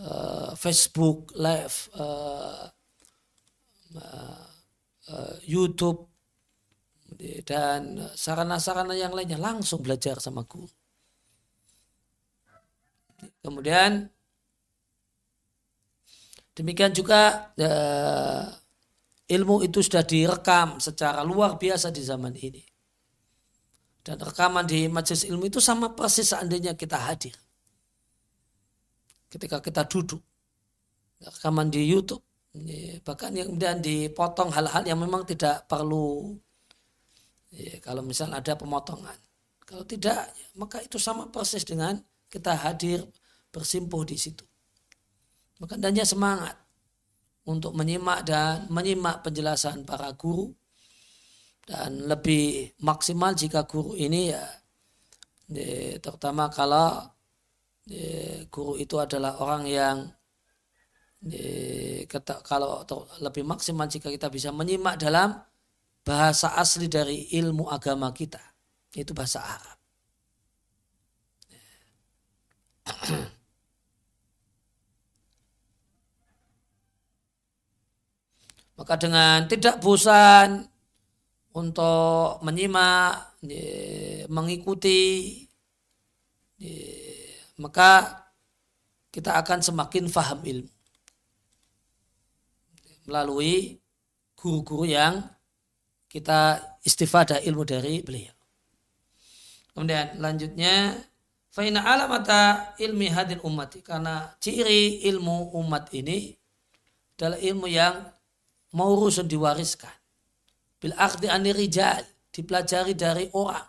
uh, 0.00 0.52
Facebook 0.56 1.32
Live, 1.36 1.92
uh, 1.96 2.68
YouTube 5.44 6.06
dan 7.42 7.98
sarana-sarana 8.14 8.94
yang 8.94 9.10
lainnya 9.10 9.40
langsung 9.40 9.82
belajar 9.82 10.22
sama 10.22 10.46
guru. 10.46 10.70
Kemudian 13.42 14.06
demikian 16.54 16.94
juga 16.94 17.52
uh, 17.58 18.44
ilmu 19.26 19.66
itu 19.66 19.82
sudah 19.82 20.06
direkam 20.06 20.78
secara 20.78 21.26
luar 21.26 21.58
biasa 21.58 21.90
di 21.90 22.02
zaman 22.04 22.36
ini. 22.38 22.62
Dan 24.00 24.16
rekaman 24.16 24.64
di 24.64 24.88
majelis 24.88 25.28
ilmu 25.28 25.50
itu 25.50 25.60
sama 25.60 25.92
persis 25.92 26.32
seandainya 26.32 26.72
kita 26.72 26.96
hadir 26.96 27.36
ketika 29.30 29.62
kita 29.62 29.86
duduk 29.86 30.18
rekaman 31.22 31.70
di 31.70 31.86
YouTube 31.86 32.24
bahkan 33.06 33.30
yang 33.30 33.54
kemudian 33.54 33.78
dipotong 33.78 34.50
hal-hal 34.50 34.82
yang 34.82 34.98
memang 34.98 35.22
tidak 35.22 35.70
perlu. 35.70 36.34
Ya, 37.50 37.78
kalau 37.82 38.02
misal 38.02 38.30
ada 38.34 38.58
pemotongan. 38.58 39.14
Kalau 39.62 39.86
tidak 39.86 40.30
maka 40.58 40.82
itu 40.82 40.98
sama 40.98 41.30
proses 41.30 41.62
dengan 41.62 41.98
kita 42.26 42.54
hadir 42.58 43.06
bersimpuh 43.54 44.02
di 44.02 44.18
situ. 44.18 44.42
Maka 45.62 45.78
adanya 45.78 46.02
semangat 46.02 46.58
untuk 47.46 47.74
menyimak 47.74 48.26
dan 48.26 48.66
menyimak 48.70 49.22
penjelasan 49.22 49.86
para 49.86 50.10
guru. 50.14 50.50
Dan 51.66 52.10
lebih 52.10 52.74
maksimal 52.82 53.30
jika 53.38 53.62
guru 53.62 53.94
ini 53.94 54.34
ya 54.34 54.42
terutama 56.02 56.50
kalau 56.50 56.98
guru 58.50 58.74
itu 58.78 58.98
adalah 58.98 59.38
orang 59.38 59.66
yang 59.66 59.96
kalau 62.48 62.80
lebih 63.20 63.44
maksimal 63.44 63.84
jika 63.84 64.08
kita 64.08 64.32
bisa 64.32 64.48
menyimak 64.56 64.96
dalam 64.96 65.36
bahasa 66.00 66.56
asli 66.56 66.88
dari 66.88 67.28
ilmu 67.36 67.68
agama 67.68 68.08
kita 68.16 68.40
itu 68.96 69.12
bahasa 69.12 69.44
Arab. 69.44 69.76
Maka 78.80 78.96
dengan 78.96 79.44
tidak 79.44 79.76
bosan 79.84 80.64
untuk 81.52 82.40
menyimak, 82.40 83.36
mengikuti 84.32 85.36
maka 87.60 88.24
kita 89.12 89.36
akan 89.36 89.60
semakin 89.60 90.08
faham 90.08 90.40
ilmu 90.48 90.79
melalui 93.10 93.82
guru-guru 94.38 94.86
yang 94.86 95.26
kita 96.06 96.62
istifadah 96.86 97.42
ilmu 97.42 97.66
dari 97.66 97.98
beliau. 98.06 98.34
Kemudian 99.74 100.22
lanjutnya 100.22 100.94
faina 101.50 101.82
alamata 101.82 102.74
ilmi 102.78 103.10
hadil 103.10 103.42
umat 103.42 103.74
karena 103.82 104.30
ciri 104.38 105.02
ilmu 105.10 105.50
umat 105.58 105.90
ini 105.90 106.38
adalah 107.18 107.38
ilmu 107.42 107.66
yang 107.66 108.06
mau 108.74 108.94
rusun 108.94 109.26
diwariskan. 109.26 109.92
Bil 110.78 110.94
akhdi 110.94 111.26
anirijal 111.26 112.06
dipelajari 112.30 112.94
dari 112.94 113.28
orang 113.34 113.66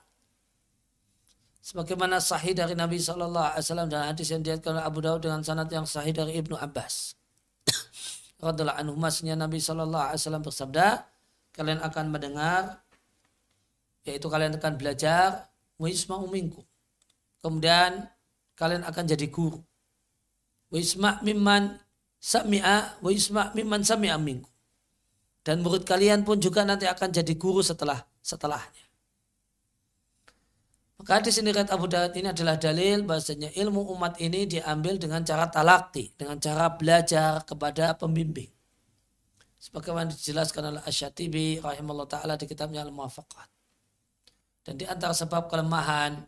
sebagaimana 1.62 2.18
sahih 2.18 2.58
dari 2.58 2.74
Nabi 2.74 2.98
Shallallahu 2.98 3.54
Alaihi 3.54 3.64
Wasallam 3.64 3.88
dan 3.88 4.02
hadis 4.10 4.28
yang 4.34 4.42
diatkan 4.42 4.76
oleh 4.76 4.86
Abu 4.86 5.00
Dawud 5.00 5.22
dengan 5.22 5.46
sanad 5.46 5.70
yang 5.70 5.86
sahih 5.86 6.12
dari 6.12 6.36
Ibnu 6.42 6.58
Abbas. 6.58 7.14
Radhiallahu 8.42 8.80
anhu 8.82 8.98
masnya 8.98 9.38
Nabi 9.38 9.62
Shallallahu 9.62 10.02
Alaihi 10.12 10.20
Wasallam 10.26 10.42
bersabda, 10.42 11.06
kalian 11.54 11.78
akan 11.86 12.06
mendengar, 12.10 12.82
yaitu 14.02 14.26
kalian 14.26 14.58
akan 14.58 14.82
belajar, 14.82 15.46
wisma 15.78 16.18
uminku. 16.18 16.66
Kemudian 17.46 18.10
kalian 18.58 18.82
akan 18.82 19.04
jadi 19.06 19.30
guru. 19.30 19.62
Wisma 20.74 21.22
mimman 21.22 21.78
sami'a, 22.18 22.98
wisma 23.06 23.54
mimman 23.54 23.86
sami'a 23.86 24.18
minku. 24.18 24.50
Dan 25.46 25.62
murid 25.66 25.86
kalian 25.86 26.22
pun 26.26 26.38
juga 26.38 26.66
nanti 26.66 26.86
akan 26.86 27.10
jadi 27.14 27.34
guru 27.38 27.62
setelah 27.62 28.02
setelahnya. 28.22 28.81
Maka 31.02 31.18
di 31.18 31.34
sini 31.34 31.50
riwayat 31.50 31.74
Abu 31.74 31.90
Dawud 31.90 32.14
ini 32.14 32.30
adalah 32.30 32.62
dalil 32.62 33.02
bahasanya 33.02 33.50
ilmu 33.58 33.90
umat 33.98 34.22
ini 34.22 34.46
diambil 34.46 35.02
dengan 35.02 35.26
cara 35.26 35.50
talakti, 35.50 36.14
dengan 36.14 36.38
cara 36.38 36.70
belajar 36.78 37.42
kepada 37.42 37.98
pembimbing. 37.98 38.46
Sebagaimana 39.58 40.14
dijelaskan 40.14 40.78
oleh 40.78 40.82
Asyatibi 40.86 41.58
rahimahullah 41.58 42.06
ta'ala 42.06 42.38
di 42.38 42.46
kitabnya 42.46 42.86
Al-Muwafaqat. 42.86 43.50
Dan 44.62 44.78
di 44.78 44.86
antara 44.86 45.18
sebab 45.18 45.50
kelemahan 45.50 46.22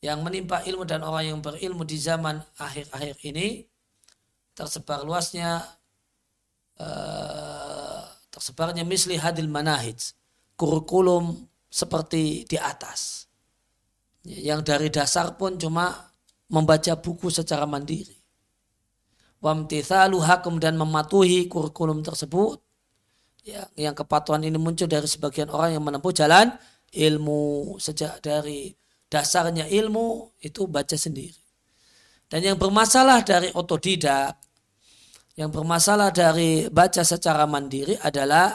yang 0.00 0.24
menimpa 0.24 0.64
ilmu 0.64 0.88
dan 0.88 1.04
orang 1.04 1.36
yang 1.36 1.38
berilmu 1.44 1.84
di 1.84 2.00
zaman 2.00 2.40
akhir-akhir 2.56 3.20
ini 3.28 3.68
tersebar 4.56 5.04
luasnya 5.04 5.60
uh, 6.80 8.08
tersebarnya 8.32 8.88
misli 8.88 9.20
hadil 9.20 9.52
manahij 9.52 10.16
kurikulum 10.56 11.44
seperti 11.68 12.48
di 12.48 12.56
atas 12.56 13.28
yang 14.26 14.62
dari 14.62 14.88
dasar 14.88 15.34
pun 15.34 15.58
cuma 15.58 16.12
membaca 16.50 16.94
buku 16.98 17.28
secara 17.30 17.66
mandiri. 17.66 18.14
Wamtithalu 19.42 20.22
hakum 20.22 20.62
dan 20.62 20.78
mematuhi 20.78 21.50
kurikulum 21.50 22.06
tersebut. 22.06 22.62
Ya, 23.42 23.66
yang 23.74 23.98
kepatuhan 23.98 24.46
ini 24.46 24.54
muncul 24.54 24.86
dari 24.86 25.10
sebagian 25.10 25.50
orang 25.50 25.74
yang 25.74 25.82
menempuh 25.82 26.14
jalan 26.14 26.54
ilmu. 26.94 27.74
Sejak 27.82 28.22
dari 28.22 28.70
dasarnya 29.10 29.66
ilmu 29.66 30.38
itu 30.38 30.70
baca 30.70 30.94
sendiri. 30.94 31.42
Dan 32.30 32.46
yang 32.46 32.56
bermasalah 32.56 33.26
dari 33.26 33.50
otodidak 33.50 34.38
yang 35.32 35.48
bermasalah 35.48 36.12
dari 36.12 36.68
baca 36.68 37.00
secara 37.00 37.48
mandiri 37.48 37.96
adalah 37.96 38.52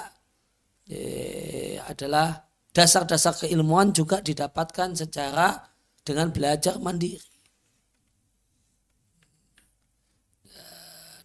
eh, 0.85 1.81
adalah 1.89 2.37
dasar-dasar 2.77 3.33
keilmuan 3.33 3.89
juga 3.89 4.21
didapatkan 4.21 4.93
secara 4.93 5.65
dengan 6.05 6.29
belajar 6.29 6.77
mandiri. 6.77 7.25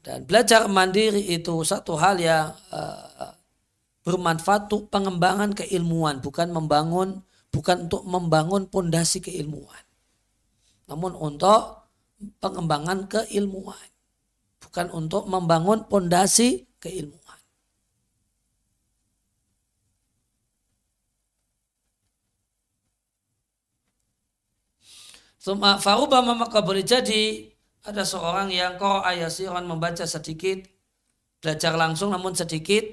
Dan 0.02 0.24
belajar 0.24 0.66
mandiri 0.66 1.28
itu 1.30 1.60
satu 1.62 1.94
hal 2.00 2.18
yang 2.18 2.56
uh, 2.72 3.36
bermanfaat 4.02 4.66
untuk 4.66 4.90
pengembangan 4.90 5.52
keilmuan, 5.52 6.18
bukan 6.18 6.50
membangun, 6.50 7.20
bukan 7.52 7.86
untuk 7.86 8.02
membangun 8.08 8.66
pondasi 8.66 9.20
keilmuan. 9.20 9.84
Namun 10.88 11.14
untuk 11.14 11.86
pengembangan 12.40 13.06
keilmuan 13.06 13.92
bukan 14.72 14.88
untuk 14.94 15.28
membangun 15.28 15.84
pondasi 15.84 16.64
keilmuan. 16.80 17.20
Suma 25.42 25.82
faruba 25.82 26.22
maka 26.22 26.62
boleh 26.62 26.86
jadi 26.86 27.50
ada 27.82 28.06
seorang 28.06 28.54
yang 28.54 28.78
kau 28.78 29.02
ayasiran 29.02 29.66
membaca 29.66 30.06
sedikit, 30.06 30.62
belajar 31.42 31.74
langsung 31.74 32.14
namun 32.14 32.30
sedikit. 32.38 32.86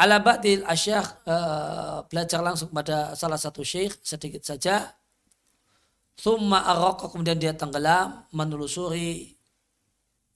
Ala 0.00 0.24
ba'dil 0.24 0.64
asyakh 0.64 1.28
uh, 1.28 2.08
belajar 2.08 2.40
langsung 2.40 2.72
pada 2.72 3.12
salah 3.12 3.36
satu 3.36 3.60
syekh 3.60 4.00
sedikit 4.00 4.40
saja. 4.40 4.96
Thumma 6.16 6.64
arroqa 6.64 7.12
kemudian 7.12 7.36
dia 7.36 7.52
tenggelam 7.52 8.24
menelusuri 8.32 9.36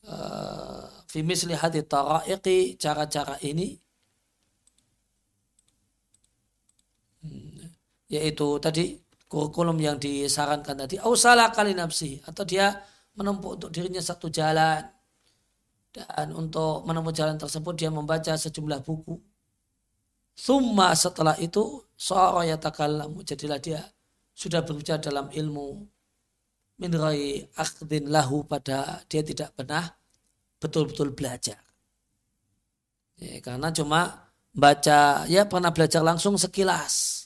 Eh, 0.06 0.82
fi 1.10 1.18
misli 1.28 1.54
hati 1.62 1.80
taraiqi 1.92 2.78
cara-cara 2.82 3.34
ini 3.50 3.68
hmm, 7.22 7.66
yaitu 8.14 8.46
tadi 8.64 8.84
kurikulum 9.26 9.78
yang 9.82 9.96
disarankan 9.98 10.86
tadi 10.86 10.96
ausala 11.02 11.50
kali 11.50 11.74
nafsi 11.74 12.22
atau 12.22 12.46
dia 12.46 12.78
menempuh 13.18 13.58
untuk 13.58 13.70
dirinya 13.74 14.00
satu 14.00 14.30
jalan 14.30 14.86
dan 15.90 16.28
untuk 16.36 16.84
menempuh 16.86 17.14
jalan 17.14 17.36
tersebut 17.40 17.74
dia 17.74 17.90
membaca 17.90 18.36
sejumlah 18.36 18.80
buku 18.84 19.16
Summa 20.36 20.92
setelah 20.92 21.32
itu 21.40 21.80
seorang 21.96 22.52
yatakallamu 22.52 23.24
jadilah 23.24 23.56
dia 23.56 23.80
sudah 24.36 24.60
berbicara 24.60 25.00
dalam 25.00 25.32
ilmu 25.32 25.80
min 26.76 26.92
akhdin 27.56 28.12
lahu 28.12 28.44
pada 28.44 29.00
dia 29.08 29.24
tidak 29.24 29.56
pernah 29.56 29.88
betul-betul 30.60 31.16
belajar. 31.16 31.56
Ya, 33.16 33.40
karena 33.40 33.72
cuma 33.72 34.28
baca 34.52 35.24
ya 35.24 35.48
pernah 35.48 35.72
belajar 35.72 36.04
langsung 36.04 36.36
sekilas. 36.36 37.25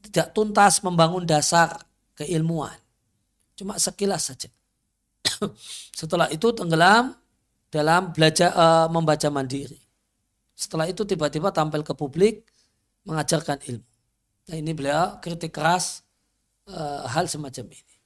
Tidak 0.00 0.32
tuntas 0.32 0.80
membangun 0.80 1.24
dasar 1.28 1.80
keilmuan. 2.16 2.76
Cuma 3.56 3.76
sekilas 3.76 4.32
saja. 4.32 4.48
Setelah 6.00 6.32
itu 6.32 6.48
tenggelam 6.56 7.12
dalam 7.68 8.10
belajar 8.12 8.50
uh, 8.52 8.88
membaca 8.88 9.28
mandiri. 9.28 9.78
Setelah 10.56 10.88
itu 10.90 11.08
tiba-tiba 11.08 11.48
tampil 11.48 11.80
ke 11.80 11.96
publik 11.96 12.44
mengajarkan 13.08 13.64
ilmu. 13.64 13.90
Nah 14.50 14.56
ini 14.58 14.72
beliau 14.76 15.16
kritik 15.22 15.56
keras 15.56 16.04
uh, 16.68 17.08
hal 17.08 17.30
semacam 17.30 17.72
ini. 17.72 17.96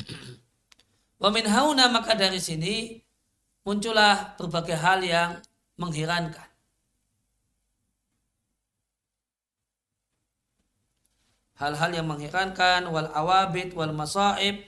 Wamin 1.22 1.46
hauna 1.46 1.86
maka 1.92 2.18
dari 2.18 2.42
sini 2.42 2.98
muncullah 3.62 4.34
berbagai 4.40 4.74
hal 4.74 5.04
yang 5.06 5.30
mengherankan. 5.78 6.49
Hal-hal 11.60 11.92
yang 11.92 12.08
mengherankan 12.08 12.88
wal 12.88 13.12
awabid 13.12 13.76
wal 13.76 13.92
masaib. 13.92 14.64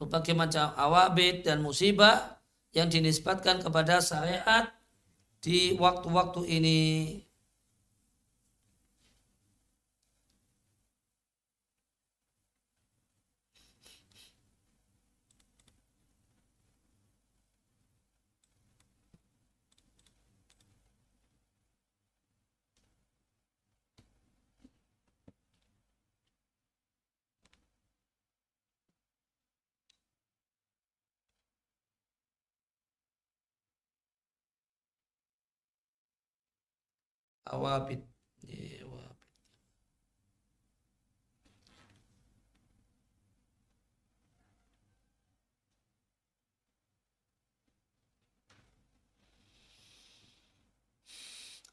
Berbagai 0.00 0.32
macam 0.32 0.72
awabid 0.72 1.44
dan 1.44 1.60
musibah 1.60 2.40
yang 2.72 2.88
dinisbatkan 2.88 3.60
kepada 3.60 4.00
syariat 4.00 4.72
di 5.44 5.76
waktu-waktu 5.76 6.48
ini 6.48 6.80
awabid 37.46 38.02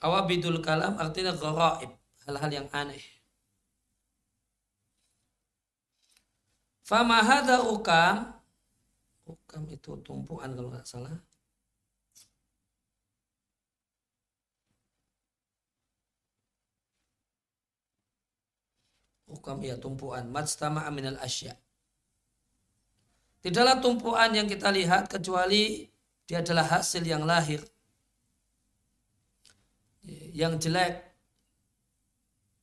Awabidul 0.04 0.60
kalam 0.60 1.00
artinya 1.00 1.32
gharaib, 1.32 1.88
hal-hal 2.28 2.52
yang 2.52 2.68
aneh. 2.76 3.00
Fama 6.84 7.24
hadha 7.24 7.64
ukam, 7.64 8.36
ukam 9.24 9.64
itu 9.72 9.96
tumpuan 10.04 10.52
kalau 10.52 10.76
nggak 10.76 10.84
salah. 10.84 11.16
Hukam 19.34 19.58
ya 19.66 19.76
tumpuan. 19.82 20.30
Majtama 20.30 20.86
aminal 20.86 21.18
asya. 21.18 21.58
Tidaklah 23.42 23.82
tumpuan 23.82 24.32
yang 24.32 24.46
kita 24.46 24.70
lihat 24.72 25.10
kecuali 25.10 25.90
dia 26.24 26.40
adalah 26.40 26.80
hasil 26.80 27.04
yang 27.04 27.26
lahir. 27.26 27.60
Yang 30.32 30.70
jelek. 30.70 30.94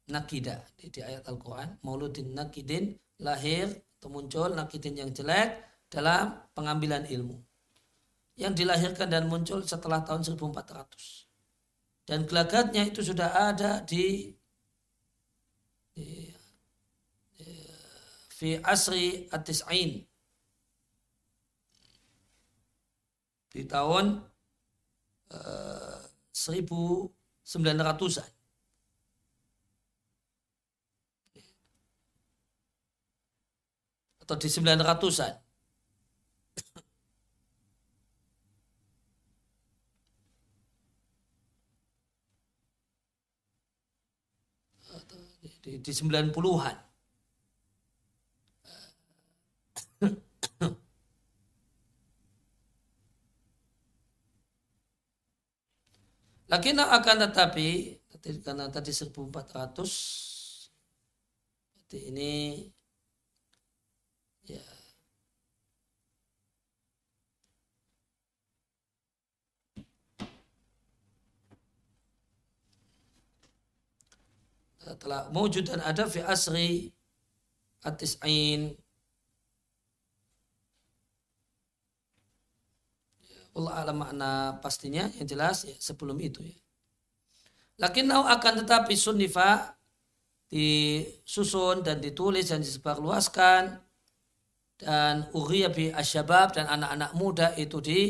Nakidah. 0.08 0.62
Di, 0.78 1.02
ayat 1.02 1.26
Al-Quran. 1.26 1.82
Mauludin 1.82 2.32
nakidin. 2.32 2.96
Lahir 3.20 3.68
atau 4.00 4.08
muncul 4.08 4.56
nakidin 4.56 4.96
yang 4.96 5.10
jelek 5.12 5.60
dalam 5.92 6.32
pengambilan 6.56 7.04
ilmu. 7.04 7.36
Yang 8.40 8.64
dilahirkan 8.64 9.12
dan 9.12 9.28
muncul 9.28 9.60
setelah 9.60 10.00
tahun 10.00 10.24
1400. 10.24 12.08
Dan 12.08 12.24
gelagatnya 12.24 12.88
itu 12.88 13.04
sudah 13.04 13.52
ada 13.52 13.84
di 13.84 14.32
fi 18.40 18.56
asri 18.72 19.28
at-tis'in 19.36 19.90
di 23.52 23.62
tahun 23.68 24.24
uh, 25.36 26.00
1900-an. 26.32 28.30
Atau 34.24 34.36
di 34.40 34.48
900-an. 34.48 35.34
di, 45.60 45.76
di 45.84 45.92
90-an. 45.92 46.89
Lakin 56.50 56.82
akan 56.82 57.30
tetapi 57.30 57.94
karena 58.42 58.66
tadi 58.66 58.90
1400 58.90 60.34
berarti 61.70 61.98
ini 62.10 62.66
ya. 64.50 64.58
Telah 74.98 75.30
mewujud 75.30 75.70
dan 75.70 75.78
ada 75.86 76.10
fi 76.10 76.18
asri 76.26 76.90
atis'ain 77.86 78.74
Allah 83.56 83.82
alam 83.82 83.96
makna 83.98 84.60
pastinya 84.62 85.10
yang 85.18 85.26
jelas 85.26 85.66
ya, 85.66 85.74
sebelum 85.78 86.16
itu 86.22 86.46
ya. 86.46 86.58
Lakinnau 87.80 88.28
akan 88.28 88.62
tetapi 88.64 88.92
sunnifa 88.92 89.74
disusun 90.50 91.80
dan 91.80 92.02
ditulis 92.02 92.50
dan 92.50 92.60
disebarluaskan 92.60 93.80
dan 94.80 95.28
uriya 95.36 95.70
bi 95.70 95.92
asyabab 95.92 96.56
dan 96.56 96.66
anak-anak 96.66 97.10
muda 97.16 97.52
itu 97.56 97.78
di 97.80 98.00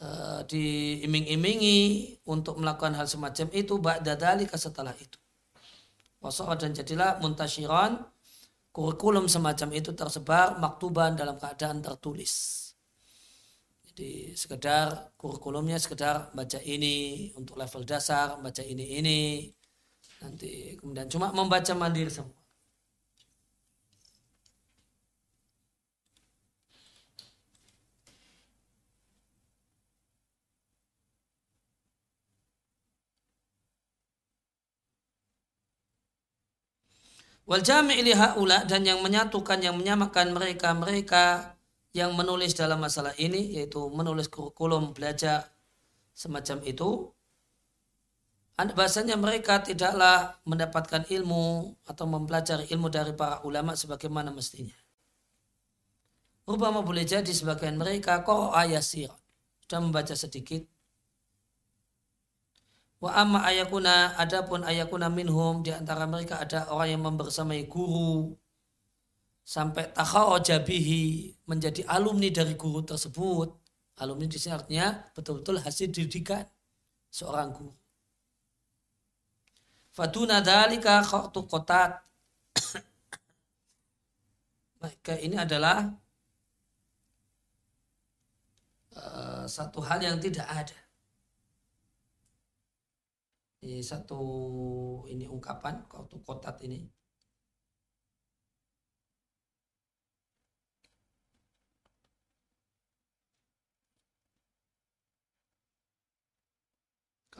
uh, 0.00 0.44
diiming-imingi 0.44 1.80
untuk 2.28 2.60
melakukan 2.60 2.96
hal 2.96 3.08
semacam 3.08 3.48
itu 3.52 3.74
ba'da 3.80 4.14
dalika 4.16 4.60
setelah 4.60 4.92
itu. 4.96 5.16
Wasoh 6.20 6.52
dan 6.56 6.76
jadilah 6.76 7.16
muntasyiran 7.24 7.96
kurikulum 8.70 9.26
semacam 9.26 9.68
itu 9.72 9.96
tersebar 9.96 10.60
maktuban 10.60 11.16
dalam 11.16 11.40
keadaan 11.40 11.80
tertulis. 11.80 12.59
Jadi 14.00 14.32
sekedar 14.32 15.12
kurikulumnya 15.20 15.76
sekedar 15.76 16.32
baca 16.32 16.56
ini 16.64 17.28
untuk 17.36 17.60
level 17.60 17.84
dasar, 17.84 18.40
baca 18.40 18.62
ini 18.64 18.84
ini. 18.96 19.20
Nanti 20.24 20.72
kemudian 20.80 21.04
cuma 21.12 21.28
membaca 21.36 21.72
mandiri 21.76 22.08
semua. 22.08 22.32
Wal 37.44 37.60
jami' 37.60 38.00
dan 38.70 38.80
yang 38.88 39.04
menyatukan 39.04 39.58
yang 39.60 39.76
menyamakan 39.76 40.32
mereka 40.32 40.68
mereka 40.72 41.24
yang 41.90 42.14
menulis 42.14 42.54
dalam 42.54 42.78
masalah 42.78 43.14
ini 43.18 43.58
yaitu 43.58 43.82
menulis 43.90 44.30
kurikulum 44.30 44.94
belajar 44.94 45.50
semacam 46.14 46.62
itu 46.62 47.10
bahasanya 48.60 49.16
mereka 49.16 49.64
tidaklah 49.64 50.36
mendapatkan 50.44 51.08
ilmu 51.08 51.72
atau 51.88 52.04
mempelajari 52.04 52.68
ilmu 52.68 52.92
dari 52.92 53.16
para 53.16 53.40
ulama 53.48 53.72
sebagaimana 53.72 54.28
mestinya. 54.28 54.76
Rubama 56.44 56.84
boleh 56.84 57.08
jadi 57.08 57.30
sebagian 57.30 57.80
mereka 57.80 58.20
kok 58.20 58.52
ayasir 58.52 59.08
sudah 59.64 59.80
membaca 59.80 60.12
sedikit. 60.12 60.66
Wa 63.00 63.24
amma 63.24 63.48
ayakuna 63.48 64.12
adapun 64.20 64.60
ayakuna 64.60 65.08
minhum 65.08 65.64
di 65.64 65.72
antara 65.72 66.04
mereka 66.04 66.36
ada 66.44 66.68
orang 66.68 67.00
yang 67.00 67.02
membersamai 67.08 67.64
guru 67.64 68.36
sampai 69.44 69.90
takharoja 69.90 70.62
bihi 70.62 71.34
menjadi 71.46 71.82
alumni 71.90 72.30
dari 72.30 72.54
guru 72.54 72.84
tersebut. 72.86 73.48
Alumni 74.00 74.24
di 74.30 74.38
sini 74.40 74.54
artinya 74.56 74.88
betul-betul 75.12 75.60
hasil 75.60 75.92
didikan 75.92 76.46
seorang 77.12 77.52
guru. 77.52 77.74
Faduna 79.90 80.40
dalika 80.40 81.02
khartu 81.02 81.44
kotat. 81.44 82.00
Maka 84.80 85.12
ini 85.20 85.36
adalah 85.36 85.92
uh, 88.96 89.44
satu 89.44 89.84
hal 89.84 90.00
yang 90.00 90.16
tidak 90.16 90.48
ada. 90.48 90.78
Ini 93.60 93.84
satu 93.84 94.20
ini 95.12 95.28
ungkapan 95.28 95.84
khartu 95.84 96.16
kotat 96.24 96.64
ini 96.64 96.88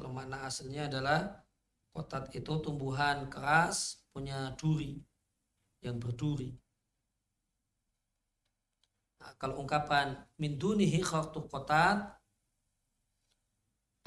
Kalau 0.00 0.16
makna 0.16 0.48
aslinya 0.48 0.88
adalah 0.88 1.28
kotat 1.92 2.32
itu 2.32 2.48
tumbuhan 2.64 3.28
keras 3.28 4.00
punya 4.08 4.56
duri 4.56 4.96
yang 5.84 6.00
berduri. 6.00 6.56
Nah, 9.20 9.36
kalau 9.36 9.60
ungkapan 9.60 10.16
min 10.40 10.56
dunihi 10.56 11.04
kotat 11.04 12.16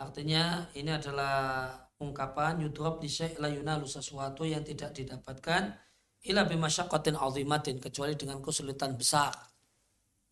artinya 0.01 0.65
ini 0.73 0.97
adalah 0.97 1.69
ungkapan 2.01 2.65
yudrob 2.65 2.97
di 2.97 3.13
la 3.37 3.53
yunalu 3.53 3.85
sesuatu 3.85 4.49
yang 4.49 4.65
tidak 4.65 4.97
didapatkan 4.97 5.77
ila 6.25 6.41
bimasyakotin 6.49 7.21
azimatin 7.21 7.77
kecuali 7.77 8.17
dengan 8.17 8.41
kesulitan 8.41 8.97
besar. 8.97 9.29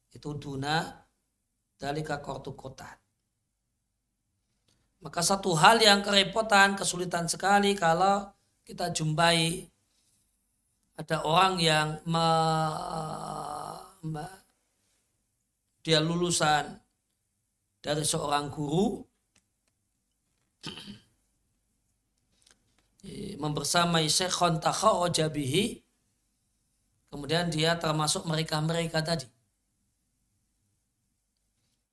Itu 0.09 0.41
duna 0.41 0.89
dalika 1.77 2.17
kortu 2.17 2.57
kotat. 2.57 3.00
Maka 5.01 5.25
satu 5.25 5.57
hal 5.57 5.81
yang 5.81 6.05
kerepotan, 6.05 6.77
kesulitan 6.77 7.25
sekali 7.25 7.73
kalau 7.73 8.29
kita 8.61 8.93
jumpai 8.93 9.65
ada 10.93 11.25
orang 11.25 11.57
yang 11.57 11.97
me, 12.05 12.27
dia 15.81 15.97
lulusan 15.97 16.77
dari 17.81 18.05
seorang 18.05 18.53
guru 18.53 19.01
membersamai 23.41 24.05
syekhon 24.05 24.61
takhawajabihi 24.61 25.81
kemudian 27.09 27.49
dia 27.49 27.73
termasuk 27.81 28.29
mereka-mereka 28.29 29.01
tadi 29.01 29.25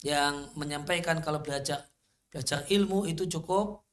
yang 0.04 0.52
menyampaikan 0.52 1.24
kalau 1.24 1.40
belajar 1.40 1.88
belajar 2.28 2.64
ilmu 2.68 3.08
itu 3.08 3.24
cukup 3.24 3.88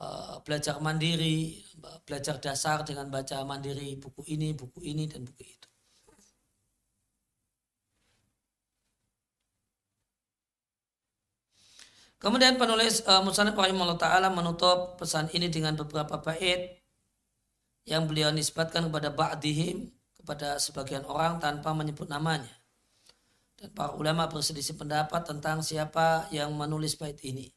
uh, 0.00 0.38
belajar 0.44 0.78
mandiri, 0.82 1.62
belajar 2.06 2.38
dasar 2.40 2.84
dengan 2.86 3.08
baca 3.10 3.42
mandiri 3.42 3.96
buku 3.98 4.22
ini, 4.30 4.52
buku 4.54 4.80
ini, 4.84 5.04
dan 5.10 5.24
buku 5.24 5.42
itu. 5.44 5.68
Kemudian 12.16 12.56
penulis 12.56 13.04
uh, 13.04 13.20
Musanif 13.20 13.54
rahimahullah 13.54 14.00
ta'ala 14.00 14.32
menutup 14.32 14.96
pesan 14.96 15.28
ini 15.36 15.52
dengan 15.52 15.76
beberapa 15.76 16.16
bait 16.24 16.80
yang 17.86 18.08
beliau 18.08 18.32
nisbatkan 18.32 18.88
kepada 18.88 19.12
ba'dihim, 19.12 19.92
kepada 20.16 20.58
sebagian 20.58 21.04
orang 21.06 21.38
tanpa 21.38 21.70
menyebut 21.76 22.08
namanya. 22.08 22.50
Dan 23.56 23.70
para 23.76 23.94
ulama 23.94 24.26
berselisih 24.26 24.74
pendapat 24.80 25.28
tentang 25.28 25.60
siapa 25.60 26.26
yang 26.32 26.50
menulis 26.56 26.96
bait 26.98 27.20
ini 27.22 27.55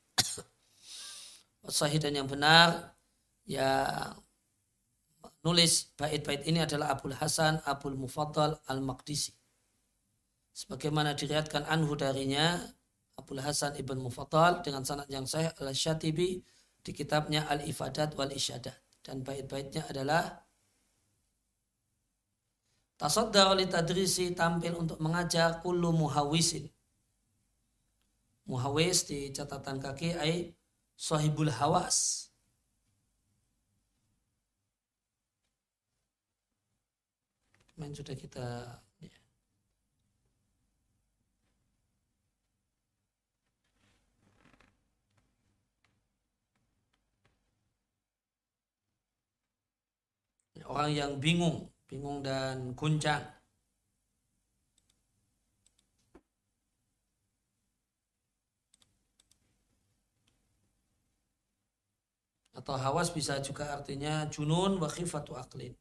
sahih 1.69 2.01
dan 2.01 2.17
yang 2.17 2.29
benar 2.29 2.97
yang 3.45 4.17
nulis 5.45 5.93
bait-bait 5.95 6.43
ini 6.45 6.61
adalah 6.63 6.93
Abdul 6.93 7.15
Hasan 7.15 7.61
Abdul 7.63 7.95
Mufaddal 7.95 8.59
Al-Maqdisi. 8.67 9.33
Sebagaimana 10.53 11.15
diriatkan 11.15 11.63
anhu 11.69 11.95
darinya 11.95 12.59
Abdul 13.15 13.39
Hasan 13.39 13.79
Ibn 13.79 13.97
Mufaddal 13.99 14.59
dengan 14.65 14.83
sanad 14.83 15.07
yang 15.07 15.23
sahih 15.23 15.55
Al-Syatibi 15.59 16.43
di 16.83 16.91
kitabnya 16.91 17.47
Al-Ifadat 17.47 18.15
wal 18.19 18.31
Isyadat. 18.35 18.75
Dan 18.99 19.23
bait-baitnya 19.23 19.87
adalah 19.87 20.43
Tasaddar 22.99 23.55
oleh 23.55 23.63
tadrisi 23.63 24.35
tampil 24.35 24.75
untuk 24.75 24.99
mengajar 24.99 25.63
kullu 25.63 25.95
muhawisin. 25.95 26.67
Muhawis 28.49 29.05
di 29.05 29.29
catatan 29.29 29.77
kaki 29.77 30.17
ay 30.17 30.57
sahibul 30.97 31.53
hawas. 31.53 32.27
Kemarin 37.77 37.93
sudah 37.93 38.15
kita 38.17 38.47
ya. 39.05 39.13
orang 50.65 50.91
yang 50.91 51.11
bingung, 51.21 51.69
bingung 51.85 52.25
dan 52.25 52.73
guncang. 52.73 53.38
Atau 62.59 62.75
hawas 62.75 63.15
bisa 63.15 63.39
juga 63.39 63.71
artinya 63.71 64.27
junun 64.27 64.75
wa 64.83 64.91
khifatu 64.91 65.39
aklin 65.39 65.71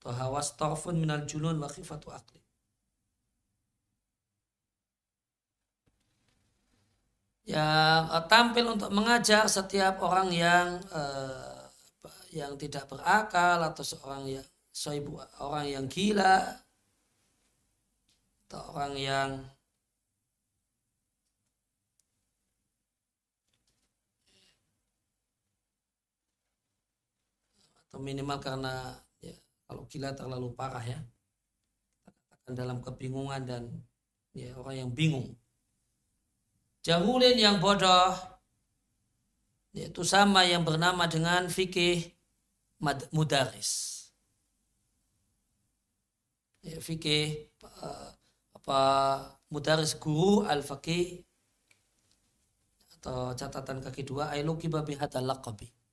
atau 0.00 0.12
hawas 0.12 0.52
tarfun 0.60 1.00
minal 1.00 1.24
junun 1.24 1.56
wa 1.56 1.68
khifatu 1.68 2.12
aklin 2.12 2.44
yang 7.48 8.06
uh, 8.06 8.22
tampil 8.28 8.76
untuk 8.76 8.92
mengajar 8.92 9.48
setiap 9.48 9.98
orang 10.04 10.28
yang 10.30 10.78
uh, 10.92 11.66
yang 12.30 12.54
tidak 12.54 12.86
berakal 12.86 13.58
atau 13.58 13.82
seorang 13.82 14.38
yang 14.38 14.46
soibu, 14.70 15.18
orang 15.42 15.66
yang 15.66 15.84
gila 15.90 16.46
atau 18.46 18.62
orang 18.70 18.94
yang 18.94 19.30
atau 27.90 27.98
minimal 27.98 28.38
karena 28.38 28.94
ya, 29.18 29.34
kalau 29.66 29.82
gila 29.90 30.14
terlalu 30.14 30.54
parah 30.54 30.86
ya. 30.86 31.02
Dalam 32.46 32.78
kebingungan 32.78 33.42
dan 33.42 33.66
ya 34.30 34.54
orang 34.54 34.86
yang 34.86 34.90
bingung. 34.94 35.34
Jahulin 36.86 37.34
yang 37.34 37.58
bodoh 37.58 38.14
yaitu 39.74 40.06
sama 40.06 40.46
yang 40.46 40.62
bernama 40.62 41.10
dengan 41.10 41.50
fikih 41.50 42.14
mudaris. 43.10 43.98
Ya, 46.62 46.78
fikih 46.78 47.50
uh, 47.66 48.10
apa 48.54 48.80
mudaris 49.50 49.98
guru 49.98 50.46
al 50.46 50.62
fakih 50.62 51.26
atau 53.00 53.32
catatan 53.32 53.80
kaki 53.80 54.04
dua 54.04 54.30
ailuki 54.30 54.68
babi 54.68 54.94
hadal 54.94 55.24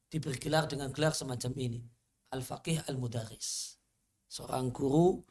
diberi 0.07 0.39
gelar 0.39 0.67
dengan 0.67 0.91
gelar 0.91 1.11
semacam 1.11 1.51
ini 1.55 1.81
al 2.31 2.43
fakih 2.43 2.83
al 2.87 2.95
mudaris 2.99 3.79
seorang 4.27 4.71
guru 4.71 5.23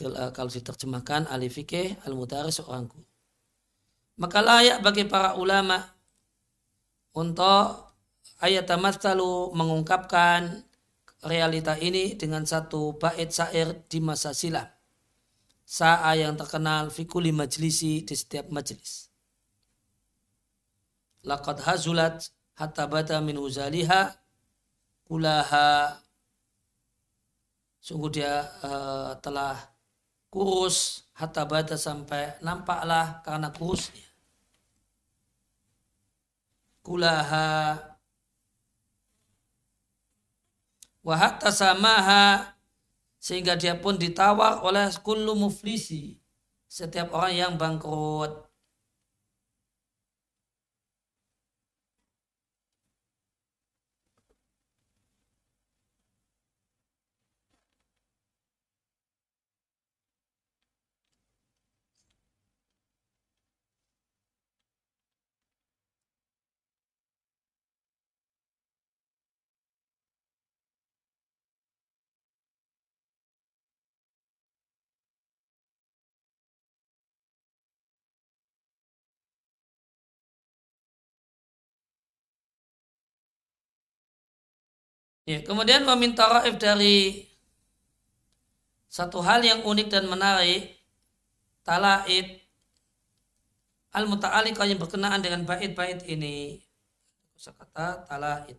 eh, 0.00 0.30
kalau 0.32 0.50
diterjemahkan 0.50 1.28
al 1.28 1.42
fikih 1.48 2.00
al 2.04 2.16
mudaris 2.16 2.60
seorang 2.60 2.88
guru 2.88 3.06
maka 4.14 4.38
layak 4.38 4.78
bagi 4.78 5.04
para 5.10 5.34
ulama 5.34 5.82
untuk 7.14 7.94
ayat 8.38 8.66
tamatsalu 8.66 9.54
mengungkapkan 9.54 10.66
realita 11.24 11.74
ini 11.80 12.14
dengan 12.14 12.44
satu 12.44 12.94
bait 13.00 13.32
syair 13.32 13.86
di 13.88 13.98
masa 13.98 14.36
silam. 14.36 14.68
Sa'a 15.64 16.12
yang 16.20 16.36
terkenal 16.36 16.92
fikuli 16.92 17.32
majlisi 17.32 18.04
di 18.04 18.12
setiap 18.12 18.52
majlis. 18.52 19.08
Laqad 21.24 21.64
hazulat 21.64 22.28
hatta 22.54 22.86
bata 22.86 23.18
min 23.20 23.38
uzaliha 23.38 24.14
kulaha. 25.06 25.98
Sungguh 27.84 28.08
dia 28.16 28.48
uh, 28.64 29.12
telah 29.20 29.60
kurus 30.32 31.04
hatta 31.12 31.44
bata 31.44 31.76
sampai 31.76 32.40
nampaklah 32.40 33.20
karena 33.20 33.52
kurusnya 33.52 34.08
kulaha. 36.84 37.76
Wahatta 41.04 41.52
samaha 41.52 42.56
sehingga 43.20 43.60
dia 43.60 43.76
pun 43.76 44.00
ditawar 44.00 44.64
oleh 44.64 44.88
kullu 45.04 45.36
muflisi 45.36 46.16
setiap 46.64 47.12
orang 47.12 47.36
yang 47.36 47.52
bangkrut 47.60 48.43
Ya, 85.24 85.40
kemudian 85.40 85.88
meminta 85.88 86.28
raif 86.28 86.60
dari 86.60 87.24
satu 88.92 89.18
hal 89.24 89.40
yang 89.40 89.60
unik 89.64 89.88
dan 89.88 90.04
menarik, 90.12 90.76
talaid 91.64 92.44
al-muta'alliqah 93.96 94.66
yang 94.68 94.80
berkenaan 94.82 95.24
dengan 95.24 95.48
bait-bait 95.48 96.04
ini. 96.04 96.60
Kata 97.40 98.04
talaid. 98.08 98.58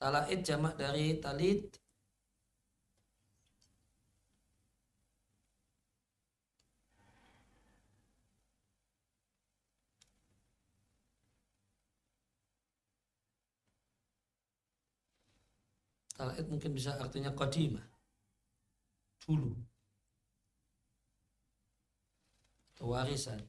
Talaid 0.00 0.40
jamak 0.48 0.74
dari 0.76 1.16
talid 1.22 1.83
Talaid 16.14 16.46
mungkin 16.46 16.70
bisa 16.70 16.94
artinya 16.94 17.34
qadimah. 17.34 17.82
Dulu. 19.26 19.50
Atau 22.74 22.94
warisan. 22.94 23.42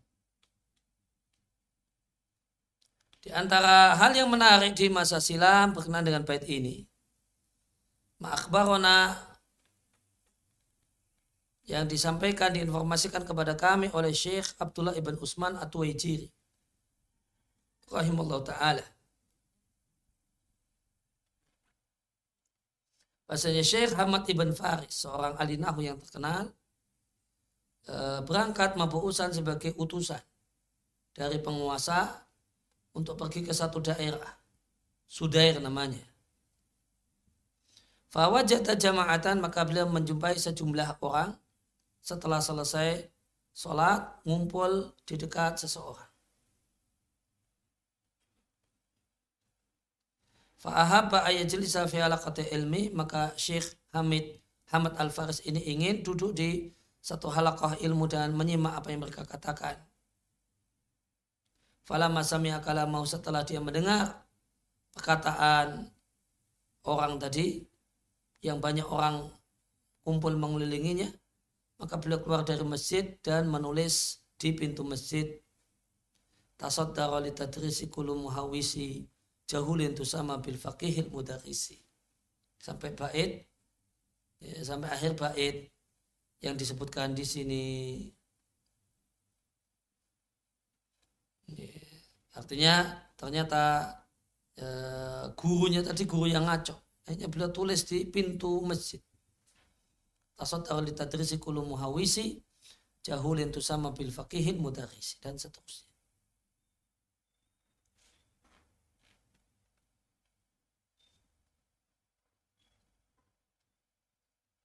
Di 3.21 3.33
antara 3.33 3.97
hal 3.97 4.13
yang 4.13 4.29
menarik 4.29 4.77
di 4.77 4.85
masa 4.89 5.17
silam 5.17 5.73
berkenaan 5.73 6.05
dengan 6.05 6.25
bait 6.25 6.45
ini. 6.45 6.85
Ma'akbarona 8.21 9.17
yang 11.65 11.89
disampaikan 11.89 12.53
diinformasikan 12.53 13.25
kepada 13.25 13.57
kami 13.57 13.89
oleh 13.89 14.13
Syekh 14.13 14.53
Abdullah 14.61 14.93
ibn 14.93 15.17
Usman 15.17 15.57
At-Tuwaijiri 15.57 16.29
rahimahullah 17.89 18.41
taala 18.45 18.85
Bahasanya 23.25 23.65
Syekh 23.65 23.97
Hamad 23.97 24.29
Ibn 24.29 24.53
Faris, 24.53 25.01
seorang 25.01 25.33
alinahu 25.41 25.81
yang 25.81 25.97
terkenal, 25.97 26.53
eh, 27.89 28.21
berangkat 28.21 28.77
mabuusan 28.77 29.33
sebagai 29.33 29.73
utusan 29.81 30.21
dari 31.15 31.41
penguasa 31.41 32.25
untuk 32.93 33.17
pergi 33.17 33.41
ke 33.41 33.53
satu 33.53 33.81
daerah. 33.81 34.29
Sudair 35.05 35.57
namanya. 35.61 36.01
Fawajata 38.09 38.79
jama'atan 38.79 39.43
maka 39.43 39.67
beliau 39.67 39.91
menjumpai 39.91 40.39
sejumlah 40.39 41.03
orang 41.03 41.35
setelah 41.99 42.39
selesai 42.39 43.11
sholat 43.51 44.21
ngumpul 44.23 44.93
di 45.03 45.19
dekat 45.19 45.59
seseorang. 45.59 46.04
Fa'ahabba 50.65 51.29
ayajlisa 51.29 51.85
fi 51.85 52.01
alaqati 52.01 52.49
ilmi 52.49 52.89
maka 52.89 53.37
Syekh 53.37 53.77
Hamid 53.93 54.41
Hamad 54.73 54.97
Al-Faris 54.97 55.45
ini 55.45 55.61
ingin 55.61 56.01
duduk 56.01 56.33
di 56.33 56.73
satu 56.97 57.29
halaqah 57.29 57.77
ilmu 57.85 58.09
dan 58.09 58.33
menyimak 58.33 58.81
apa 58.81 58.89
yang 58.89 59.05
mereka 59.05 59.21
katakan. 59.29 59.77
Fala 61.85 62.09
akala 62.09 62.89
mau 62.89 63.05
setelah 63.05 63.45
dia 63.45 63.61
mendengar 63.61 64.25
perkataan 64.97 65.85
orang 66.89 67.21
tadi 67.21 67.61
yang 68.41 68.57
banyak 68.57 68.89
orang 68.89 69.29
kumpul 70.01 70.33
mengelilinginya 70.33 71.13
maka 71.77 72.01
beliau 72.01 72.25
keluar 72.25 72.41
dari 72.41 72.65
masjid 72.65 73.13
dan 73.21 73.45
menulis 73.45 74.25
di 74.41 74.49
pintu 74.57 74.81
masjid 74.81 75.29
tasaddara 76.57 77.21
li 77.21 77.29
tadrisi 77.37 77.85
kullu 77.85 78.17
jahulin 79.45 79.93
tu 79.95 80.05
sama 80.05 80.37
bil 80.43 80.57
faqihil 80.57 81.09
mudarisi 81.13 81.77
sampai 82.57 82.89
bait 82.97 83.31
ya, 84.41 84.63
sampai 84.65 84.89
akhir 84.89 85.13
bait 85.13 85.69
yang 86.41 86.57
disebutkan 86.57 87.13
di 87.13 87.25
sini 87.25 87.63
ya, 91.49 91.69
artinya 92.35 92.73
ternyata 93.15 93.63
uh, 94.61 95.31
gurunya 95.37 95.81
tadi 95.85 96.03
guru 96.05 96.27
yang 96.29 96.45
ngaco. 96.45 96.75
Hanya 97.05 97.29
beliau 97.29 97.53
tulis 97.53 97.85
di 97.85 98.01
pintu 98.09 98.65
masjid. 98.65 98.97
Tasaddaq 100.33 100.81
li 100.81 100.91
tadrisi 100.91 101.37
kullu 101.37 101.61
muhawisi 101.61 102.41
jahulin 103.05 103.53
sama 103.61 103.93
bil 103.93 104.09
faqihin 104.09 104.57
mudarisi 104.57 105.21
dan 105.21 105.37
seterusnya. 105.37 105.84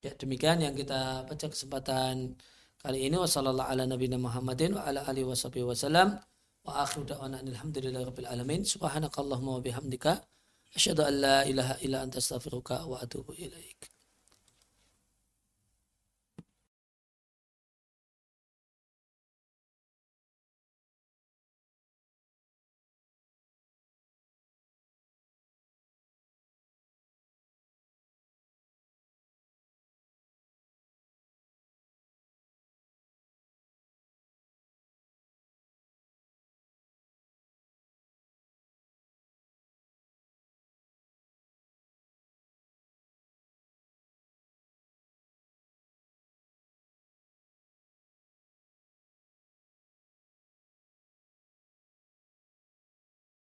Ya 0.00 0.16
demikian 0.16 0.64
yang 0.64 0.72
kita 0.72 1.28
baca 1.28 1.46
kesempatan 1.52 2.32
kali 2.80 3.04
ini. 3.04 3.20
Ala 3.20 3.84
nabiyina 3.84 4.16
Muhammadin 4.16 4.72
wa 4.80 6.72
akhiru 6.84 7.04
da'wana 7.04 7.44
alamin. 8.32 8.64
Bihamdika. 9.60 10.24
Wa 12.88 12.98